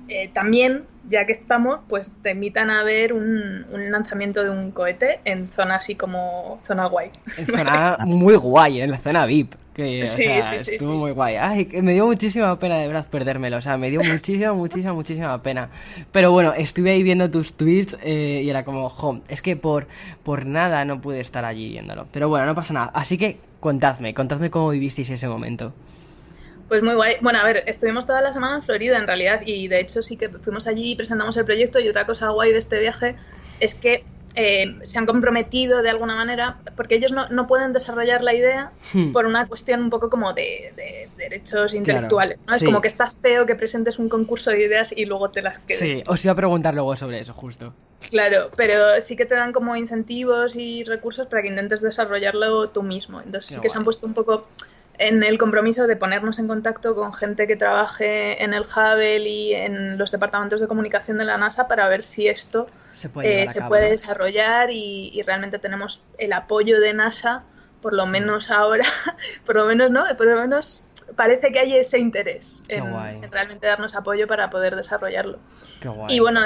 eh, 0.10 0.30
también, 0.34 0.84
ya 1.08 1.26
que 1.26 1.32
estamos, 1.32 1.80
pues 1.88 2.16
te 2.22 2.32
invitan 2.32 2.70
a 2.70 2.84
ver 2.84 3.14
un, 3.14 3.66
lanzamiento 3.72 4.44
de 4.44 4.50
un 4.50 4.72
cohete 4.72 5.20
en 5.26 5.50
zona 5.50 5.76
así 5.76 5.96
como 5.96 6.60
zona 6.66 6.88
guay. 6.88 7.10
En 7.38 7.46
zona 7.46 7.98
muy 8.06 8.36
guay, 8.36 8.82
en 8.82 8.92
la 8.92 8.98
zona 8.98 9.26
VIP. 9.26 9.56
Que, 9.74 10.06
sí, 10.06 10.26
sí, 10.44 10.62
sí, 10.62 10.72
estuvo 10.76 10.98
muy 10.98 11.12
guay. 11.12 11.36
Ay, 11.36 11.66
que 11.66 11.82
me 11.82 11.94
dio 11.94 12.06
muchísima 12.06 12.60
pena 12.60 12.78
de 12.78 12.88
verdad 12.88 13.08
perdérmelo. 13.10 13.58
O 13.58 13.62
sea, 13.62 13.78
me 13.78 13.90
dio 13.90 14.02
muchísima, 14.04 14.54
muchísima, 14.54 14.94
muchísima 14.94 15.42
pena. 15.42 15.70
Pero 16.12 16.32
bueno, 16.32 16.54
estuve 16.54 16.92
ahí 16.92 17.02
viendo 17.02 17.32
tus 17.32 17.54
tweets 17.54 17.98
eh, 18.04 18.42
y 18.44 18.50
era 18.50 18.66
como, 18.66 18.90
jo, 18.90 19.22
es 19.30 19.42
que 19.42 19.56
por, 19.56 19.88
por 20.24 20.46
nada 20.46 20.86
no 20.86 21.02
pude 21.02 21.22
estar 21.22 21.44
allí 21.46 21.70
viéndolo. 21.70 22.08
Pero 22.12 22.30
bueno, 22.30 22.46
no 22.46 22.54
pasa 22.54 22.74
nada. 22.74 22.92
Así 22.94 23.18
que 23.18 23.40
contadme, 23.60 24.14
contadme 24.14 24.52
cómo 24.52 24.70
vivisteis 24.70 25.10
ese 25.10 25.28
momento. 25.28 25.74
Pues 26.68 26.82
muy 26.82 26.96
guay. 26.96 27.16
Bueno, 27.22 27.40
a 27.40 27.44
ver, 27.44 27.64
estuvimos 27.68 28.06
toda 28.06 28.22
la 28.22 28.34
semana 28.34 28.56
en 28.56 28.64
Florida 28.64 28.98
en 28.98 29.08
realidad 29.08 29.42
y 29.46 29.68
de 29.68 29.80
hecho 29.80 30.02
sí 30.02 30.18
que 30.18 30.30
fuimos 30.30 30.68
allí 30.68 30.92
y 30.92 30.96
presentamos 30.96 31.36
el 31.38 31.46
proyecto 31.46 31.80
y 31.80 31.90
otra 31.90 32.06
cosa 32.06 32.30
guay 32.30 32.52
de 32.52 32.60
este 32.60 32.80
viaje 32.80 33.16
es 33.60 33.76
que 33.76 34.04
eh, 34.36 34.80
se 34.82 34.98
han 34.98 35.06
comprometido 35.06 35.84
de 35.84 35.90
alguna 35.90 36.16
manera, 36.16 36.58
porque 36.76 36.96
ellos 36.96 37.12
no, 37.12 37.48
pueden 37.48 37.72
desarrollar 37.72 38.24
la 38.24 38.34
idea 38.34 38.72
hmm. 38.94 39.12
por 39.12 39.28
una 39.28 39.48
cuestión 39.48 39.82
un 39.82 39.90
poco 39.92 40.10
como 40.10 40.34
de, 40.34 41.10
derechos 41.18 41.74
intelectuales. 41.76 42.40
¿no? 42.48 42.56
Es 42.56 42.64
como 42.64 42.82
que 42.82 42.88
está 42.88 43.08
feo 43.08 43.46
que 43.46 43.56
presentes 43.56 44.00
un 44.00 44.10
concurso 44.10 44.50
de 44.50 44.66
ideas 44.66 44.92
y 44.92 45.06
luego 45.06 45.30
te 45.30 45.42
las 45.42 45.60
quedes. 45.60 45.96
Sí, 45.96 46.04
os 46.08 46.26
iba 46.26 46.32
a 46.32 46.36
preguntar 46.36 46.74
luego 46.74 46.96
sobre 46.96 47.20
eso, 47.20 47.34
justo. 47.34 47.74
Claro, 48.10 48.50
pero 48.58 49.00
sí 49.02 49.16
que 49.16 49.26
te 49.26 49.36
dan 49.36 49.54
como 49.54 49.76
incentivos 49.76 50.56
y 50.56 50.84
recursos 50.84 51.28
para 51.28 51.44
que 51.44 51.50
intentes 51.50 51.82
desarrollarlo 51.82 52.70
tú 52.70 52.82
mismo. 52.84 53.22
Entonces 53.22 53.56
sí 53.56 53.62
que 53.62 53.70
se 53.70 53.78
han 53.78 53.84
puesto 53.84 54.08
un 54.08 54.14
poco 54.14 54.48
en 55.08 55.24
el 55.24 55.38
compromiso 55.38 55.86
de 55.86 55.98
ponernos 55.98 56.40
en 56.40 56.48
contacto 56.48 56.96
con 56.96 57.14
gente 57.14 57.46
que 57.46 57.56
trabaje 57.56 58.42
en 58.42 58.54
el 58.54 58.64
Hubble 58.64 59.28
y 59.28 59.54
en 59.54 59.98
los 59.98 60.12
departamentos 60.12 60.62
de 60.62 60.68
comunicación 60.68 61.18
de 61.18 61.26
la 61.26 61.38
NASA 61.38 61.68
para 61.68 61.90
ver 61.90 62.06
si 62.06 62.28
esto 62.28 62.68
se 62.96 63.10
puede, 63.10 63.42
eh, 63.42 63.90
desarrollar 63.90 64.70
y, 64.72 65.22
realmente 65.26 65.60
tenemos 65.60 66.06
el 66.18 66.32
apoyo 66.32 66.80
de 66.80 66.94
NASA, 66.94 67.44
por 67.82 67.94
lo 67.94 68.06
menos 68.06 68.50
ahora, 68.50 68.86
por 69.46 69.56
lo 69.56 69.66
menos 69.66 69.92
no, 69.92 70.06
por 70.18 70.26
lo 70.26 70.40
menos 70.40 70.86
parece 71.18 71.52
que 71.52 71.60
hay 71.60 71.76
ese 71.76 72.00
interés 72.00 72.64
en, 72.70 73.30
realmente 73.30 73.68
darnos 73.68 73.96
apoyo 73.96 74.26
para 74.26 74.50
poder 74.50 74.78
desarrollarlo. 74.78 75.38
Y 76.08 76.22
bueno, 76.22 76.42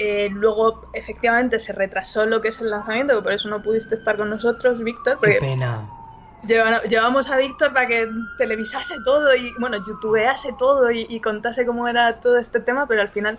eh, 0.00 0.28
luego 0.32 0.90
efectivamente 0.94 1.60
se 1.60 1.72
retrasó 1.74 2.26
lo 2.26 2.40
que 2.40 2.48
es 2.48 2.60
el 2.60 2.70
lanzamiento, 2.70 3.22
por 3.22 3.32
eso 3.32 3.48
no 3.48 3.62
pudiste 3.62 3.94
estar 3.94 4.16
con 4.16 4.30
nosotros, 4.30 4.82
Víctor. 4.82 5.20
Qué 5.20 5.38
pena 5.40 5.99
llevamos 6.46 7.30
a 7.30 7.36
Víctor 7.36 7.72
para 7.72 7.86
que 7.86 8.08
televisase 8.38 8.96
todo 9.04 9.34
y, 9.34 9.52
bueno, 9.58 9.78
youtubease 9.78 10.54
todo 10.58 10.90
y, 10.90 11.20
contase 11.20 11.66
cómo 11.66 11.88
era 11.88 12.20
todo 12.20 12.38
este 12.38 12.60
tema, 12.60 12.86
pero 12.86 13.02
al 13.02 13.08
final, 13.08 13.38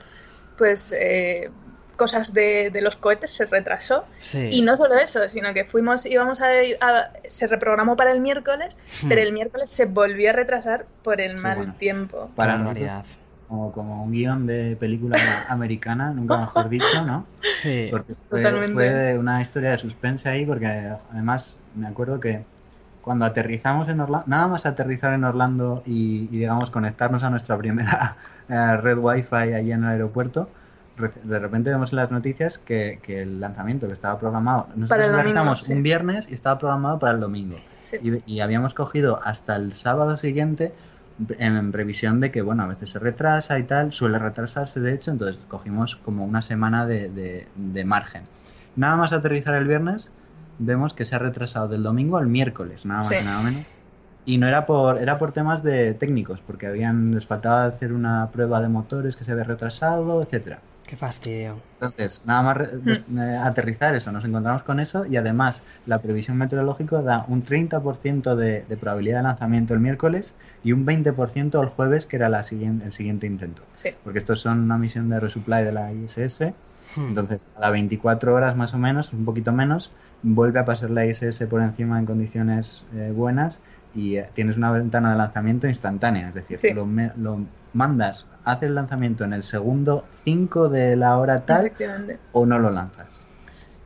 pues, 0.58 0.93
eh, 0.97 1.49
cosas 1.95 2.34
de, 2.34 2.72
los 2.82 2.95
cohetes 2.95 3.32
se 3.32 3.45
retrasó. 3.45 4.06
Y 4.34 4.62
no 4.62 4.76
solo 4.78 4.95
eso, 4.95 5.28
sino 5.30 5.54
que 5.54 5.66
fuimos, 5.66 6.06
íbamos 6.06 6.41
a, 6.41 6.49
se 7.28 7.47
reprogramó 7.47 7.95
para 7.95 8.12
el 8.12 8.22
miércoles, 8.22 8.80
hmm. 9.04 9.10
pero 9.10 9.22
el 9.22 9.34
miércoles 9.34 9.70
se 9.70 9.86
volvió 9.86 10.32
a 10.32 10.34
retrasar 10.34 10.86
por 11.04 11.22
el 11.22 11.38
mal 11.38 11.78
tiempo. 11.78 12.32
Para 12.36 12.60
como, 13.47 13.74
como 13.74 14.04
un 14.06 14.14
guion 14.14 14.47
de 14.47 14.78
película 14.78 15.18
americana, 15.49 16.12
nunca 16.12 16.38
mejor 16.38 16.70
dicho, 16.78 17.06
¿no? 17.06 17.28
Sí, 17.58 17.88
porque 17.91 18.14
fue, 18.30 18.70
fue 18.70 19.18
una 19.18 19.41
historia 19.41 19.72
de 19.72 19.78
suspense 19.78 20.30
ahí, 20.30 20.45
porque 20.45 20.66
además 21.12 21.58
me 21.76 21.88
acuerdo 21.88 22.20
que 22.20 22.45
cuando 23.02 23.26
aterrizamos 23.26 23.88
en 23.88 23.99
Orlando, 23.99 24.26
nada 24.28 24.47
más 24.47 24.66
aterrizar 24.66 25.14
en 25.14 25.24
Orlando 25.24 25.82
y, 25.86 26.28
digamos 26.28 26.72
conectarnos 26.72 27.24
a 27.24 27.30
nuestra 27.30 27.58
primera 27.58 28.16
eh, 28.49 28.78
red 28.78 28.97
wifi 28.97 29.36
allí 29.36 29.72
en 29.72 29.84
el 29.84 29.89
aeropuerto, 29.89 30.49
de 31.24 31.39
repente 31.39 31.72
vemos 31.72 31.93
en 31.93 31.97
las 31.97 32.12
noticias 32.12 32.60
que, 32.60 32.99
el 33.08 33.39
lanzamiento 33.39 33.88
que 33.88 33.93
estaba 33.93 34.20
programado, 34.20 34.68
nosotros 34.76 35.10
aterrizamos 35.10 35.68
un 35.68 35.84
viernes 35.84 36.28
y 36.30 36.34
estaba 36.34 36.60
programado 36.60 36.99
para 36.99 37.14
el 37.14 37.20
domingo. 37.20 37.58
Y, 38.26 38.39
habíamos 38.39 38.74
cogido 38.74 39.20
hasta 39.24 39.56
el 39.56 39.74
sábado 39.74 40.18
siguiente 40.18 40.74
en 41.39 41.72
previsión 41.72 42.20
de 42.20 42.32
que, 42.32 42.41
bueno, 42.41 42.64
a 42.64 42.68
veces 42.68 42.91
se 42.91 42.99
retrasa 42.99 43.60
y 43.60 43.64
tal, 43.64 43.93
suele 43.93 44.18
retrasarse 44.20 44.80
de 44.80 44.93
hecho, 44.93 45.12
entonces 45.12 45.39
cogimos 45.47 45.95
como 45.95 46.24
una 46.24 46.41
semana 46.41 46.86
de, 46.86 47.47
de 47.56 47.86
margen. 47.86 48.24
Nada 48.76 48.95
más 48.95 49.12
aterrizar 49.12 49.56
el 49.56 49.68
viernes, 49.68 50.12
vemos 50.62 50.93
que 50.93 51.05
se 51.05 51.16
ha 51.16 51.20
retrasado 51.20 51.68
del 51.68 51.84
domingo 51.84 52.18
al 52.18 52.28
miércoles, 52.28 52.86
nada 52.86 53.03
más 53.03 53.22
y 53.22 53.26
nada 53.26 53.41
menos. 53.41 53.66
Y 54.24 54.38
no 54.38 54.47
era 54.47 54.66
por, 54.66 55.01
era 55.01 55.18
por 55.18 55.32
temas 55.32 55.64
de 55.64 55.93
técnicos, 55.95 56.41
porque 56.41 56.68
habían, 56.68 57.12
les 57.12 57.26
faltaba 57.26 57.66
hacer 57.66 57.91
una 57.91 58.30
prueba 58.32 58.62
de 58.62 58.70
motores 58.70 59.16
que 59.16 59.24
se 59.24 59.32
había 59.32 59.43
retrasado, 59.43 60.22
etcétera. 60.22 60.59
Qué 60.86 60.97
fastidio. 60.97 61.57
Entonces, 61.76 62.24
nada 62.26 62.41
más 62.41 62.57
mm. 62.57 63.18
eh, 63.18 63.38
aterrizar 63.38 63.95
eso, 63.95 64.12
nos 64.12 64.26
encontramos 64.26 64.64
con 64.64 64.80
eso 64.80 65.05
y 65.05 65.16
además 65.16 65.64
la 65.86 66.01
previsión 66.01 66.38
meteorológica 66.38 67.01
da 67.01 67.24
un 67.30 67.43
30% 67.43 68.36
de, 68.36 68.64
de, 68.64 68.78
probabilidad 68.78 69.20
de 69.20 69.24
lanzamiento 69.24 69.74
el 69.74 69.80
miércoles 69.80 70.36
y 70.64 70.74
un 70.74 70.86
20% 70.86 71.62
el 71.62 71.70
jueves, 71.70 72.05
que 72.05 72.18
era 72.18 72.30
la 72.30 72.43
siguiente, 72.43 72.86
el 72.86 72.93
siguiente 72.93 73.26
intento. 73.26 73.64
Porque 74.03 74.20
estos 74.20 74.41
son 74.41 74.59
una 74.59 74.78
misión 74.78 75.09
de 75.09 75.20
resupply 75.20 75.64
de 75.64 75.72
la 75.72 75.93
ISS. 75.93 76.41
Hmm. 76.95 77.07
Entonces, 77.07 77.45
a 77.55 77.70
24 77.70 78.36
horas 78.36 78.57
más 78.57 78.74
o 78.74 78.78
menos, 78.78 79.14
un 79.14 79.24
poquito 79.24 79.53
menos, 79.53 79.93
vuelve 80.24 80.59
a 80.59 80.65
pasar 80.65 80.89
la 80.89 81.05
ISS 81.05 81.45
por 81.49 81.61
encima 81.61 81.99
en 81.99 82.05
condiciones 82.05 82.86
eh, 82.95 83.11
buenas 83.15 83.59
y 83.93 84.17
eh, 84.17 84.30
tienes 84.34 84.57
una 84.57 84.72
ventana 84.72 85.11
de 85.11 85.17
lanzamiento 85.17 85.67
instantánea, 85.67 86.30
es 86.30 86.36
decir, 86.36 86.59
lo, 86.74 86.88
lo, 87.17 87.45
mandas, 87.74 88.28
haces 88.43 88.69
el 88.69 88.76
lanzamiento 88.76 89.24
en 89.24 89.34
el 89.34 89.43
segundo 89.43 90.05
5 90.26 90.69
de 90.69 90.95
la 90.95 91.17
hora 91.17 91.45
tal 91.45 91.72
o 92.32 92.45
no 92.45 92.59
lo 92.59 92.69
lanzas. 92.69 93.26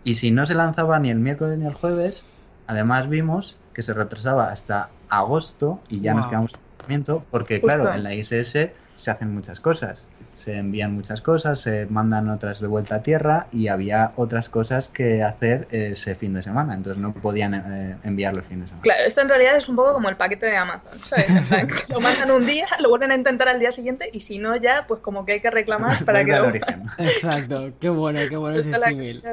Y 0.04 0.16
si 0.16 0.32
no 0.32 0.46
se 0.46 0.54
lanzaba 0.54 1.00
ni 1.00 1.10
el 1.10 1.20
miércoles 1.20 1.58
ni 1.58 1.66
el 1.66 1.74
jueves, 1.74 2.26
además 2.68 3.10
vimos 3.10 3.58
que 3.74 3.82
se 3.82 3.94
retrasaba 3.94 4.52
hasta 4.52 4.90
agosto 5.10 5.80
y 5.90 6.02
ya 6.02 6.14
nos 6.14 6.28
quedamos 6.28 6.54
en 6.54 6.60
lanzamiento 6.70 7.26
porque 7.32 7.62
claro, 7.62 7.92
en 7.94 8.04
la 8.04 8.14
ISS 8.14 8.70
se 8.98 9.12
hacen 9.12 9.34
muchas 9.34 9.60
cosas 9.60 10.08
se 10.38 10.58
envían 10.58 10.94
muchas 10.94 11.22
cosas, 11.22 11.62
se 11.62 11.86
mandan 11.88 12.30
otras 12.30 12.60
de 12.60 12.68
vuelta 12.68 12.96
a 12.96 13.04
tierra 13.04 13.48
y 13.52 13.68
había 13.68 14.12
otras 14.16 14.50
cosas 14.50 14.90
que 14.90 15.24
hacer 15.24 15.68
ese 15.72 16.16
fin 16.16 16.34
de 16.34 16.42
semana, 16.42 16.74
entonces 16.74 17.02
no 17.02 17.14
podían 17.14 17.54
eh, 17.54 17.98
enviarlo 18.04 18.40
el 18.40 18.46
fin 18.46 18.62
de 18.62 18.68
semana. 18.68 18.84
Claro, 18.84 19.04
esto 19.06 19.22
en 19.22 19.30
realidad 19.30 19.58
es 19.58 19.70
un 19.70 19.76
poco 19.76 19.94
como 19.94 20.10
el 20.10 20.18
paquete 20.18 20.48
de 20.48 20.58
Amazon, 20.58 21.00
¿sabes? 21.08 21.90
lo 21.90 22.00
mandan 22.00 22.32
un 22.32 22.46
día, 22.46 22.66
lo 22.80 22.90
vuelven 22.90 23.12
a 23.12 23.16
intentar 23.16 23.48
al 23.48 23.60
día 23.60 23.72
siguiente 23.72 24.10
y 24.12 24.20
si 24.20 24.40
no 24.40 24.56
ya, 24.56 24.86
pues 24.88 25.00
como 25.00 25.26
que 25.26 25.34
hay 25.34 25.40
que 25.40 25.52
reclamar 25.52 26.04
para 26.06 26.26
que 26.26 26.32
lo... 26.32 26.50
Exacto, 26.98 27.72
qué 27.80 27.90
bueno, 27.90 28.20
qué 28.30 28.38
bueno 28.38 28.58
ese 28.58 28.78
símil. 28.78 29.24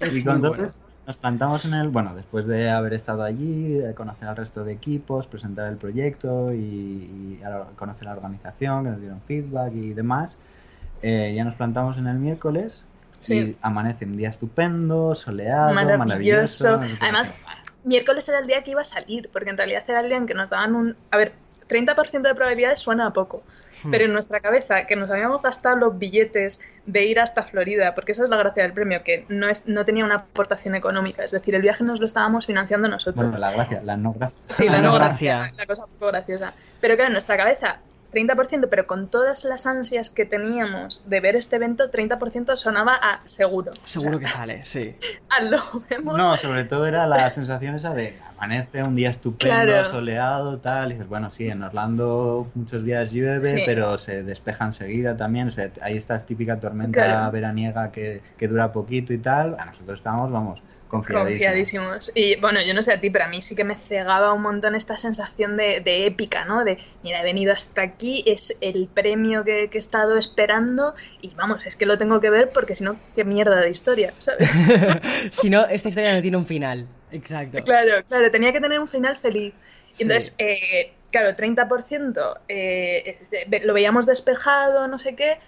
Y 0.00 0.24
con 0.24 0.40
todo 0.40 0.56
nos 1.10 1.16
plantamos 1.16 1.64
en 1.64 1.74
el, 1.74 1.88
bueno, 1.88 2.14
después 2.14 2.46
de 2.46 2.70
haber 2.70 2.94
estado 2.94 3.24
allí, 3.24 3.80
conocer 3.96 4.28
al 4.28 4.36
resto 4.36 4.62
de 4.62 4.72
equipos, 4.72 5.26
presentar 5.26 5.66
el 5.66 5.76
proyecto 5.76 6.54
y, 6.54 7.40
conocer 7.74 8.06
la 8.06 8.12
organización, 8.12 8.84
que 8.84 8.90
nos 8.90 9.00
dieron 9.00 9.20
feedback 9.22 9.74
y 9.74 9.92
demás, 9.92 10.36
eh, 11.02 11.32
ya 11.34 11.42
nos 11.42 11.56
plantamos 11.56 11.98
en 11.98 12.06
el 12.06 12.16
miércoles 12.20 12.86
y 13.26 13.56
amanece 13.60 14.04
un 14.04 14.16
día 14.16 14.28
estupendo, 14.28 15.16
soleado, 15.16 15.74
maravilloso. 15.74 16.80
Además, 17.00 17.36
miércoles 17.82 18.28
era 18.28 18.38
el 18.38 18.46
día 18.46 18.62
que 18.62 18.70
iba 18.70 18.82
a 18.82 18.84
salir, 18.84 19.30
porque 19.32 19.50
en 19.50 19.56
realidad 19.56 19.82
era 19.88 20.02
el 20.02 20.08
día 20.08 20.16
en 20.16 20.26
que 20.26 20.34
nos 20.34 20.48
daban 20.48 20.76
un... 20.76 20.96
A 21.10 21.16
ver, 21.16 21.32
30% 21.70 22.22
de 22.22 22.34
probabilidades 22.34 22.80
suena 22.80 23.06
a 23.06 23.12
poco. 23.12 23.42
Hmm. 23.82 23.90
Pero 23.90 24.04
en 24.04 24.12
nuestra 24.12 24.40
cabeza, 24.40 24.84
que 24.84 24.96
nos 24.96 25.10
habíamos 25.10 25.40
gastado 25.42 25.76
los 25.76 25.98
billetes 25.98 26.60
de 26.84 27.04
ir 27.04 27.20
hasta 27.20 27.42
Florida, 27.42 27.94
porque 27.94 28.12
esa 28.12 28.24
es 28.24 28.30
la 28.30 28.36
gracia 28.36 28.62
del 28.62 28.72
premio, 28.72 29.02
que 29.02 29.24
no, 29.28 29.48
es, 29.48 29.66
no 29.66 29.84
tenía 29.84 30.04
una 30.04 30.16
aportación 30.16 30.74
económica, 30.74 31.24
es 31.24 31.30
decir, 31.30 31.54
el 31.54 31.62
viaje 31.62 31.84
nos 31.84 32.00
lo 32.00 32.06
estábamos 32.06 32.46
financiando 32.46 32.88
nosotros. 32.88 33.24
Bueno, 33.24 33.38
la 33.38 33.52
gracia, 33.52 33.80
la 33.82 33.96
no 33.96 34.12
gracia. 34.12 34.36
Sí, 34.50 34.68
la, 34.68 34.82
no 34.82 34.94
gracia, 34.94 35.52
la 35.56 35.66
cosa 35.66 35.84
un 35.84 35.90
poco 35.92 36.06
graciosa. 36.08 36.52
Pero 36.80 36.94
claro, 36.96 37.08
en 37.08 37.12
nuestra 37.12 37.36
cabeza 37.36 37.78
30%, 38.12 38.68
pero 38.70 38.86
con 38.86 39.08
todas 39.08 39.44
las 39.44 39.66
ansias 39.66 40.10
que 40.10 40.24
teníamos 40.24 41.04
de 41.06 41.20
ver 41.20 41.36
este 41.36 41.56
evento, 41.56 41.90
30% 41.90 42.56
sonaba 42.56 42.94
a 42.94 43.20
seguro. 43.24 43.72
Seguro 43.86 44.18
que 44.18 44.28
sale, 44.28 44.64
sí. 44.64 44.94
A 45.30 45.42
lo 45.42 45.60
vemos. 45.88 46.16
No, 46.16 46.36
sobre 46.36 46.64
todo 46.64 46.86
era 46.86 47.06
la 47.06 47.30
sensación 47.30 47.76
esa 47.76 47.94
de 47.94 48.18
amanece 48.36 48.82
un 48.82 48.94
día 48.94 49.10
estupendo, 49.10 49.84
soleado, 49.84 50.58
tal. 50.58 50.90
Y 50.90 50.94
dices, 50.94 51.08
bueno, 51.08 51.30
sí, 51.30 51.48
en 51.48 51.62
Orlando 51.62 52.48
muchos 52.54 52.84
días 52.84 53.12
llueve, 53.12 53.62
pero 53.64 53.98
se 53.98 54.22
despeja 54.24 54.64
enseguida 54.64 55.16
también. 55.16 55.48
O 55.48 55.50
sea, 55.50 55.70
está 55.86 56.14
la 56.14 56.26
típica 56.26 56.58
tormenta 56.58 57.30
veraniega 57.30 57.92
que, 57.92 58.22
que 58.36 58.48
dura 58.48 58.72
poquito 58.72 59.12
y 59.12 59.18
tal. 59.18 59.56
A 59.58 59.66
nosotros 59.66 60.00
estábamos, 60.00 60.30
vamos, 60.30 60.62
Confiadísimos. 60.90 62.10
Y 62.16 62.34
bueno, 62.40 62.60
yo 62.66 62.74
no 62.74 62.82
sé 62.82 62.92
a 62.92 63.00
ti, 63.00 63.10
pero 63.10 63.26
a 63.26 63.28
mí 63.28 63.40
sí 63.42 63.54
que 63.54 63.62
me 63.62 63.76
cegaba 63.76 64.32
un 64.32 64.42
montón 64.42 64.74
esta 64.74 64.98
sensación 64.98 65.56
de, 65.56 66.06
épica, 66.06 66.44
¿no? 66.44 66.64
De, 66.64 66.78
mira, 67.04 67.20
he 67.20 67.24
venido 67.24 67.52
hasta 67.52 67.82
aquí, 67.82 68.24
es 68.26 68.58
el 68.60 68.88
premio 68.88 69.44
que, 69.44 69.70
he 69.72 69.78
estado 69.78 70.18
esperando 70.18 70.94
y 71.22 71.28
vamos, 71.36 71.64
es 71.64 71.76
que 71.76 71.86
lo 71.86 71.96
tengo 71.96 72.20
que 72.20 72.28
ver 72.28 72.50
porque 72.50 72.74
si 72.74 72.82
no, 72.82 72.96
qué 73.14 73.24
mierda 73.24 73.60
de 73.60 73.70
historia, 73.70 74.12
¿sabes? 74.18 74.50
si 75.30 75.48
no, 75.48 75.64
esta 75.66 75.88
historia 75.88 76.12
no 76.12 76.22
tiene 76.22 76.36
un 76.36 76.46
final. 76.46 76.88
Exacto. 77.12 77.62
Claro, 77.62 78.04
claro, 78.08 78.30
tenía 78.32 78.52
que 78.52 78.60
tener 78.60 78.80
un 78.80 78.88
final 78.88 79.16
feliz. 79.16 79.54
Y 79.96 80.02
entonces, 80.02 80.34
eh, 80.38 80.92
claro, 81.12 81.36
30% 81.36 82.40
eh, 82.48 83.18
lo 83.62 83.74
veíamos 83.74 84.06
despejado, 84.06 84.88
no 84.88 84.98
sé 84.98 85.14
qué, 85.14 85.38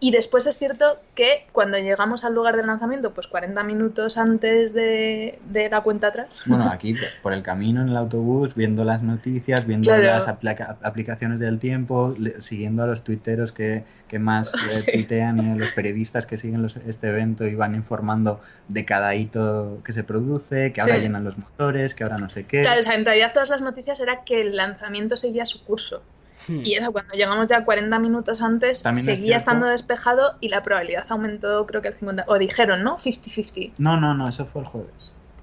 y 0.00 0.12
después 0.12 0.46
es 0.46 0.56
cierto 0.56 1.00
que 1.16 1.46
cuando 1.50 1.76
llegamos 1.76 2.24
al 2.24 2.32
lugar 2.32 2.56
del 2.56 2.68
lanzamiento, 2.68 3.12
pues 3.12 3.26
40 3.26 3.64
minutos 3.64 4.16
antes 4.16 4.72
de, 4.72 5.38
la 5.70 5.80
cuenta 5.80 6.08
atrás. 6.08 6.28
Bueno, 6.46 6.68
aquí 6.72 6.94
por 7.20 7.32
el 7.32 7.42
camino 7.42 7.82
en 7.82 7.88
el 7.88 7.96
autobús, 7.96 8.54
viendo 8.54 8.84
las 8.84 9.02
noticias, 9.02 9.66
viendo 9.66 9.96
las 9.96 10.28
aplicaciones 10.28 11.40
del 11.40 11.58
tiempo, 11.58 12.14
siguiendo 12.38 12.84
a 12.84 12.86
los 12.86 13.02
tuiteros 13.02 13.50
que, 13.50 13.84
más 14.20 14.52
eh, 14.86 14.92
tuitean 14.92 15.44
y 15.44 15.50
a 15.50 15.56
los 15.56 15.72
periodistas 15.72 16.26
que 16.26 16.36
siguen 16.36 16.64
este 16.86 17.08
evento 17.08 17.44
y 17.46 17.56
van 17.56 17.74
informando 17.74 18.40
de 18.68 18.84
cada 18.84 19.16
hito 19.16 19.80
que 19.84 19.92
se 19.92 20.04
produce, 20.04 20.72
que 20.72 20.80
ahora 20.80 20.98
llenan 20.98 21.24
los 21.24 21.38
motores, 21.38 21.96
que 21.96 22.04
ahora 22.04 22.16
no 22.20 22.30
sé 22.30 22.44
qué. 22.44 22.62
Claro, 22.62 22.78
o 22.78 22.82
sea, 22.82 22.94
en 22.94 23.04
realidad 23.04 23.32
todas 23.32 23.50
las 23.50 23.62
noticias 23.62 23.98
era 23.98 24.22
que 24.22 24.42
el 24.42 24.54
lanzamiento 24.54 25.16
seguía 25.16 25.44
su 25.44 25.64
curso. 25.64 26.02
Hmm. 26.48 26.62
Y 26.64 26.74
eso, 26.74 26.92
cuando 26.92 27.14
llegamos 27.14 27.46
ya 27.46 27.64
40 27.64 27.98
minutos 27.98 28.42
antes, 28.42 28.82
seguía 28.94 29.36
estando 29.36 29.66
despejado 29.66 30.36
y 30.40 30.48
la 30.48 30.62
probabilidad 30.62 31.06
aumentó, 31.08 31.66
creo 31.66 31.82
que 31.82 31.88
el 31.88 31.98
50%. 31.98 32.24
O 32.26 32.38
dijeron, 32.38 32.82
¿no? 32.82 32.96
50-50. 32.96 33.72
No, 33.78 34.00
no, 34.00 34.14
no, 34.14 34.28
eso 34.28 34.46
fue 34.46 34.62
el 34.62 34.68
jueves. 34.68 34.92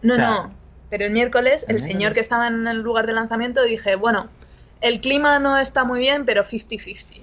No, 0.01 0.17
no. 0.17 0.51
Pero 0.89 1.05
el 1.05 1.11
miércoles, 1.11 1.65
el, 1.69 1.79
señor 1.79 2.13
que 2.13 2.19
estaba 2.19 2.47
en 2.47 2.67
el 2.67 2.77
lugar 2.77 3.07
de 3.07 3.13
lanzamiento 3.13 3.63
dije, 3.63 3.95
bueno, 3.95 4.27
el 4.81 5.01
clima 5.01 5.39
no 5.39 5.57
está 5.57 5.83
muy 5.83 5.99
bien, 5.99 6.25
pero 6.25 6.43
50-50. 6.43 7.21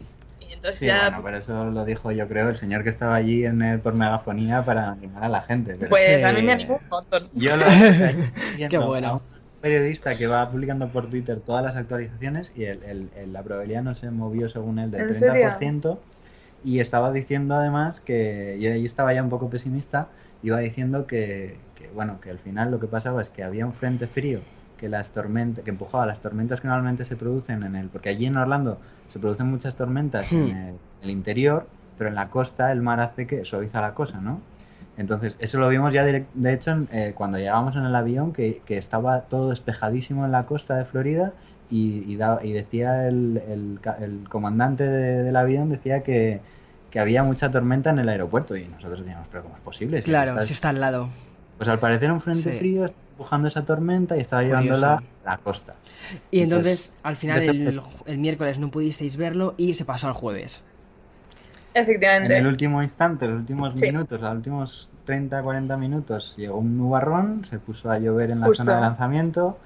Entonces 0.51 0.81
sí, 0.81 0.87
ya... 0.87 1.09
bueno, 1.09 1.23
pero 1.25 1.39
eso 1.39 1.65
lo 1.65 1.85
dijo 1.85 2.13
yo 2.13 2.29
creo 2.29 2.49
el 2.49 2.57
señor 2.57 2.85
que 2.85 2.91
estaba 2.91 3.17
allí 3.17 3.45
en 3.45 3.63
el, 3.63 3.81
por 3.81 3.95
megafonía 3.95 4.65
para 4.65 4.91
animar 4.93 5.25
a 5.25 5.29
la 5.29 5.43
gente. 5.43 5.75
Pues 5.89 6.23
a 6.23 6.33
mí 6.33 6.43
me 6.43 6.53
animó 6.53 6.77
un 6.77 6.89
montón. 6.89 7.29
Yo 7.35 7.57
lo 7.57 7.65
Qué 8.69 8.79
bueno 8.79 9.21
periodista 9.63 10.17
que 10.17 10.27
va 10.27 10.51
publicando 10.51 10.89
por 10.89 11.09
Twitter 11.09 11.41
todas 11.41 11.65
las 11.65 11.77
actualizaciones 11.77 12.53
y 12.55 12.65
el, 12.65 13.09
la 13.33 13.43
probabilidad 13.43 13.83
no 13.83 13.95
se 13.95 14.11
movió 14.11 14.49
según 14.51 14.79
él 14.79 14.91
del 14.91 15.09
30%. 15.09 15.99
Y 16.65 16.81
estaba 16.81 17.11
diciendo 17.13 17.55
además 17.55 18.01
que 18.01 18.59
yo, 18.61 18.71
estaba 18.71 19.15
ya 19.15 19.23
un 19.23 19.31
poco 19.31 19.49
pesimista, 19.49 20.09
iba 20.43 20.59
diciendo 20.59 21.07
que, 21.07 21.57
bueno, 21.95 22.21
que 22.21 22.31
al 22.31 22.39
final 22.39 22.71
lo 22.71 22.81
que 22.81 22.89
pasaba 22.89 23.23
es 23.23 23.31
que 23.31 23.43
había 23.43 23.65
un 23.65 23.73
frente 23.73 24.07
frío 24.07 24.41
que 24.77 24.89
las 24.89 25.13
tormentas 25.13 25.63
que 25.63 25.71
empujaba 25.71 26.07
las 26.07 26.21
tormentas 26.21 26.61
que 26.61 26.67
normalmente 26.67 27.05
se 27.05 27.15
producen 27.15 27.63
en 27.63 27.77
el 27.77 27.89
porque 27.89 28.09
allí 28.09 28.27
en 28.27 28.37
Orlando 28.37 28.81
se 29.09 29.21
producen 29.21 29.47
muchas 29.47 29.77
tormentas 29.77 30.33
en 30.33 30.73
hmm. 30.73 30.79
el, 31.03 31.11
interior 31.11 31.69
pero 31.97 32.11
en 32.11 32.17
la 32.17 32.31
costa 32.31 32.73
el 32.73 32.83
mar 32.83 32.99
hace 32.99 33.29
que 33.29 33.45
suaviza 33.45 33.81
la 33.81 33.95
cosa 33.95 34.21
no 34.21 34.41
entonces, 34.97 35.37
eso 35.41 35.59
lo 35.59 35.69
vimos 35.69 35.93
ya 35.93 36.05
de 36.05 36.53
hecho 36.53 36.87
eh, 36.93 37.13
cuando 37.15 37.39
llegamos 37.39 37.77
en 37.77 37.85
el 37.85 37.95
avión, 37.95 38.33
que, 38.33 38.61
estaba 38.69 39.23
todo 39.23 39.51
despejadísimo 39.51 40.25
en 40.25 40.33
la 40.33 40.45
costa 40.45 40.77
de 40.77 40.85
Florida 40.85 41.33
y, 41.71 42.05
y, 42.13 42.53
decía 42.53 43.09
el, 43.09 43.43
el, 43.49 44.29
comandante 44.29 44.87
del 44.87 45.35
avión, 45.37 45.71
decía 45.71 46.03
que, 46.03 46.41
había 46.95 47.23
mucha 47.23 47.51
tormenta 47.51 47.89
en 47.89 48.01
el 48.01 48.09
aeropuerto 48.11 48.55
y 48.55 48.67
nosotros 48.67 49.01
decíamos, 49.01 49.27
pero 49.31 49.45
¿cómo 49.45 49.57
es 49.57 49.63
posible? 49.63 50.03
claro, 50.03 50.43
si 50.45 50.53
está 50.53 50.69
al 50.69 50.81
lado. 50.81 51.09
Pues 51.57 51.69
al 51.69 51.79
parecer 51.79 52.11
un 52.13 52.21
frente 52.21 52.59
frío 52.59 52.85
está 52.85 52.99
empujando 53.13 53.49
esa 53.49 53.65
tormenta 53.65 54.17
y 54.17 54.21
estaba 54.21 54.43
llevándola 54.43 54.95
a 55.25 55.31
la 55.31 55.39
costa. 55.39 55.75
Y 56.31 56.41
entonces, 56.41 56.93
al 57.03 57.17
final, 57.17 57.41
el, 57.41 57.81
el 58.05 58.19
miércoles 58.19 58.59
no 58.59 58.71
pudisteis 58.71 59.17
verlo 59.17 59.55
y 59.57 59.73
se 59.75 59.85
pasó 59.85 60.09
al 60.09 60.13
jueves. 60.13 60.65
Efectivamente. 61.75 62.35
En 62.35 62.41
el 62.41 62.47
último 62.47 62.83
instante, 62.83 63.27
los 63.27 63.41
últimos 63.41 63.81
minutos, 63.81 64.21
los 64.21 64.35
últimos 64.35 64.91
30, 65.05 65.43
40 65.43 65.77
minutos, 65.77 66.35
llegó 66.37 66.59
un 66.59 66.77
nubarrón, 66.77 67.45
se 67.45 67.59
puso 67.59 67.91
a 67.91 67.99
llover 67.99 68.31
en 68.31 68.41
la 68.41 68.53
zona 68.53 68.75
de 68.75 68.81
lanzamiento 68.81 69.59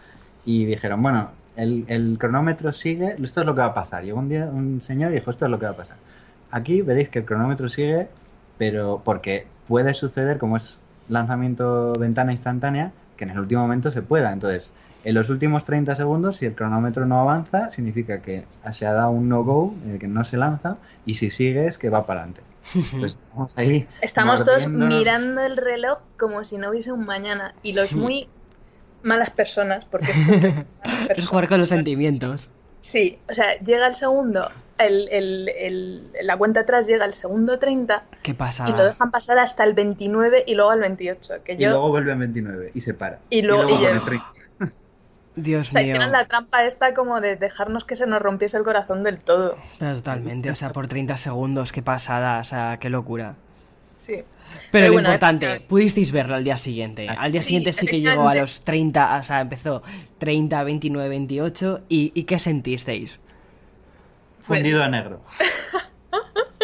y 0.45 0.65
dijeron, 0.65 1.03
bueno, 1.03 1.31
el, 1.57 2.17
cronómetro 2.19 2.73
sigue, 2.73 3.17
esto 3.23 3.41
es 3.41 3.47
lo 3.47 3.55
que 3.55 3.61
va 3.61 3.67
a 3.67 3.75
pasar. 3.75 4.05
Llegó 4.05 4.19
un 4.19 4.29
día 4.29 4.47
un 4.47 4.81
señor 4.81 5.13
y 5.13 5.17
dijo, 5.17 5.31
esto 5.31 5.47
es 5.47 5.51
lo 5.51 5.59
que 5.59 5.67
va 5.67 5.73
a 5.73 5.77
pasar. 5.77 5.97
Aquí 6.51 6.83
veréis 6.83 7.09
que 7.09 7.21
el 7.21 7.25
cronómetro 7.25 7.69
sigue, 7.69 8.09
pero 8.59 9.03
porque 9.05 9.47
puede 9.67 9.93
suceder, 9.95 10.39
como 10.39 10.57
es 10.57 10.79
lanzamiento 11.09 11.93
ventana 11.95 12.33
instantánea, 12.33 12.93
que 13.17 13.25
en 13.25 13.31
el 13.31 13.39
último 13.39 13.63
momento 13.63 13.91
se 13.91 14.03
pueda. 14.03 14.33
Entonces, 14.33 14.73
en 15.07 15.15
los 15.15 15.31
últimos 15.31 15.65
30 15.65 15.95
segundos, 15.95 16.39
si 16.39 16.47
el 16.47 16.57
cronómetro 16.57 17.07
no 17.07 17.21
avanza, 17.21 17.71
significa 17.71 18.21
que 18.23 18.45
se 18.73 18.87
ha 18.87 18.93
dado 18.93 19.11
un 19.11 19.29
no-go, 19.29 19.73
eh, 19.87 19.99
que 20.01 20.09
no 20.09 20.25
se 20.25 20.37
lanza, 20.37 20.79
y 21.05 21.15
si 21.15 21.31
sigue 21.31 21.69
es 21.69 21.79
que 21.79 21.91
va 21.91 22.07
para 22.07 22.23
adelante. 22.23 22.43
Entonces, 22.75 23.17
estamos 23.31 23.57
ahí. 23.57 23.87
Estamos 24.01 24.45
todos 24.45 24.67
mirando 24.67 25.43
el 25.43 25.59
reloj 25.59 26.01
como 26.19 26.45
si 26.45 26.59
no 26.59 26.71
hubiese 26.71 26.91
un 26.91 27.07
mañana. 27.07 27.55
Y 27.63 27.75
los 27.75 27.95
muy 27.95 28.29
malas 29.05 29.31
personas, 29.31 29.85
porque 29.85 30.11
esto 30.11 30.67
es 31.09 31.29
jugar 31.29 31.47
con 31.47 31.61
los 31.61 31.69
sentimientos. 31.69 32.51
Sí, 32.81 33.21
o 33.31 33.33
sea, 33.33 33.61
llega 33.61 33.87
el 33.87 33.95
segundo, 33.95 34.51
el, 34.77 35.09
el, 35.09 36.11
la 36.21 36.37
cuenta 36.37 36.61
atrás 36.63 36.89
llega 36.89 37.05
el 37.05 37.15
segundo 37.15 37.61
30. 37.61 38.03
¿Qué 38.25 38.35
pasa? 38.35 38.69
Y 38.69 38.73
lo 38.73 38.85
dejan 38.85 39.13
pasar 39.13 39.39
hasta 39.39 39.63
el 39.63 39.75
29 39.75 40.43
y 40.49 40.57
luego 40.57 40.73
al 40.73 40.81
28. 40.81 41.45
Que 41.45 41.57
yo... 41.57 41.69
Y 41.69 41.71
luego 41.71 41.91
vuelve 41.91 42.11
al 42.11 42.19
29 42.19 42.73
y 42.75 42.81
se 42.81 42.93
para. 42.93 43.21
Y 43.31 43.43
luego, 43.43 43.71
y 43.71 43.87
Dios 45.37 45.69
o 45.69 45.73
sea, 45.73 45.83
mío. 45.83 45.99
la 46.07 46.27
trampa 46.27 46.65
esta 46.65 46.95
como 46.95 47.21
de 47.21 47.37
dejarnos 47.37 47.85
que 47.85 47.95
se 47.95 48.07
nos 48.07 48.21
rompiese 48.21 48.57
el 48.57 48.65
corazón 48.65 49.03
del 49.03 49.21
todo. 49.21 49.57
totalmente, 49.79 50.51
o 50.51 50.55
sea, 50.55 50.73
por 50.73 50.89
30 50.89 51.17
segundos, 51.17 51.73
qué 51.73 51.83
pasada, 51.83 52.41
o 52.41 52.45
sea, 52.45 52.79
qué 52.81 52.89
locura. 52.91 53.35
Sí. 53.99 54.25
Pero, 54.71 54.93
lo 54.93 55.01
importante, 55.01 55.61
pudisteis 55.61 56.13
verlo 56.13 56.37
al 56.37 56.45
día 56.45 56.57
siguiente. 56.57 57.09
Al 57.09 57.33
día 57.33 57.41
siguiente 57.41 57.73
sí 57.73 57.87
que 57.87 58.01
llegó 58.01 58.29
a 58.29 58.35
los 58.35 58.63
30, 58.63 59.19
o 59.19 59.23
sea, 59.25 59.41
empezó 59.41 59.83
30, 60.19 60.63
29, 60.63 61.09
28. 61.09 61.81
¿Y, 61.89 62.13
y 62.15 62.25
qué 62.25 62.39
sentisteis? 62.39 63.21
Fundido 64.41 64.83
a 64.83 64.89
negro. 64.89 65.21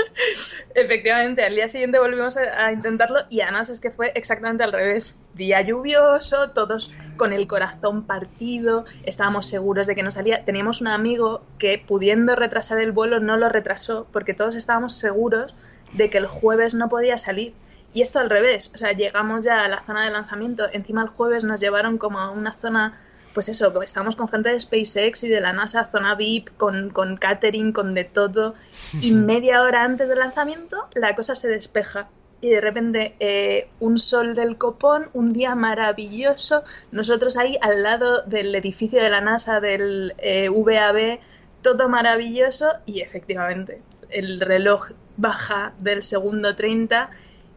Efectivamente, 0.74 1.42
al 1.42 1.54
día 1.54 1.68
siguiente 1.68 1.98
volvimos 1.98 2.36
a, 2.36 2.72
intentarlo 2.72 3.20
y 3.28 3.40
además 3.40 3.68
es 3.68 3.80
que 3.80 3.90
fue 3.90 4.12
exactamente 4.14 4.64
al 4.64 4.72
revés. 4.72 5.24
Día 5.34 5.60
lluvioso, 5.60 6.50
todos 6.50 6.92
con 7.16 7.32
el 7.32 7.46
corazón 7.46 8.04
partido, 8.04 8.84
estábamos 9.04 9.46
seguros 9.46 9.86
de 9.86 9.94
que 9.94 10.02
no 10.02 10.10
salía. 10.10 10.44
Teníamos 10.44 10.80
un 10.80 10.88
amigo 10.88 11.42
que 11.58 11.82
pudiendo 11.84 12.36
retrasar 12.36 12.80
el 12.80 12.92
vuelo 12.92 13.20
no 13.20 13.36
lo 13.36 13.48
retrasó 13.48 14.06
porque 14.12 14.34
todos 14.34 14.56
estábamos 14.56 14.96
seguros 14.96 15.54
de 15.92 16.10
que 16.10 16.18
el 16.18 16.26
jueves 16.26 16.74
no 16.74 16.88
podía 16.88 17.18
salir. 17.18 17.54
Y 17.94 18.00
esto 18.00 18.20
al 18.20 18.30
revés, 18.30 18.72
o 18.74 18.78
sea, 18.78 18.92
llegamos 18.92 19.44
ya 19.44 19.64
a 19.64 19.68
la 19.68 19.82
zona 19.84 20.04
de 20.04 20.10
lanzamiento, 20.10 20.66
encima 20.72 21.02
el 21.02 21.08
jueves 21.08 21.44
nos 21.44 21.60
llevaron 21.60 21.98
como 21.98 22.18
a 22.18 22.30
una 22.30 22.52
zona 22.52 22.98
pues 23.33 23.49
eso, 23.49 23.83
estamos 23.83 24.16
con 24.16 24.28
gente 24.28 24.51
de 24.51 24.61
SpaceX 24.61 25.24
y 25.24 25.28
de 25.28 25.41
la 25.41 25.53
NASA, 25.53 25.89
zona 25.91 26.14
VIP, 26.14 26.51
con, 26.57 26.91
con 26.91 27.16
catering, 27.16 27.72
con 27.72 27.95
de 27.95 28.05
todo, 28.05 28.55
y 29.01 29.12
media 29.12 29.62
hora 29.62 29.85
antes 29.85 30.09
del 30.09 30.18
lanzamiento 30.18 30.89
la 30.95 31.14
cosa 31.14 31.35
se 31.35 31.49
despeja. 31.49 32.09
Y 32.41 32.51
de 32.51 32.61
repente 32.61 33.14
eh, 33.20 33.68
un 33.78 33.99
sol 33.99 34.35
del 34.35 34.59
copón, 34.59 35.07
un 35.12 35.30
día 35.30 35.55
maravilloso, 35.55 36.64
nosotros 36.91 37.37
ahí 37.37 37.57
al 37.62 37.85
lado 37.85 38.22
del 38.22 38.53
edificio 38.57 39.01
de 39.01 39.11
la 39.11 39.20
NASA, 39.20 39.61
del 39.61 40.14
eh, 40.18 40.49
VAB, 40.49 41.20
todo 41.62 41.89
maravilloso 41.89 42.68
y 42.85 43.01
efectivamente 43.01 43.80
el 44.11 44.41
reloj 44.41 44.91
baja 45.16 45.72
del 45.78 46.03
segundo 46.03 46.57
30 46.57 47.11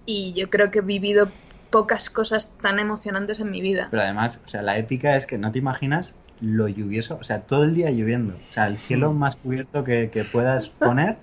y 0.05 0.33
yo 0.33 0.49
creo 0.49 0.71
que 0.71 0.79
he 0.79 0.83
vivido 0.83 1.29
pocas 1.75 2.09
cosas 2.09 2.57
tan 2.57 2.79
emocionantes 2.79 3.41
en 3.41 3.51
mi 3.51 3.59
vida. 3.59 3.89
Pero 3.91 4.01
además, 4.01 4.39
o 4.45 4.47
sea, 4.47 4.61
la 4.61 4.77
épica 4.77 5.17
es 5.17 5.27
que 5.27 5.37
no 5.37 5.51
te 5.51 5.59
imaginas 5.59 6.15
lo 6.39 6.69
lluvioso, 6.69 7.17
o 7.19 7.23
sea, 7.25 7.41
todo 7.41 7.65
el 7.65 7.75
día 7.75 7.91
lloviendo. 7.91 8.33
O 8.35 8.53
sea, 8.53 8.67
el 8.67 8.77
cielo 8.77 9.11
mm. 9.11 9.17
más 9.17 9.35
cubierto 9.35 9.83
que, 9.83 10.25
puedas 10.31 10.69
poner. 10.69 11.17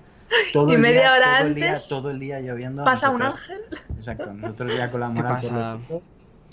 Todo 0.51 0.69
y 0.71 0.75
el 0.75 0.81
media 0.81 0.99
día, 0.99 1.13
hora 1.13 1.25
todo 1.25 1.47
antes. 1.47 1.49
El 1.49 1.55
día, 1.55 1.73
todo 1.89 2.09
el 2.11 2.19
día 2.19 2.39
lloviendo. 2.41 2.83
Pasa 2.83 3.09
un 3.09 3.23
ángel. 3.23 3.61
Exacto, 3.97 4.31
nosotros 4.31 4.77
ya 4.77 4.91
con 4.91 4.99
la 4.99 5.09
moral 5.09 5.41
por 5.89 6.03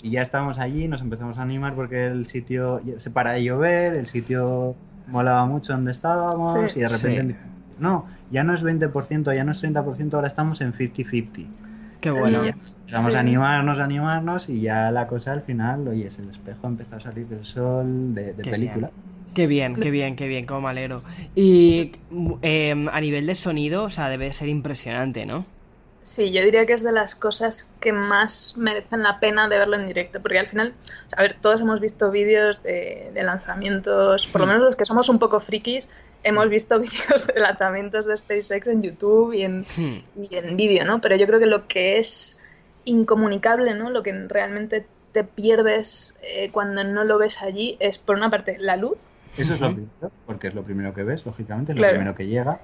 y 0.01 0.09
ya 0.09 0.23
estábamos 0.23 0.57
allí, 0.57 0.87
nos 0.87 1.01
empezamos 1.01 1.37
a 1.37 1.43
animar 1.43 1.75
porque 1.75 2.07
el 2.07 2.25
sitio 2.25 2.79
se 2.97 3.11
para 3.11 3.33
de 3.33 3.43
llover, 3.43 3.93
el 3.93 4.07
sitio 4.07 4.75
molaba 5.05 5.45
mucho 5.45 5.73
donde 5.73 5.91
estábamos 5.91 6.75
y 6.75 6.79
de 6.79 6.89
repente 6.89 7.35
no, 7.77 8.07
ya 8.31 8.43
no 8.43 8.55
es 8.55 8.65
20%, 8.65 9.35
ya 9.35 9.43
no 9.43 9.51
es 9.51 9.63
30%, 9.63 10.13
ahora 10.15 10.27
estamos 10.27 10.59
en 10.61 10.73
50-50. 10.73 11.70
Qué 12.01 12.11
bueno. 12.11 12.41
Vamos 12.91 13.15
a 13.15 13.19
animarnos, 13.19 13.79
a 13.79 13.83
animarnos 13.85 14.49
y 14.49 14.61
ya 14.61 14.91
la 14.91 15.07
cosa 15.07 15.31
al 15.31 15.41
final, 15.41 15.87
oye, 15.87 16.07
es 16.07 16.19
el 16.19 16.29
espejo 16.29 16.67
empezó 16.67 16.97
a 16.97 16.99
salir 16.99 17.25
del 17.27 17.45
sol 17.45 18.13
de, 18.13 18.33
película. 18.33 18.91
Qué 19.33 19.47
bien, 19.47 19.75
qué 19.75 19.91
bien, 19.91 20.17
qué 20.17 20.27
bien, 20.27 20.45
como 20.45 20.61
malero. 20.61 20.99
Y 21.35 21.93
em, 22.41 22.89
a 22.89 22.99
nivel 22.99 23.27
de 23.27 23.35
sonido, 23.35 23.83
o 23.83 23.89
sea, 23.89 24.09
debe 24.09 24.33
ser 24.33 24.49
impresionante, 24.49 25.25
¿no? 25.25 25.45
Sí, 26.03 26.31
yo 26.31 26.43
diría 26.43 26.65
que 26.65 26.73
es 26.73 26.83
de 26.83 26.91
las 26.91 27.15
cosas 27.15 27.75
que 27.79 27.93
más 27.93 28.57
merecen 28.57 29.03
la 29.03 29.19
pena 29.19 29.47
de 29.47 29.57
verlo 29.57 29.75
en 29.75 29.87
directo, 29.87 30.19
porque 30.19 30.39
al 30.39 30.47
final, 30.47 30.73
a 31.15 31.21
ver, 31.21 31.37
todos 31.39 31.61
hemos 31.61 31.79
visto 31.79 32.09
vídeos 32.11 32.63
de, 32.63 33.11
lanzamientos, 33.23 34.25
por 34.27 34.41
lo 34.41 34.47
hmm. 34.47 34.49
menos 34.49 34.63
los 34.63 34.75
que 34.75 34.85
somos 34.85 35.07
un 35.09 35.19
poco 35.19 35.39
frikis, 35.39 35.87
hemos 36.23 36.49
visto 36.49 36.79
vídeos 36.79 37.27
de 37.27 37.39
lanzamientos 37.39 38.07
de 38.07 38.17
SpaceX 38.17 38.67
en 38.67 38.81
YouTube 38.81 39.33
y 39.33 39.43
en, 39.43 39.61
hmm. 39.61 40.03
y 40.29 40.35
en 40.35 40.57
vídeo, 40.57 40.85
¿no? 40.85 41.01
Pero 41.01 41.15
yo 41.15 41.27
creo 41.27 41.39
que 41.39 41.45
lo 41.45 41.67
que 41.67 41.97
es 41.97 42.47
incomunicable, 42.85 43.73
¿no? 43.75 43.89
Lo 43.89 44.03
que 44.03 44.13
realmente 44.27 44.85
te 45.11 45.23
pierdes 45.23 46.19
eh, 46.23 46.49
cuando 46.51 46.83
no 46.83 47.03
lo 47.03 47.17
ves 47.17 47.41
allí 47.41 47.77
es, 47.79 47.99
por 47.99 48.15
una 48.15 48.29
parte, 48.29 48.57
la 48.59 48.77
luz. 48.77 49.11
Eso 49.37 49.53
es 49.53 49.61
lo 49.61 49.73
primero, 49.73 50.11
porque 50.25 50.47
es 50.47 50.53
lo 50.53 50.63
primero 50.63 50.93
que 50.93 51.03
ves, 51.03 51.25
lógicamente, 51.25 51.73
es 51.73 51.79
lo 51.79 51.87
primero 51.87 52.15
que 52.15 52.27
llega. 52.27 52.59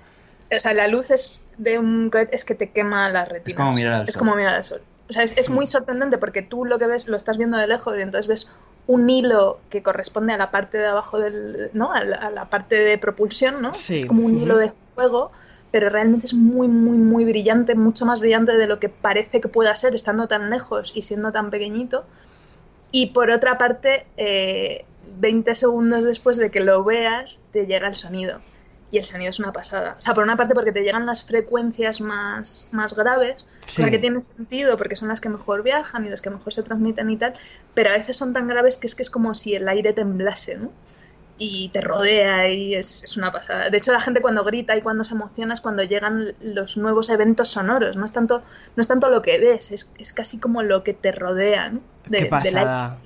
O 0.55 0.60
sea, 0.60 0.74
la 0.74 0.88
luz 0.88 1.12
es 1.12 1.41
de 1.58 1.78
un 1.78 2.10
es 2.32 2.45
que 2.45 2.55
te 2.55 2.70
quema 2.70 3.10
las 3.10 3.28
retinas. 3.28 3.49
Es 3.49 3.55
como 3.55 3.74
mirar 3.74 3.93
al 3.93 3.99
sol. 3.99 4.10
Es 4.10 4.18
como 4.18 4.36
mirar 4.36 4.55
al 4.55 4.64
sol. 4.66 4.82
O 5.10 5.14
sea, 5.14 5.24
es, 5.24 5.49
muy 5.49 5.68
sorprendente 5.68 6.18
porque 6.18 6.41
tú 6.41 6.66
lo 6.66 6.80
que 6.80 6.88
ves 6.88 7.08
lo 7.08 7.16
estás 7.16 7.38
viendo 7.38 7.58
de 7.58 7.68
lejos 7.68 7.95
y 7.97 8.01
entonces 8.01 8.28
ves 8.28 8.53
un 8.88 9.10
hilo 9.10 9.60
que 9.70 9.84
corresponde 9.84 10.34
a 10.34 10.38
la 10.38 10.50
parte 10.50 10.78
de 10.78 10.88
abajo 10.88 11.20
del, 11.20 11.70
¿no? 11.74 11.92
A 11.92 12.04
la, 12.04 12.50
parte 12.50 12.76
de 12.76 12.98
propulsión, 12.98 13.62
¿no? 13.62 13.74
Es 13.90 14.06
como 14.06 14.26
un 14.26 14.38
hilo 14.38 14.58
de 14.58 14.72
fuego 14.96 15.32
pero 15.72 15.90
realmente 15.90 16.26
es 16.26 16.34
muy, 16.34 16.68
muy, 16.68 16.98
muy 16.98 17.26
brillante, 17.26 17.76
mucho 17.76 18.06
más 18.06 18.22
brillante 18.22 18.54
de 18.54 18.68
lo 18.68 18.80
que 18.80 18.90
parece 18.90 19.42
que 19.42 19.48
pueda 19.48 19.76
ser 19.76 19.96
estando 19.96 20.28
tan 20.28 20.50
lejos 20.50 20.92
y 20.96 21.02
siendo 21.02 21.32
tan 21.32 21.50
pequeñito. 21.50 22.06
Y 22.92 23.08
por 23.08 23.30
otra 23.30 23.58
parte, 23.58 24.06
20 24.18 25.52
eh, 25.52 25.56
segundos 25.56 26.06
después 26.06 26.38
de 26.38 26.52
que 26.52 26.62
lo 26.62 26.84
veas, 26.84 27.48
te 27.52 27.66
llega 27.66 27.88
el 27.88 27.96
sonido. 27.96 28.40
Y 28.90 28.98
el 28.98 29.06
sonido 29.06 29.30
es 29.30 29.40
una 29.40 29.52
pasada. 29.52 29.96
O 30.00 30.02
sea, 30.02 30.14
por 30.14 30.24
una 30.24 30.38
parte 30.38 30.54
porque 30.54 30.72
te 30.72 30.82
llegan 30.82 31.06
las 31.06 31.24
frecuencias 31.24 32.00
más, 32.00 32.70
más 32.72 32.96
graves, 32.96 33.46
o 33.68 33.70
sea, 33.70 33.90
que 33.90 34.00
tiene 34.00 34.24
sentido 34.24 34.78
porque 34.78 34.96
son 34.96 35.10
las 35.10 35.20
que 35.20 35.30
mejor 35.30 35.62
viajan 35.62 36.06
y 36.06 36.10
las 36.10 36.22
que 36.22 36.30
mejor 36.30 36.54
se 36.54 36.64
transmiten 36.64 37.10
y 37.10 37.18
tal, 37.18 37.34
pero 37.74 37.90
a 37.90 37.94
veces 37.94 38.16
son 38.16 38.32
tan 38.34 38.48
graves 38.48 38.78
que 38.78 38.88
es 38.88 38.96
que 38.96 39.04
es 39.04 39.10
como 39.10 39.36
si 39.36 39.56
el 39.56 39.68
aire 39.68 39.92
temblase, 39.92 40.58
¿no? 40.58 40.72
y 41.40 41.70
te 41.70 41.82
rodea 41.82 42.50
y 42.50 42.76
es, 42.76 43.16
una 43.18 43.32
pasada. 43.32 43.70
De 43.70 43.78
hecho, 43.78 43.92
la 43.92 44.00
gente 44.00 44.22
cuando 44.22 44.44
grita 44.44 44.76
y 44.76 44.82
cuando 44.82 45.04
se 45.04 45.14
emociona 45.14 45.54
es 45.54 45.62
cuando 45.62 45.84
llegan 45.84 46.34
los 46.42 46.78
nuevos 46.78 47.10
eventos 47.10 47.50
sonoros. 47.50 47.96
No 47.96 48.06
es 48.06 48.14
tanto, 48.14 48.42
no 48.76 48.82
es 48.82 48.88
tanto 48.88 49.10
lo 49.10 49.22
que 49.22 49.38
ves, 49.38 49.72
es, 49.72 49.94
es 49.98 50.14
casi 50.14 50.40
como 50.40 50.64
lo 50.64 50.84
que 50.84 50.94
te 50.94 51.12
rodea, 51.12 51.70
¿no? 51.70 51.82
De, 52.08 52.20
Qué 52.20 52.26
pasada. 52.26 52.98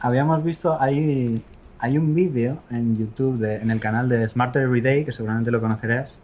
Habíamos 0.00 0.42
visto, 0.44 0.76
hay, 0.80 1.42
hay 1.84 1.98
un 1.98 2.14
vídeo 2.14 2.62
en 2.70 2.96
YouTube, 2.96 3.38
de, 3.38 3.56
en 3.56 3.70
el 3.70 3.78
canal 3.78 4.08
de 4.08 4.26
Smarter 4.26 4.62
Everyday, 4.62 5.04
que 5.04 5.12
seguramente 5.12 5.50
lo 5.50 5.60
conocerás, 5.60 6.16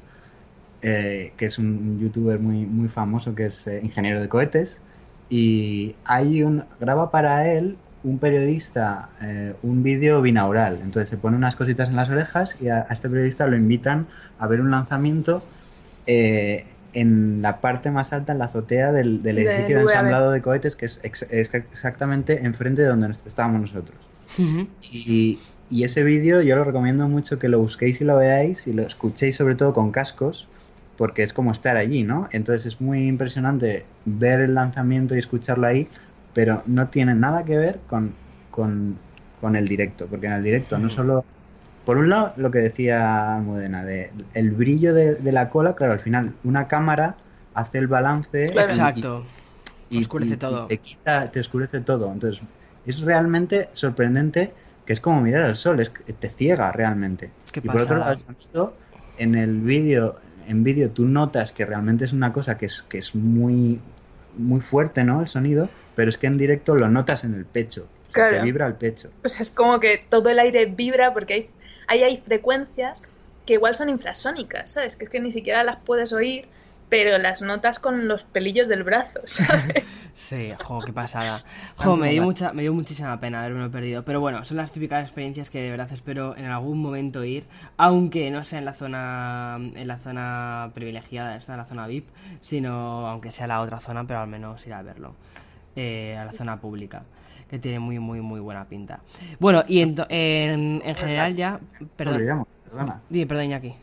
eh, 0.80 1.34
que 1.36 1.44
es 1.44 1.58
un 1.58 1.98
youtuber 2.00 2.38
muy, 2.38 2.64
muy 2.64 2.88
famoso 2.88 3.34
que 3.34 3.44
es 3.44 3.66
eh, 3.66 3.78
ingeniero 3.82 4.22
de 4.22 4.28
cohetes. 4.30 4.80
Y 5.28 5.96
hay 6.06 6.42
un, 6.42 6.64
graba 6.80 7.10
para 7.10 7.52
él 7.52 7.76
un 8.04 8.18
periodista 8.18 9.10
eh, 9.20 9.54
un 9.62 9.82
vídeo 9.82 10.22
binaural. 10.22 10.78
Entonces 10.82 11.10
se 11.10 11.18
pone 11.18 11.36
unas 11.36 11.56
cositas 11.56 11.90
en 11.90 11.96
las 11.96 12.08
orejas 12.08 12.56
y 12.58 12.68
a, 12.68 12.86
este 12.90 13.10
periodista 13.10 13.46
lo 13.46 13.54
invitan 13.54 14.06
a 14.38 14.46
ver 14.46 14.62
un 14.62 14.70
lanzamiento 14.70 15.42
eh, 16.06 16.64
en 16.94 17.42
la 17.42 17.60
parte 17.60 17.90
más 17.90 18.14
alta, 18.14 18.32
en 18.32 18.38
la 18.38 18.46
azotea 18.46 18.92
del, 18.92 19.20
edificio 19.26 19.76
de, 19.76 19.82
ensamblado 19.82 20.30
de 20.30 20.40
cohetes, 20.40 20.74
que 20.74 20.86
es, 20.86 21.00
exactamente 21.02 22.46
enfrente 22.46 22.80
de 22.80 22.88
donde 22.88 23.10
estábamos 23.26 23.60
nosotros. 23.60 24.09
Y, 24.38 25.38
y, 25.70 25.84
ese 25.84 26.04
vídeo 26.04 26.40
yo 26.42 26.56
lo 26.56 26.64
recomiendo 26.64 27.08
mucho 27.08 27.38
que 27.38 27.48
lo 27.48 27.58
busquéis 27.58 28.00
y 28.00 28.04
lo 28.04 28.16
veáis 28.16 28.66
y 28.66 28.72
lo 28.72 28.82
escuchéis 28.82 29.36
sobre 29.36 29.54
todo 29.54 29.72
con 29.72 29.90
cascos 29.90 30.48
porque 31.00 31.22
es 31.22 31.32
como 31.32 31.50
estar 31.50 31.78
allí, 31.78 32.02
¿no? 32.02 32.28
Entonces 32.30 32.66
es 32.66 32.78
muy 32.82 33.08
impresionante 33.08 33.86
ver 34.04 34.42
el 34.42 34.54
lanzamiento 34.54 35.14
y 35.14 35.18
escucharlo 35.18 35.66
ahí, 35.66 35.88
pero 36.34 36.62
no 36.66 36.88
tiene 36.88 37.14
nada 37.14 37.42
que 37.42 37.56
ver 37.56 37.80
con, 37.86 38.12
con, 38.50 39.56
el 39.56 39.66
directo, 39.66 40.08
porque 40.08 40.26
en 40.26 40.34
el 40.34 40.42
directo 40.42 40.78
no 40.78 40.90
solo... 40.90 41.24
Por 41.86 41.96
un 41.96 42.10
lado, 42.10 42.34
lo 42.36 42.50
que 42.50 42.58
decía 42.58 43.36
Almudena, 43.36 43.82
de 43.82 44.10
el 44.34 44.50
brillo 44.50 44.92
de, 44.92 45.32
la 45.32 45.48
cola, 45.48 45.74
claro, 45.74 45.94
al 45.94 46.00
final 46.00 46.34
una 46.44 46.68
cámara 46.68 47.16
hace 47.54 47.78
el 47.78 47.86
balance. 47.86 48.48
Exacto. 48.48 49.24
Y, 49.88 50.02
oscurece 50.02 50.36
todo. 50.36 50.66
te, 50.66 50.76
quita, 50.76 51.30
te 51.30 51.40
oscurece 51.40 51.80
todo. 51.80 52.12
Entonces, 52.12 52.42
es 52.86 53.00
realmente 53.00 53.68
sorprendente 53.72 54.52
que 54.86 54.92
es 54.92 55.00
como 55.00 55.20
mirar 55.20 55.42
al 55.42 55.56
sol, 55.56 55.80
es 55.80 55.92
te 55.92 56.28
ciega 56.28 56.72
realmente. 56.72 57.30
y 57.54 57.60
por 57.60 57.80
otro 57.80 57.98
lado, 57.98 58.12
el 58.12 58.18
sonido, 58.18 58.74
en 59.18 59.34
el 59.34 59.60
vídeo, 59.60 60.16
en 60.48 60.64
vídeo 60.64 60.90
tú 60.90 61.06
notas 61.06 61.52
que 61.52 61.64
realmente 61.64 62.04
es 62.04 62.12
una 62.12 62.32
cosa 62.32 62.58
que 62.58 62.66
es, 62.66 62.82
que 62.82 62.98
es 62.98 63.14
muy, 63.14 63.80
muy 64.36 64.60
fuerte, 64.60 65.04
¿no? 65.04 65.20
El 65.20 65.28
sonido, 65.28 65.68
pero 65.94 66.08
es 66.08 66.18
que 66.18 66.26
en 66.26 66.38
directo 66.38 66.74
lo 66.74 66.88
notas 66.88 67.24
en 67.24 67.34
el 67.34 67.44
pecho. 67.44 67.86
Te 68.12 68.40
vibra 68.40 68.66
el 68.66 68.74
pecho. 68.74 69.10
Pues 69.20 69.40
es 69.40 69.52
como 69.52 69.78
que 69.78 70.04
todo 70.08 70.28
el 70.30 70.40
aire 70.40 70.66
vibra 70.66 71.12
porque 71.12 71.34
hay, 71.34 71.50
ahí 71.86 72.02
hay 72.02 72.16
frecuencias 72.16 73.00
que 73.46 73.54
igual 73.54 73.74
son 73.74 73.88
infrasónicas, 73.88 74.72
¿sabes? 74.72 74.96
Que 74.96 75.04
es 75.04 75.10
que 75.10 75.20
ni 75.20 75.30
siquiera 75.30 75.62
las 75.62 75.76
puedes 75.76 76.12
oír 76.12 76.48
pero 76.90 77.16
las 77.18 77.40
notas 77.40 77.78
con 77.78 78.08
los 78.08 78.24
pelillos 78.24 78.68
del 78.68 78.82
brazo, 78.82 79.20
¿sabes? 79.24 79.84
sí, 80.12 80.50
jo, 80.62 80.80
qué 80.80 80.92
pasada. 80.92 81.38
Jo, 81.76 81.96
me 81.96 82.10
dio, 82.10 82.22
mucha, 82.22 82.52
me 82.52 82.62
dio 82.62 82.74
muchísima 82.74 83.18
pena 83.20 83.42
haberme 83.42 83.70
perdido. 83.70 84.04
Pero 84.04 84.20
bueno, 84.20 84.44
son 84.44 84.58
las 84.58 84.70
típicas 84.70 85.02
experiencias 85.02 85.48
que 85.48 85.62
de 85.62 85.70
verdad 85.70 85.88
espero 85.92 86.36
en 86.36 86.44
algún 86.44 86.82
momento 86.82 87.24
ir, 87.24 87.46
aunque 87.78 88.30
no 88.30 88.44
sea 88.44 88.58
en 88.58 88.66
la 88.66 88.74
zona 88.74 89.56
en 89.58 89.88
la 89.88 89.96
zona 89.96 90.70
privilegiada, 90.74 91.36
esta, 91.36 91.52
en 91.52 91.58
la 91.58 91.64
zona 91.64 91.86
VIP, 91.86 92.08
sino 92.42 93.08
aunque 93.08 93.30
sea 93.30 93.46
la 93.46 93.62
otra 93.62 93.80
zona, 93.80 94.06
pero 94.06 94.20
al 94.20 94.28
menos 94.28 94.66
ir 94.66 94.74
a 94.74 94.82
verlo. 94.82 95.14
Eh, 95.76 96.18
a 96.20 96.24
la 96.24 96.32
zona 96.32 96.60
pública 96.60 97.04
que 97.48 97.58
tiene 97.58 97.78
muy, 97.78 97.98
muy, 97.98 98.20
muy 98.20 98.40
buena 98.40 98.64
pinta. 98.64 99.00
Bueno, 99.38 99.64
y 99.66 99.80
en, 99.80 99.96
en, 100.08 100.94
general 100.94 101.34
ya... 101.34 101.58
Perdón. 101.96 102.46
Perdona. 102.64 103.02
Dime, 103.08 103.26
perdón, 103.26 103.44
Iñaki. 103.46 103.74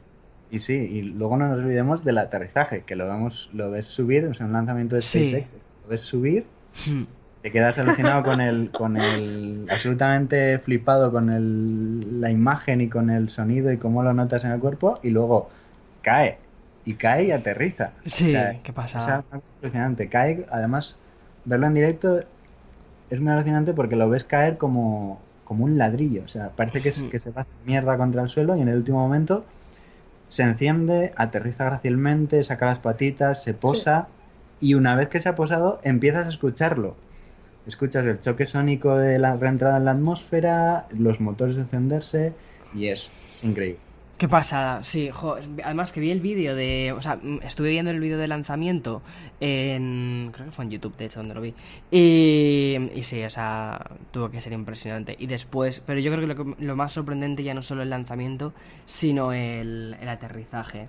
Y 0.49 0.59
sí, 0.59 0.75
y 0.75 1.01
luego 1.01 1.35
no 1.37 1.47
nos 1.49 1.59
olvidemos 1.59 2.03
del 2.03 2.17
aterrizaje, 2.19 2.83
que 2.83 2.95
lo 2.95 3.07
vemos, 3.07 3.49
lo 3.53 3.69
ves 3.69 3.85
subir, 3.85 4.25
o 4.25 4.33
sea, 4.33 4.45
un 4.45 4.53
lanzamiento 4.53 4.95
de 4.95 5.01
SpaceX, 5.01 5.47
lo 5.83 5.89
ves 5.89 6.01
subir, 6.01 6.45
hmm. 6.85 7.03
te 7.41 7.51
quedas 7.51 7.77
alucinado 7.79 8.23
con 8.23 8.39
el, 8.39 8.71
con 8.71 8.95
el, 8.95 9.67
absolutamente 9.69 10.57
flipado 10.59 11.11
con 11.11 11.29
el, 11.29 12.21
la 12.21 12.31
imagen 12.31 12.79
y 12.79 12.87
con 12.87 13.09
el 13.09 13.29
sonido 13.29 13.71
y 13.73 13.77
cómo 13.77 14.03
lo 14.03 14.13
notas 14.13 14.45
en 14.45 14.51
el 14.51 14.59
cuerpo, 14.59 14.99
y 15.03 15.09
luego 15.09 15.49
cae, 16.01 16.37
y 16.85 16.93
cae 16.93 17.25
y 17.25 17.31
aterriza. 17.31 17.91
Sí, 18.05 18.33
¿qué 18.63 18.71
pasa? 18.71 19.25
Es 19.29 19.41
alucinante, 19.61 20.07
cae, 20.07 20.45
además, 20.49 20.95
verlo 21.43 21.67
en 21.67 21.73
directo 21.73 22.21
es 23.09 23.19
muy 23.19 23.31
alucinante 23.33 23.73
porque 23.73 23.97
lo 23.97 24.09
ves 24.09 24.23
caer 24.23 24.57
como, 24.57 25.19
como 25.43 25.65
un 25.65 25.77
ladrillo, 25.77 26.23
o 26.23 26.29
sea, 26.29 26.51
parece 26.55 26.79
que, 26.81 26.91
hmm. 26.91 27.09
que 27.09 27.19
se 27.19 27.31
va 27.31 27.41
a 27.41 27.43
hacer 27.43 27.57
mierda 27.65 27.97
contra 27.97 28.21
el 28.21 28.29
suelo 28.29 28.55
y 28.55 28.61
en 28.61 28.69
el 28.69 28.77
último 28.77 28.99
momento 28.99 29.43
se 30.29 30.43
enciende, 30.43 31.13
aterriza 31.15 31.65
grácilmente, 31.65 32.43
saca 32.43 32.65
las 32.65 32.79
patitas, 32.79 33.43
se 33.43 33.53
posa 33.53 34.07
y 34.59 34.73
una 34.73 34.95
vez 34.95 35.07
que 35.09 35.21
se 35.21 35.29
ha 35.29 35.35
posado 35.35 35.79
empiezas 35.83 36.27
a 36.27 36.29
escucharlo. 36.29 36.95
Escuchas 37.65 38.05
el 38.05 38.19
choque 38.21 38.45
sónico 38.45 38.97
de 38.97 39.19
la 39.19 39.35
reentrada 39.35 39.77
en 39.77 39.85
la 39.85 39.91
atmósfera, 39.91 40.87
los 40.97 41.19
motores 41.19 41.57
encenderse 41.57 42.33
y 42.73 42.87
es 42.87 43.11
increíble. 43.43 43.86
Qué 44.17 44.27
pasada, 44.27 44.83
sí, 44.83 45.11
además 45.63 45.91
que 45.91 45.99
vi 45.99 46.09
el 46.09 46.21
vídeo 46.21 46.55
de, 46.55 46.91
o 46.91 46.99
sea, 46.99 47.17
mm, 47.17 47.41
estuve 47.43 47.69
viendo 47.69 47.91
el 47.91 47.99
vídeo 47.99 48.17
de 48.17 48.27
lanzamiento 48.27 49.03
en, 49.39 50.31
creo 50.33 50.47
que 50.47 50.51
fue 50.51 50.65
en 50.65 50.71
YouTube, 50.71 50.97
de 50.97 51.05
hecho, 51.05 51.19
donde 51.19 51.35
lo 51.35 51.41
vi, 51.41 51.53
y, 51.91 53.03
sí, 53.03 53.23
o 53.23 53.29
sea, 53.29 53.79
tuvo 54.09 54.31
que 54.31 54.41
ser 54.41 54.53
impresionante, 54.53 55.15
y 55.19 55.27
después, 55.27 55.83
pero 55.85 55.99
yo 55.99 56.11
creo 56.11 56.35
que 56.35 56.63
lo, 56.65 56.75
más 56.75 56.93
sorprendente 56.93 57.43
ya 57.43 57.53
no 57.53 57.61
solo 57.61 57.83
el 57.83 57.91
lanzamiento, 57.91 58.53
sino 58.87 59.33
el 59.33 59.95
aterrizaje, 60.07 60.87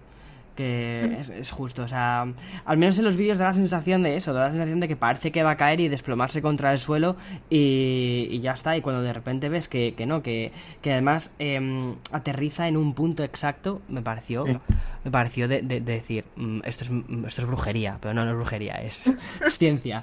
que 0.59 1.21
es, 1.39 1.53
justo. 1.53 1.85
O 1.85 1.89
sea, 1.89 2.27
al 2.65 2.79
menos 2.79 2.99
en 2.99 3.05
los 3.05 3.15
vídeos 3.15 3.39
da 3.39 3.45
la 3.45 3.53
sensación 3.53 4.03
de 4.03 4.17
eso, 4.17 4.33
da 4.33 4.47
la 4.47 4.51
sensación 4.51 4.81
de 4.81 4.89
que 4.89 4.97
parece 4.97 5.31
que 5.31 5.45
va 5.45 5.53
a 5.53 5.57
caer 5.57 5.79
y 5.79 5.87
desplomarse 5.87 6.43
contra 6.43 6.73
el 6.73 6.81
suelo 6.81 7.15
y, 7.49 8.41
ya 8.41 8.55
está. 8.55 8.77
Y 8.77 8.81
cuando 8.81 9.01
de 9.01 9.13
repente 9.13 9.49
ves 9.49 9.69
que, 9.69 9.95
no, 10.05 10.21
que, 10.21 10.51
además 10.85 11.33
em, 11.39 11.95
aterriza 12.11 12.67
en 12.67 12.77
un 12.77 12.93
punto 12.93 13.23
exacto, 13.23 13.83
me 13.89 14.03
pareció, 14.03 14.45
me 15.05 15.11
pareció 15.13 15.47
de, 15.47 15.63
decir, 15.63 16.25
mm, 16.35 16.63
esto, 16.65 16.83
es, 16.83 16.91
mm, 16.91 17.27
esto 17.27 17.43
es 17.43 17.47
brujería, 17.47 17.99
pero 18.01 18.13
no, 18.13 18.25
no 18.25 18.33
es 18.33 18.37
brujería, 18.37 18.83
es, 18.83 19.09
ciencia. 19.51 20.03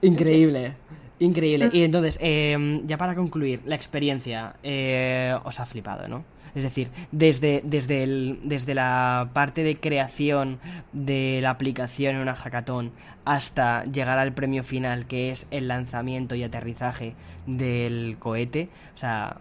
Increíble. 0.00 0.72
Increíble. 1.20 1.70
Y 1.72 1.84
entonces, 1.84 2.18
em, 2.20 2.84
ya 2.88 2.98
para 2.98 3.14
concluir, 3.14 3.60
la 3.66 3.76
experiencia 3.76 4.56
eh, 4.64 5.32
os 5.44 5.60
ha 5.60 5.66
flipado, 5.66 6.08
¿no? 6.08 6.24
Es 6.54 6.64
decir, 6.64 6.90
desde, 7.12 7.62
desde, 7.64 8.02
el, 8.02 8.40
desde 8.44 8.74
la 8.74 9.30
parte 9.32 9.64
de 9.64 9.78
creación 9.78 10.60
de 10.92 11.40
la 11.40 11.50
aplicación 11.50 12.16
en 12.16 12.20
una 12.20 12.34
hackathon 12.34 12.92
hasta 13.24 13.84
llegar 13.84 14.18
al 14.18 14.32
premio 14.32 14.62
final, 14.62 15.06
que 15.06 15.30
es 15.30 15.46
el 15.50 15.68
lanzamiento 15.68 16.34
y 16.34 16.44
aterrizaje 16.44 17.14
del 17.46 18.16
cohete. 18.18 18.68
O 18.94 18.98
sea, 18.98 19.38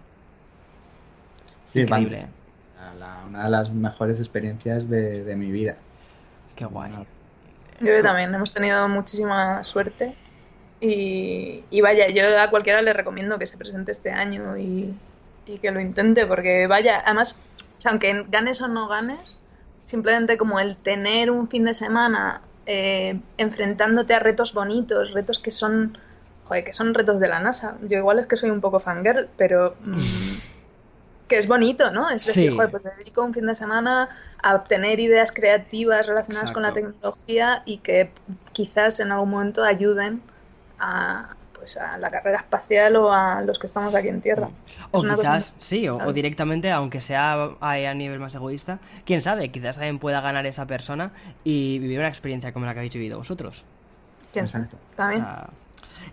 increíble. 1.73 2.19
una 3.27 3.43
de 3.43 3.49
las 3.49 3.71
mejores 3.71 4.19
experiencias 4.19 4.89
de, 4.89 5.35
mi 5.35 5.51
vida. 5.51 5.75
Qué 6.55 6.65
guay. 6.65 6.93
Yo 7.81 8.01
también, 8.03 8.33
hemos 8.33 8.53
tenido 8.53 8.87
muchísima 8.87 9.63
suerte. 9.65 10.15
Y, 10.79 11.63
y, 11.69 11.81
vaya, 11.81 12.07
yo 12.07 12.39
a 12.39 12.49
cualquiera 12.49 12.81
le 12.81 12.93
recomiendo 12.93 13.37
que 13.37 13.45
se 13.45 13.57
presente 13.57 13.91
este 13.91 14.11
año 14.11 14.57
y, 14.57 14.95
y 15.45 15.57
que 15.57 15.71
lo 15.71 15.79
intente, 15.79 16.25
porque 16.25 16.67
vaya, 16.67 17.01
además, 17.05 17.43
aunque 17.85 18.25
ganes 18.29 18.61
o 18.61 18.67
no 18.67 18.87
ganes, 18.87 19.37
simplemente 19.83 20.37
como 20.37 20.59
el 20.59 20.77
tener 20.77 21.31
un 21.31 21.47
fin 21.47 21.65
de 21.65 21.73
semana 21.73 22.41
eh, 22.65 23.19
enfrentándote 23.37 24.13
a 24.13 24.19
retos 24.19 24.53
bonitos, 24.53 25.13
retos 25.13 25.39
que 25.39 25.51
son, 25.51 25.97
joder, 26.45 26.63
que 26.63 26.73
son 26.73 26.93
retos 26.93 27.19
de 27.19 27.27
la 27.27 27.39
NASA. 27.39 27.77
Yo 27.87 27.97
igual 27.97 28.19
es 28.19 28.27
que 28.27 28.37
soy 28.37 28.49
un 28.49 28.61
poco 28.61 28.79
fangirl, 28.79 29.27
pero 29.35 29.75
mm, 29.83 30.37
que 31.27 31.37
es 31.37 31.47
bonito, 31.47 31.91
¿no? 31.91 32.09
Es 32.09 32.25
decir, 32.25 32.53
joder, 32.53 32.69
pues 32.69 32.83
dedico 32.83 33.23
un 33.23 33.33
fin 33.33 33.47
de 33.47 33.55
semana 33.55 34.09
a 34.43 34.55
obtener 34.55 34.99
ideas 34.99 35.31
creativas 35.31 36.05
relacionadas 36.05 36.51
con 36.51 36.63
la 36.63 36.73
tecnología 36.73 37.63
y 37.65 37.77
que 37.77 38.11
quizás 38.51 38.99
en 38.99 39.11
algún 39.11 39.29
momento 39.29 39.63
ayuden 39.63 40.21
a, 40.77 41.35
pues 41.61 41.77
a 41.77 41.95
la 41.99 42.09
carrera 42.09 42.39
espacial 42.39 42.95
o 42.95 43.13
a 43.13 43.43
los 43.43 43.59
que 43.59 43.67
estamos 43.67 43.93
aquí 43.93 44.07
en 44.07 44.19
Tierra. 44.19 44.49
O 44.89 45.03
quizás, 45.03 45.53
sí, 45.59 45.87
o, 45.87 46.11
directamente, 46.11 46.71
aunque 46.71 46.99
sea 46.99 47.51
a, 47.61 47.93
nivel 47.93 48.19
más 48.19 48.33
egoísta, 48.33 48.79
quién 49.05 49.21
sabe, 49.21 49.49
quizás 49.49 49.75
también 49.75 49.99
pueda 49.99 50.21
ganar 50.21 50.47
esa 50.47 50.65
persona 50.65 51.11
y 51.43 51.77
vivir 51.77 51.99
una 51.99 52.07
experiencia 52.07 52.51
como 52.51 52.65
la 52.65 52.73
que 52.73 52.79
habéis 52.79 52.93
vivido 52.93 53.19
vosotros. 53.19 53.63
¿Quién 54.33 54.49
sabe? 54.49 54.69
También. 54.95 55.23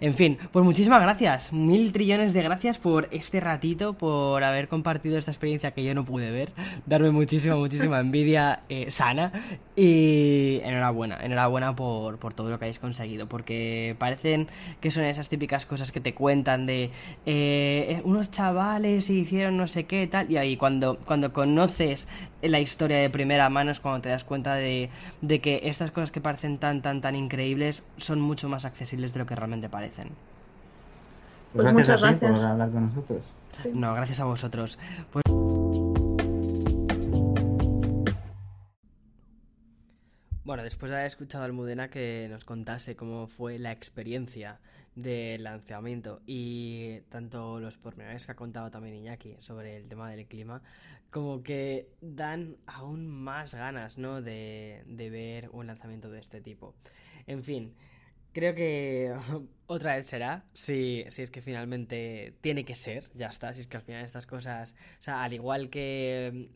En 0.00 0.14
fin, 0.14 0.38
pues 0.52 0.64
muchísimas 0.64 1.02
gracias, 1.02 1.52
mil 1.52 1.92
trillones 1.92 2.32
de 2.32 2.42
gracias 2.42 2.78
por 2.78 3.08
este 3.10 3.40
ratito, 3.40 3.94
por 3.94 4.44
haber 4.44 4.68
compartido 4.68 5.18
esta 5.18 5.30
experiencia 5.30 5.72
que 5.72 5.84
yo 5.84 5.94
no 5.94 6.04
pude 6.04 6.30
ver, 6.30 6.52
darme 6.86 7.10
muchísima, 7.10 7.56
muchísima 7.56 8.00
envidia 8.00 8.60
eh, 8.68 8.90
sana 8.90 9.32
y 9.74 10.60
enhorabuena, 10.62 11.18
enhorabuena 11.22 11.74
por, 11.74 12.18
por 12.18 12.34
todo 12.34 12.50
lo 12.50 12.58
que 12.58 12.66
habéis 12.66 12.78
conseguido, 12.78 13.28
porque 13.28 13.96
parecen 13.98 14.48
que 14.80 14.90
son 14.90 15.04
esas 15.04 15.28
típicas 15.28 15.66
cosas 15.66 15.92
que 15.92 16.00
te 16.00 16.14
cuentan 16.14 16.66
de 16.66 16.84
eh, 16.84 16.90
eh, 17.26 18.02
unos 18.04 18.30
chavales 18.30 19.10
hicieron 19.10 19.56
no 19.56 19.66
sé 19.66 19.84
qué 19.84 20.06
tal, 20.06 20.30
y 20.30 20.36
ahí 20.36 20.56
cuando, 20.56 20.98
cuando 21.04 21.32
conoces 21.32 22.06
la 22.42 22.60
historia 22.60 22.98
de 22.98 23.10
primera 23.10 23.48
mano 23.48 23.70
es 23.70 23.80
cuando 23.80 24.02
te 24.02 24.08
das 24.08 24.24
cuenta 24.24 24.54
de, 24.54 24.90
de 25.20 25.40
que 25.40 25.60
estas 25.64 25.90
cosas 25.90 26.10
que 26.10 26.20
parecen 26.20 26.58
tan, 26.58 26.82
tan, 26.82 27.00
tan 27.00 27.16
increíbles 27.16 27.84
son 27.96 28.20
mucho 28.20 28.48
más 28.48 28.64
accesibles 28.64 29.12
de 29.12 29.18
lo 29.18 29.26
que 29.26 29.34
realmente 29.34 29.68
parecen. 29.68 29.77
Pues, 31.52 31.64
pues 31.64 31.64
gracias 31.64 32.02
muchas 32.02 32.02
gracias. 32.02 32.40
por 32.40 32.50
hablar 32.50 32.70
con 32.70 32.86
nosotros. 32.86 33.34
No, 33.74 33.94
gracias 33.94 34.20
a 34.20 34.24
vosotros. 34.24 34.78
Pues... 35.12 35.22
Bueno, 40.44 40.62
después 40.62 40.90
de 40.90 40.96
haber 40.96 41.08
escuchado 41.08 41.44
a 41.44 41.46
Almudena 41.46 41.90
que 41.90 42.26
nos 42.30 42.44
contase 42.44 42.96
cómo 42.96 43.26
fue 43.26 43.58
la 43.58 43.70
experiencia 43.70 44.60
del 44.94 45.44
lanzamiento 45.44 46.22
y 46.26 47.00
tanto 47.10 47.60
los 47.60 47.76
pormenores 47.76 48.26
que 48.26 48.32
ha 48.32 48.34
contado 48.34 48.70
también 48.70 48.96
Iñaki 48.96 49.36
sobre 49.40 49.76
el 49.76 49.88
tema 49.88 50.10
del 50.10 50.26
clima, 50.26 50.62
como 51.10 51.42
que 51.42 51.90
dan 52.00 52.56
aún 52.66 53.08
más 53.08 53.54
ganas, 53.54 53.98
¿no? 53.98 54.22
De, 54.22 54.82
de 54.86 55.10
ver 55.10 55.50
un 55.52 55.66
lanzamiento 55.66 56.10
de 56.10 56.18
este 56.18 56.40
tipo. 56.40 56.74
En 57.26 57.42
fin, 57.44 57.74
Creo 58.38 58.54
que 58.54 59.12
otra 59.66 59.96
vez 59.96 60.06
será, 60.06 60.44
si, 60.52 61.04
si 61.08 61.22
es 61.22 61.30
que 61.32 61.40
finalmente 61.40 62.34
tiene 62.40 62.64
que 62.64 62.76
ser, 62.76 63.10
ya 63.12 63.26
está, 63.26 63.52
si 63.52 63.62
es 63.62 63.66
que 63.66 63.78
al 63.78 63.82
final 63.82 64.04
estas 64.04 64.26
cosas, 64.26 64.76
o 65.00 65.02
sea, 65.02 65.24
al 65.24 65.32
igual 65.32 65.70
que 65.70 66.48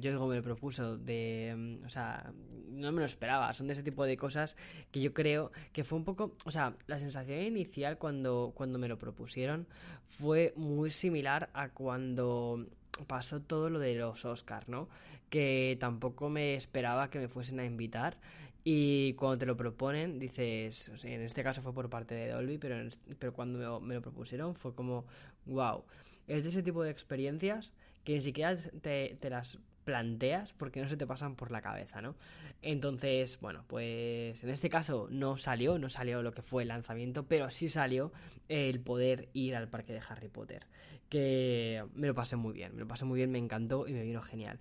yo 0.00 0.26
me 0.26 0.36
lo 0.36 0.42
propuso, 0.42 0.96
de, 0.96 1.80
o 1.84 1.90
sea, 1.90 2.32
no 2.70 2.92
me 2.92 3.00
lo 3.00 3.04
esperaba, 3.04 3.52
son 3.52 3.66
de 3.66 3.74
ese 3.74 3.82
tipo 3.82 4.06
de 4.06 4.16
cosas 4.16 4.56
que 4.90 5.02
yo 5.02 5.12
creo 5.12 5.52
que 5.74 5.84
fue 5.84 5.98
un 5.98 6.04
poco, 6.06 6.34
o 6.46 6.50
sea, 6.50 6.72
la 6.86 6.98
sensación 6.98 7.42
inicial 7.42 7.98
cuando, 7.98 8.52
cuando 8.54 8.78
me 8.78 8.88
lo 8.88 8.96
propusieron 8.96 9.66
fue 10.06 10.54
muy 10.56 10.90
similar 10.90 11.50
a 11.52 11.68
cuando 11.68 12.66
pasó 13.06 13.42
todo 13.42 13.68
lo 13.68 13.78
de 13.78 13.96
los 13.96 14.24
Oscars, 14.24 14.66
¿no? 14.66 14.88
Que 15.28 15.76
tampoco 15.78 16.30
me 16.30 16.54
esperaba 16.54 17.10
que 17.10 17.18
me 17.18 17.28
fuesen 17.28 17.60
a 17.60 17.66
invitar 17.66 18.16
y 18.64 19.14
cuando 19.14 19.38
te 19.38 19.46
lo 19.46 19.56
proponen, 19.56 20.18
dices, 20.18 20.90
en 21.02 21.22
este 21.22 21.42
caso 21.42 21.62
fue 21.62 21.72
por 21.72 21.88
parte 21.88 22.14
de 22.14 22.28
Dolby, 22.28 22.58
pero, 22.58 22.76
pero 23.18 23.32
cuando 23.32 23.80
me, 23.80 23.94
lo 23.94 24.02
propusieron 24.02 24.54
fue 24.54 24.74
como, 24.74 25.06
wow, 25.46 25.84
es 26.26 26.42
de 26.42 26.50
ese 26.50 26.62
tipo 26.62 26.82
de 26.82 26.90
experiencias 26.90 27.72
que 28.04 28.14
ni 28.14 28.22
siquiera 28.22 28.56
te, 28.56 29.16
te, 29.20 29.30
las 29.30 29.58
planteas 29.84 30.52
porque 30.52 30.82
no 30.82 30.88
se 30.88 30.96
te 30.96 31.06
pasan 31.06 31.34
por 31.34 31.50
la 31.50 31.62
cabeza, 31.62 32.02
¿no? 32.02 32.14
Entonces, 32.60 33.38
bueno, 33.40 33.64
pues 33.68 34.42
en 34.42 34.50
este 34.50 34.68
caso 34.68 35.08
no 35.10 35.36
salió, 35.36 35.78
no 35.78 35.88
salió 35.88 36.22
lo 36.22 36.32
que 36.32 36.42
fue 36.42 36.62
el 36.62 36.68
lanzamiento, 36.68 37.24
pero 37.26 37.50
sí 37.50 37.68
salió 37.68 38.12
el 38.48 38.80
poder 38.80 39.28
ir 39.32 39.56
al 39.56 39.68
parque 39.68 39.92
de 39.92 40.02
Harry 40.06 40.28
Potter, 40.28 40.66
que 41.08 41.84
me 41.94 42.06
lo 42.06 42.14
pasé 42.14 42.36
muy 42.36 42.52
bien, 42.52 42.74
me 42.74 42.80
lo 42.80 42.88
pasé 42.88 43.04
muy 43.04 43.18
bien, 43.18 43.30
me 43.30 43.38
encantó 43.38 43.86
y 43.86 43.92
me 43.92 44.02
vino 44.02 44.20
genial. 44.20 44.58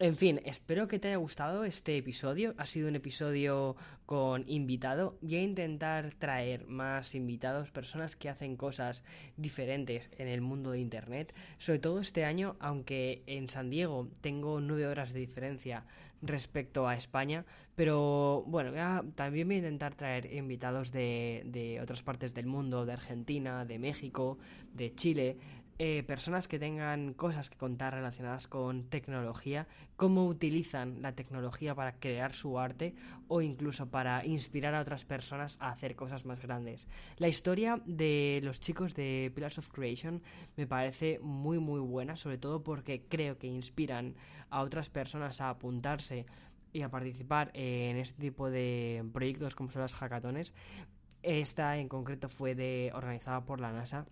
En 0.00 0.16
fin, 0.16 0.40
espero 0.44 0.88
que 0.88 0.98
te 0.98 1.06
haya 1.06 1.18
gustado 1.18 1.62
este 1.62 1.96
episodio. 1.96 2.54
Ha 2.58 2.66
sido 2.66 2.88
un 2.88 2.96
episodio 2.96 3.76
con 4.06 4.42
invitado. 4.48 5.16
Voy 5.22 5.36
a 5.36 5.42
intentar 5.42 6.14
traer 6.18 6.66
más 6.66 7.14
invitados, 7.14 7.70
personas 7.70 8.16
que 8.16 8.28
hacen 8.28 8.56
cosas 8.56 9.04
diferentes 9.36 10.10
en 10.18 10.26
el 10.26 10.40
mundo 10.40 10.72
de 10.72 10.80
Internet. 10.80 11.32
Sobre 11.58 11.78
todo 11.78 12.00
este 12.00 12.24
año, 12.24 12.56
aunque 12.58 13.22
en 13.26 13.48
San 13.48 13.70
Diego 13.70 14.08
tengo 14.20 14.60
nueve 14.60 14.88
horas 14.88 15.12
de 15.12 15.20
diferencia 15.20 15.84
respecto 16.22 16.88
a 16.88 16.96
España. 16.96 17.44
Pero 17.76 18.42
bueno, 18.48 18.72
también 19.14 19.46
voy 19.46 19.56
a 19.56 19.58
intentar 19.58 19.94
traer 19.94 20.34
invitados 20.34 20.90
de, 20.90 21.42
de 21.46 21.80
otras 21.80 22.02
partes 22.02 22.34
del 22.34 22.46
mundo, 22.46 22.84
de 22.84 22.94
Argentina, 22.94 23.64
de 23.64 23.78
México, 23.78 24.38
de 24.72 24.92
Chile 24.92 25.36
eh, 25.78 26.04
personas 26.06 26.46
que 26.46 26.60
tengan 26.60 27.14
cosas 27.14 27.50
que 27.50 27.56
contar 27.56 27.94
relacionadas 27.94 28.46
con 28.46 28.84
tecnología, 28.84 29.66
cómo 29.96 30.26
utilizan 30.26 31.02
la 31.02 31.16
tecnología 31.16 31.74
para 31.74 31.98
crear 31.98 32.32
su 32.32 32.60
arte 32.60 32.94
o 33.26 33.42
incluso 33.42 33.90
para 33.90 34.24
inspirar 34.24 34.76
a 34.76 34.80
otras 34.80 35.04
personas 35.04 35.56
a 35.60 35.70
hacer 35.70 35.96
cosas 35.96 36.26
más 36.26 36.40
grandes. 36.40 36.86
La 37.16 37.26
historia 37.26 37.82
de 37.86 38.40
los 38.44 38.60
chicos 38.60 38.94
de 38.94 39.32
Pillars 39.34 39.58
of 39.58 39.68
Creation 39.68 40.22
me 40.56 40.68
parece 40.68 41.18
muy 41.20 41.58
muy 41.58 41.80
buena, 41.80 42.14
sobre 42.14 42.38
todo 42.38 42.62
porque 42.62 43.02
creo 43.08 43.36
que 43.38 43.48
inspiran 43.48 44.14
a 44.50 44.60
otras 44.60 44.90
personas 44.90 45.40
a 45.40 45.50
apuntarse 45.50 46.26
y 46.72 46.82
a 46.82 46.90
participar 46.90 47.50
en 47.54 47.96
este 47.96 48.20
tipo 48.20 48.48
de 48.48 49.04
proyectos 49.12 49.56
como 49.56 49.70
son 49.70 49.82
las 49.82 49.94
hackatones. 49.94 50.54
Esta 51.24 51.78
en 51.78 51.88
concreto 51.88 52.28
fue 52.28 52.92
organizada 52.94 53.44
por 53.44 53.60
la 53.60 53.72
NASA 53.72 54.06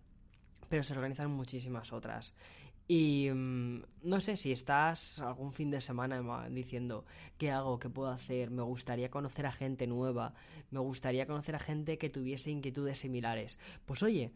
pero 0.73 0.83
se 0.83 0.95
organizan 0.95 1.31
muchísimas 1.31 1.93
otras. 1.93 2.33
Y 2.89 3.29
mm, 3.31 3.83
no 4.05 4.23
sé 4.23 4.39
si 4.39 4.53
estás 4.53 5.19
algún 5.19 5.53
fin 5.53 5.71
de 5.71 5.83
semana 5.83 6.49
diciendo 6.49 7.05
qué 7.37 7.51
hago, 7.51 7.79
qué 7.79 7.91
puedo 7.91 8.09
hacer, 8.09 8.51
me 8.51 8.63
gustaría 8.63 9.11
conocer 9.11 9.45
a 9.45 9.53
gente 9.53 9.87
nueva, 9.87 10.33
me 10.71 10.81
gustaría 10.81 11.27
conocer 11.27 11.57
a 11.57 11.59
gente 11.59 11.99
que 11.99 12.09
tuviese 12.09 12.51
inquietudes 12.51 13.01
similares. 13.01 13.59
Pues 13.85 14.03
oye, 14.03 14.33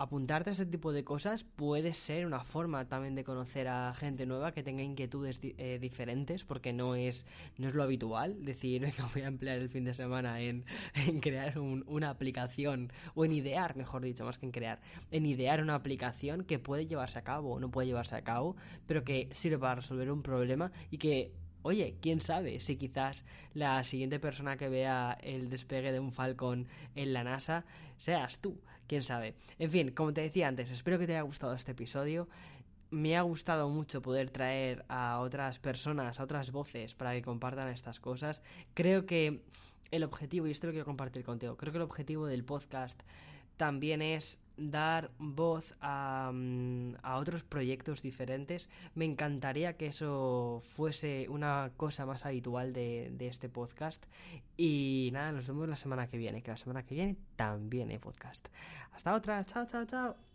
apuntarte 0.00 0.48
a 0.48 0.52
ese 0.54 0.64
tipo 0.64 0.92
de 0.92 1.04
cosas 1.04 1.44
puede 1.44 1.92
ser 1.92 2.24
una 2.24 2.42
forma 2.42 2.88
también 2.88 3.14
de 3.14 3.22
conocer 3.22 3.68
a 3.68 3.92
gente 3.92 4.24
nueva 4.24 4.52
que 4.52 4.62
tenga 4.62 4.82
inquietudes 4.82 5.38
eh, 5.42 5.78
diferentes, 5.78 6.46
porque 6.46 6.72
no 6.72 6.94
es, 6.94 7.26
no 7.58 7.68
es 7.68 7.74
lo 7.74 7.82
habitual 7.82 8.42
decir, 8.42 8.80
venga, 8.80 9.06
voy 9.12 9.22
a 9.22 9.26
emplear 9.26 9.58
el 9.58 9.68
fin 9.68 9.84
de 9.84 9.92
semana 9.92 10.40
en, 10.40 10.64
crear 11.20 11.58
una 11.58 12.08
aplicación, 12.08 12.90
o 13.14 13.26
en 13.26 13.32
idear, 13.32 13.76
mejor 13.76 14.00
dicho, 14.00 14.24
más 14.24 14.38
que 14.38 14.46
en 14.46 14.52
crear, 14.52 14.80
en 15.10 15.26
idear 15.26 15.60
una 15.60 15.74
aplicación 15.74 16.44
que 16.44 16.58
puede 16.58 16.86
llevarse 16.86 17.18
a 17.18 17.22
cabo 17.22 17.52
o 17.52 17.60
no 17.60 17.70
puede 17.70 17.88
llevarse 17.88 18.16
a 18.16 18.24
cabo, 18.24 18.56
pero 18.86 19.04
que 19.04 19.28
sirve 19.32 19.58
para 19.58 19.74
resolver 19.76 20.10
un 20.10 20.22
problema 20.22 20.72
y 20.90 20.96
que 20.96 21.30
oye, 21.62 21.96
quién 22.00 22.22
sabe 22.22 22.58
si 22.60 22.76
quizás 22.76 23.26
la 23.52 23.84
siguiente 23.84 24.18
persona 24.18 24.56
que 24.56 24.70
vea 24.70 25.18
el 25.20 25.50
despegue 25.50 25.92
de 25.92 26.00
un 26.00 26.10
Falcon 26.10 26.68
en 26.94 27.12
la 27.12 27.22
NASA 27.22 27.66
seas 27.98 28.38
tú, 28.38 28.58
quién 28.90 29.04
sabe. 29.04 29.36
En 29.60 29.70
fin, 29.70 29.92
como 29.92 30.12
te 30.12 30.20
decía 30.20 30.48
antes, 30.48 30.68
espero 30.68 30.98
que 30.98 31.06
te 31.06 31.12
haya 31.12 31.22
gustado 31.22 31.54
este 31.54 31.70
episodio. 31.70 32.28
Me 32.90 33.16
ha 33.16 33.22
gustado 33.22 33.68
mucho 33.68 34.02
poder 34.02 34.30
traer 34.30 34.84
a 34.88 35.20
otras 35.20 35.60
personas, 35.60 36.18
a 36.18 36.24
otras 36.24 36.50
voces 36.50 36.96
para 36.96 37.12
que 37.12 37.22
compartan 37.22 37.68
estas 37.68 38.00
cosas. 38.00 38.42
Creo 38.74 39.06
que 39.06 39.44
el 39.92 40.02
objetivo, 40.02 40.48
y 40.48 40.50
esto 40.50 40.66
lo 40.66 40.72
quiero 40.72 40.86
compartir 40.86 41.22
contigo, 41.22 41.56
creo 41.56 41.70
que 41.70 41.78
el 41.78 41.84
objetivo 41.84 42.26
del 42.26 42.42
podcast 42.42 43.00
también 43.60 44.00
es 44.00 44.40
dar 44.56 45.10
voz 45.18 45.74
mm, 45.82 46.94
a, 47.02 47.16
otros 47.18 47.42
proyectos 47.42 48.00
diferentes. 48.00 48.70
Me 48.94 49.04
encantaría 49.04 49.76
que 49.76 49.88
eso 49.88 50.62
fuese 50.64 51.26
una 51.28 51.70
cosa 51.76 52.06
más 52.06 52.24
habitual 52.24 52.72
de, 52.72 53.10
de, 53.12 53.26
este 53.26 53.50
podcast. 53.50 54.06
Y 54.56 55.10
nada, 55.12 55.32
nos 55.32 55.46
vemos 55.46 55.68
la 55.68 55.76
semana 55.76 56.08
que 56.08 56.16
viene, 56.16 56.42
que 56.42 56.50
la 56.50 56.56
semana 56.56 56.86
que 56.86 56.94
viene 56.94 57.16
también 57.36 57.90
hay 57.90 57.98
podcast. 57.98 58.48
Hasta 58.92 59.14
otra, 59.14 59.44
chao, 59.44 59.66
chao, 59.66 59.84
chao. 59.84 60.29